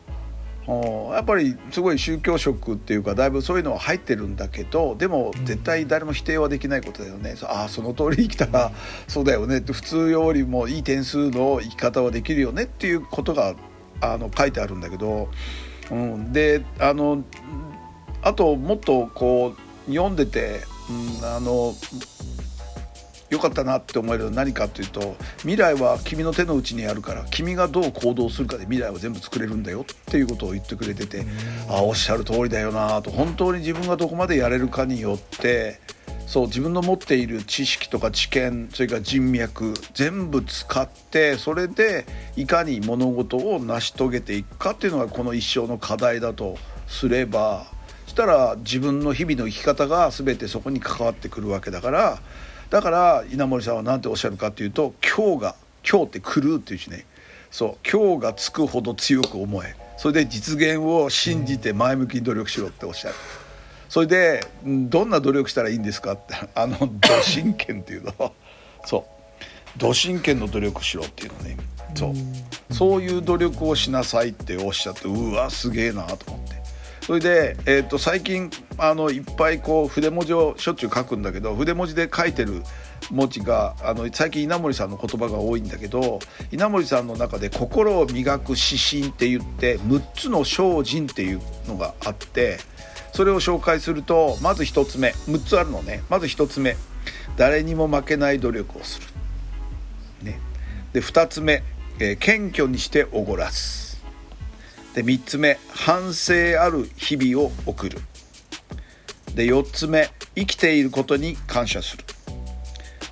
[1.12, 8.70] やっぱりすごい宗教色っていうかだいぶそういうのは入ってるんだけどでも絶対誰も否定はできないことだよね、うん、ああその通り生きたら
[9.08, 9.58] そうだよね。
[9.58, 13.54] って普通よりもいい点数の生き方はできるよねっていうことが
[14.00, 15.28] あの書いてあるんだけど、
[15.90, 17.24] うん、であの
[18.22, 19.54] あともっとこ
[19.88, 20.60] う読んでて、
[21.20, 21.74] うん、あの
[23.30, 31.24] 良かったなって思えるのは何かっていうと未来は君の手の内にあるから君がどう行動するかで未来は全部作れるんだよっていうことを言ってくれてて
[31.68, 33.10] ああおっしゃる通りだよなと。
[33.10, 35.80] 本当に自分がどこまでやれるかによって
[36.26, 47.66] そう自分の持っている知識とか知見それから人脈全部使ってそれでいかに物事を成し遂げていくかっていうのがこの一生の課題だとすれば
[48.06, 52.20] したら自分の日々の生き方が全てそこに関わってくるわけだから
[52.70, 55.56] だから稲森さんは何ておっしゃるかっていうと今日が
[55.88, 57.04] 今日って狂うっていうしね。
[57.50, 59.74] そう今日がつくほど強く思え。
[59.96, 63.14] それで実現を信じて前向きに努力しろっておっしゃる。
[63.88, 66.12] それでどんな努力したらいいんですか？
[66.12, 68.32] ってあの「土真剣」っていうの。
[68.84, 69.04] そう
[69.76, 71.56] 「土真剣の努力しろ」っていうのね。
[71.96, 72.14] そう。
[72.72, 76.59] そういう努力をしなさいっておっしゃってうわすげえなと思って。
[77.10, 82.62] それで、えー、と最近あのいっぱいこう筆文字をしょっちゅう書くんだけど筆文字で書いてる
[83.10, 86.20] 文字があの最近稲森さんの言葉が多いんだけど
[86.52, 92.58] 稲森さんの中で「心を磨く指針」って言って6つの精進っていうのがあって
[93.12, 96.04] それを紹介するとまず1つ目6つあるのね。
[96.10, 96.76] まず1つ目
[97.36, 99.00] 誰にも負けない努力をす
[100.20, 100.38] る、ね、
[100.92, 101.64] で2つ目、
[101.98, 103.89] えー、謙虚にしておごらす。
[104.94, 107.98] で3つ目反省ある日々を送る。
[109.34, 112.04] で4つ目生きていることに感謝する。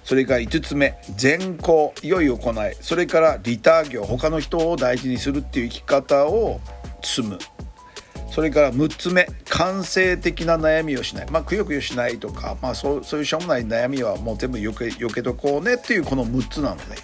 [0.05, 2.77] それから5つ目善行良い行い。
[2.81, 6.61] それからリター業他の人を大事にするっていう生き方を
[7.03, 7.39] 積む。
[8.31, 11.31] それから6つ目感性的な悩みをしない。
[11.31, 16.97] まあくよくよしないとか、まあ、そうそういうしょうもない悩みはもう全部よけよけとこうねっていうこの6つなのでね。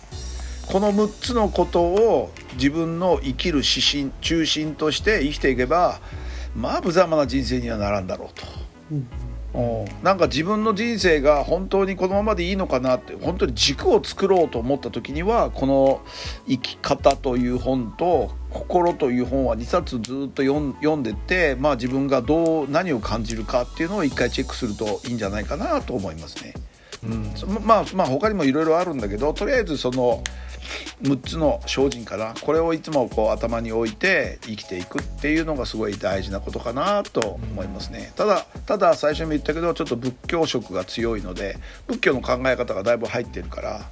[0.67, 6.01] この6つのことを自分の生きる指針中心として生きていけば
[6.57, 8.47] まあ無様な人生にはならんだろうと。
[8.93, 9.09] うん
[10.03, 16.01] なんか自分の人生が本当にこのままでいいのかなって本当に軸を作ろうと思った時にはこの
[16.49, 26.55] 「生き方」という本と「心」という本は2冊ずっと読んでって、まあ、自分がどう何を感じるかっていうのを一回チェックするといいんじゃないかなと思いますね。
[27.07, 27.15] う
[27.61, 30.23] ん、まあまあ他にもいろいろあるんだけどとりあえずその
[31.03, 32.35] 6つの精進かな。
[32.41, 38.13] これをいつもこう頭に置いて生きていくっていうのがすごい大事なことかなと思いますね。
[38.17, 43.91] ただただ最初にも言ったけどちょっと仏教色が強いので仏教の考え方がだいぶ入ってるから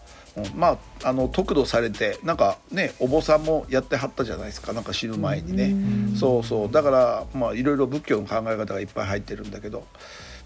[0.55, 4.73] まああの得度されてなんかねお坊さんもやってはったじゃないですか。
[4.73, 5.75] なんか死ぬ前にね。
[6.17, 6.73] そうそう。
[6.73, 9.87] だからまあいろいろ仏教の考え方がいっぱい入ってるんだけど、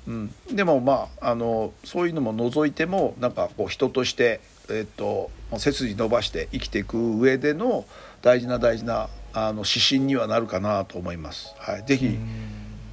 [0.07, 7.85] うん、でもまああのそういうのも除いてもなんかこう人としてえっと背筋伸ばして生きていく上での
[8.23, 11.55] 大事な大事なあの指針にはなるかなと思います。
[11.59, 12.19] はい、ぜひ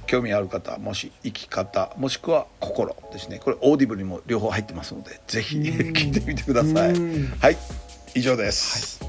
[0.06, 3.38] 興味ある方もし生き方もしくは心ですね。
[3.38, 6.94] これオーディブルにも両方入ってますのでぜひ聞いてみてください。
[7.40, 7.56] はい。
[8.16, 9.02] 以上です、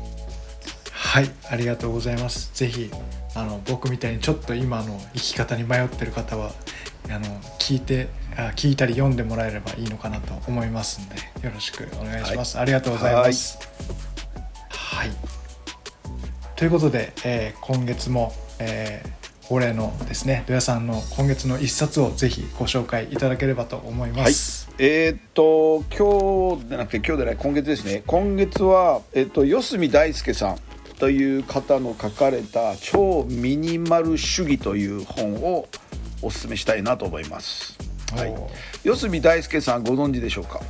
[0.91, 2.52] はい、はい、ありがとうございます。
[2.56, 2.90] ぜひ
[3.35, 6.51] あの僕みたいにちょっと今の生き方に迷ってる方は
[7.09, 7.25] あの
[7.59, 8.07] 聞いて
[8.37, 13.59] あ聞いたり読んでもらえればいいのかなと思いますんでよろしくお願いします、はい、ありがとうございます。
[14.69, 15.09] はい。
[16.55, 28.03] ということで、えー、今月も、えー、恒例のですね土屋さんの今月の一冊をぜひご紹介いただければと思います、はい、えー、っと今日じゃなくて今日でない今月ですね。
[28.07, 30.57] 今月は、えー、っと四隅大輔さん
[30.99, 35.67] という方の書かれた「超ミニマル主義」という本を
[36.22, 37.77] お勧めしたいなと思います。
[38.15, 38.34] はい、
[38.84, 40.61] 四隅大輔さんご存知でしょうか？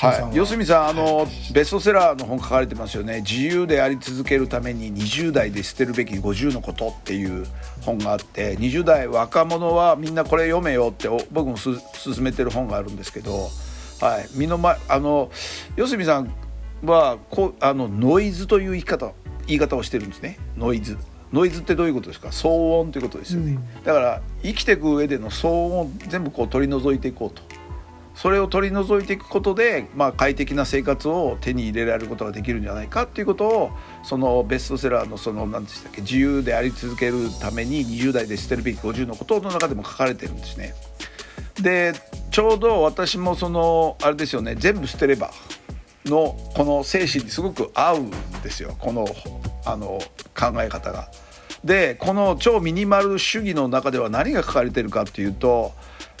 [0.00, 0.30] は？
[0.32, 7.46] い、四隅さんあの、はい、ベストセラーの本書かれてますよね「自由であり続けるために20代で捨てるべき50のこと」っていう
[7.82, 11.70] 本があって20代若者はみんなこれ読めよって僕もす
[12.14, 13.50] 勧めてる本があるんですけど、
[14.00, 15.30] はい、身の前あの
[15.74, 16.32] 四隅さん
[16.84, 19.12] はこあのノイズという言い方
[19.46, 20.38] 言い方をしてるんですね。
[20.56, 20.98] ノイズ。
[21.32, 22.28] ノイズってどういうことですか？
[22.28, 27.42] 騒音ということですよね、うん、だから生きていく上での騒音を全部こう取り除いていこうと。
[28.14, 33.70] それを取り除いていくことで、まあ、快適な生活を手に入れられることができるんじゃないかっていうことを
[34.02, 40.74] そのベストセラーのその何でしたっけ自由であり続けるために20代で捨てるべき50のことの中でも書かれてるんですね。
[41.62, 41.92] で
[42.32, 45.30] ちょうど私もそのあれですよね全部捨てれば
[46.08, 48.10] のこの精神にすごく合うん
[48.42, 49.06] ですよこの
[49.64, 50.00] あの
[50.34, 51.08] 考え方が。
[51.64, 55.72] でこの超ミニマル主義の中では何が書かれてるかっていうと,、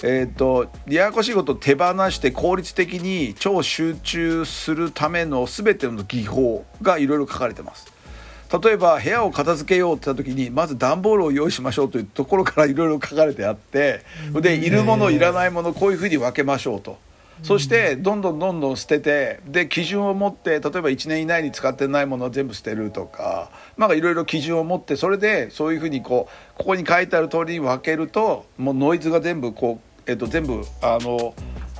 [0.02, 7.86] えーと、ややこしいことを手放して効率的に超集中するための全ての技法がいろいろ書かれてます。
[8.62, 14.00] 例えば部屋を片付けようって言った時にまず段ボールを用意しましょうというところからいろいろ書かれてあって
[14.32, 16.96] でいるものいらないものこういうふうに分けましょうと。
[17.42, 31.34] そしてどんどんどんどん捨ててで基準を持って例えば1年以内に使ってないものは全部捨てるとかなんかいろいろ基準を持ってそれでそういうふうにこうここに書いてある通りに分けるともうノイズが全部こう、えっと、全部あの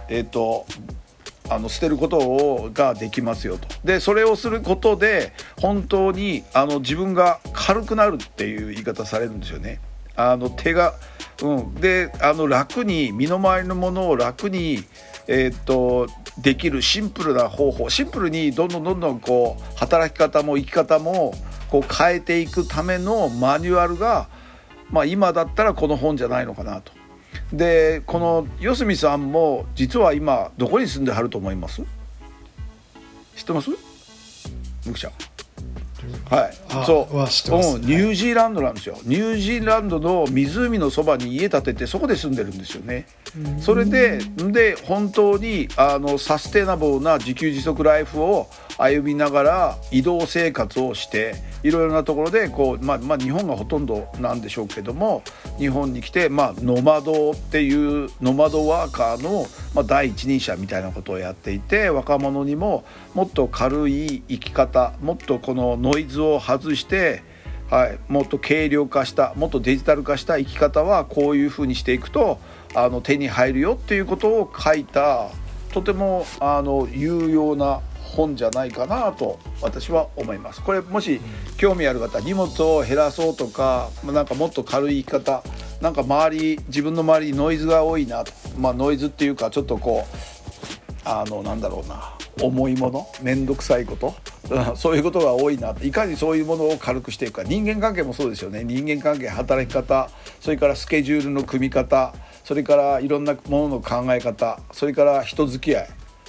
[0.08, 0.66] えっと
[1.50, 9.80] あの捨てることをができますよとでそれをすることで本当にあの自分が軽くなるっていう言い方されるんですよね。
[10.14, 10.94] あの手が、
[11.42, 14.82] うん、であの楽に身の回りのものを楽に
[15.28, 21.34] え、っとできるシンプルな方法シンプルにどんどんどんどんこう働き方も生き方も
[21.70, 24.28] こう変えていくためのマニュアルが、
[24.90, 26.92] まあ、今だったらこの本じゃないのかなと。
[27.52, 31.82] でこの四隅さんも実は今どこに住んではると思います？
[33.36, 33.70] 知ってます？
[34.86, 35.12] むくちゃん。
[36.30, 37.16] はい、そう、
[37.76, 38.98] うね、ニュージーランドなんですよ。
[39.04, 43.06] ニュージーランドの湖のそばに家建ててそこで住んでるんですよね。
[43.60, 48.48] それでで本当にあのサステナブルな自給自足ライフを
[48.78, 51.34] 歩みながら移動生活をして
[51.64, 55.22] いろいろなところでこう、まあ、まあ日本がほとんどなんでしょうけども
[55.58, 62.84] 日本に来て、まあ、ノマドっていうノマドワーカーの、まあ、第一人者みたいなことをやっていて若者にも
[63.14, 67.22] もっと軽い生き方もっとこのノイズを外して
[67.68, 72.40] はい、もっと軽量化したもっとデジタル化した生き方はこういうふうにしていくと
[72.74, 75.28] あの手に入るよっていうことを書いた
[75.72, 80.62] とてもあの有用な本じゃないかなと私は思います。
[80.62, 81.20] これもし
[81.56, 85.42] 興味ある方荷物を減らそうとかなんかもっと軽い生き方
[85.80, 88.24] なんか周り自分の周りにノイズが多いな
[88.58, 90.16] まあノイズっていうかちょっとこう
[91.04, 92.14] あのなんだろうな。
[92.40, 93.04] 重いもの？
[93.20, 94.14] 面倒くさいこと？
[94.76, 97.42] そういうことが多いないかにそういうものを軽くしていくか。
[97.42, 98.62] 人間関係もそうですよね。
[98.62, 100.08] 人間関係働き方
[100.40, 102.14] それからスケジュールの組み方
[102.44, 105.88] それからいろんなものの考え方それから人付き合い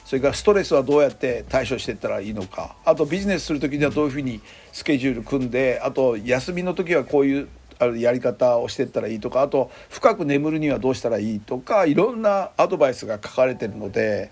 [0.10, 2.76] それからストレスはどうやって対処していったらいいのか。
[2.84, 4.42] あとビジネスする時にはどういうふうに
[4.72, 7.48] スケジュール組んであと休みの時はこういう
[7.96, 9.44] やり方をしていったらいいとか。
[9.44, 11.86] あと深く眠るにはどうしたらいいとか。
[11.86, 14.32] いろんなアドバイスが書かれてるので。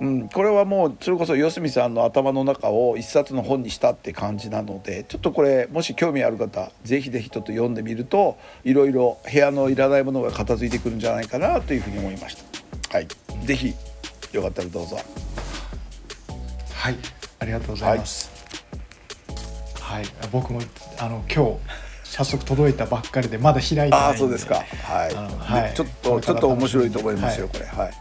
[0.00, 5.02] うん、これはもうそれこそ四隅さんの頭の中を一冊の本にしたって感じなので。
[5.02, 12.98] ちょっとこれもし興味ある方是非是非ちょっと読んでみるといろいろ部屋のいらないものが片付いてくるんじゃないかなというふうに思いました。
[12.98, 13.08] はい、
[13.44, 13.74] 是非
[14.32, 14.98] よかったらどうぞ。
[16.74, 16.96] はい
[17.38, 18.30] ありがとうございます。
[19.80, 20.60] はい、はい、僕も
[20.98, 21.58] あの今日
[22.04, 23.96] 早速届いたばっかりでまだ開いてないんで。
[23.96, 24.56] あそうですか。
[24.56, 27.66] はい、はい、ちょっとちょっと面白いと思いますよ、はい、これ。
[27.66, 27.92] はい。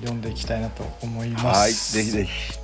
[0.00, 1.60] 読んでいきたいなと思います。
[1.60, 2.58] はいぜひぜひ。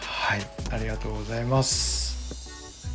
[0.00, 0.40] はい
[0.70, 2.86] ありがとうございます。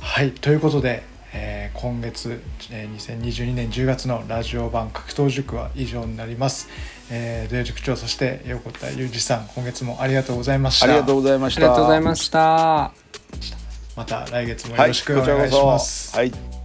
[0.00, 1.02] はいということで、
[1.32, 2.40] えー、今月、
[2.70, 6.68] えー、2022年10月のラジオ版格闘塾は以上になります
[7.10, 10.86] えー、土曜塾長そして横田裕二さん今月もありがとうございました。
[10.86, 11.60] ありがとうございました。
[11.60, 12.92] ありがとうございました。
[13.96, 16.55] また来月もよろしくお願いします、はい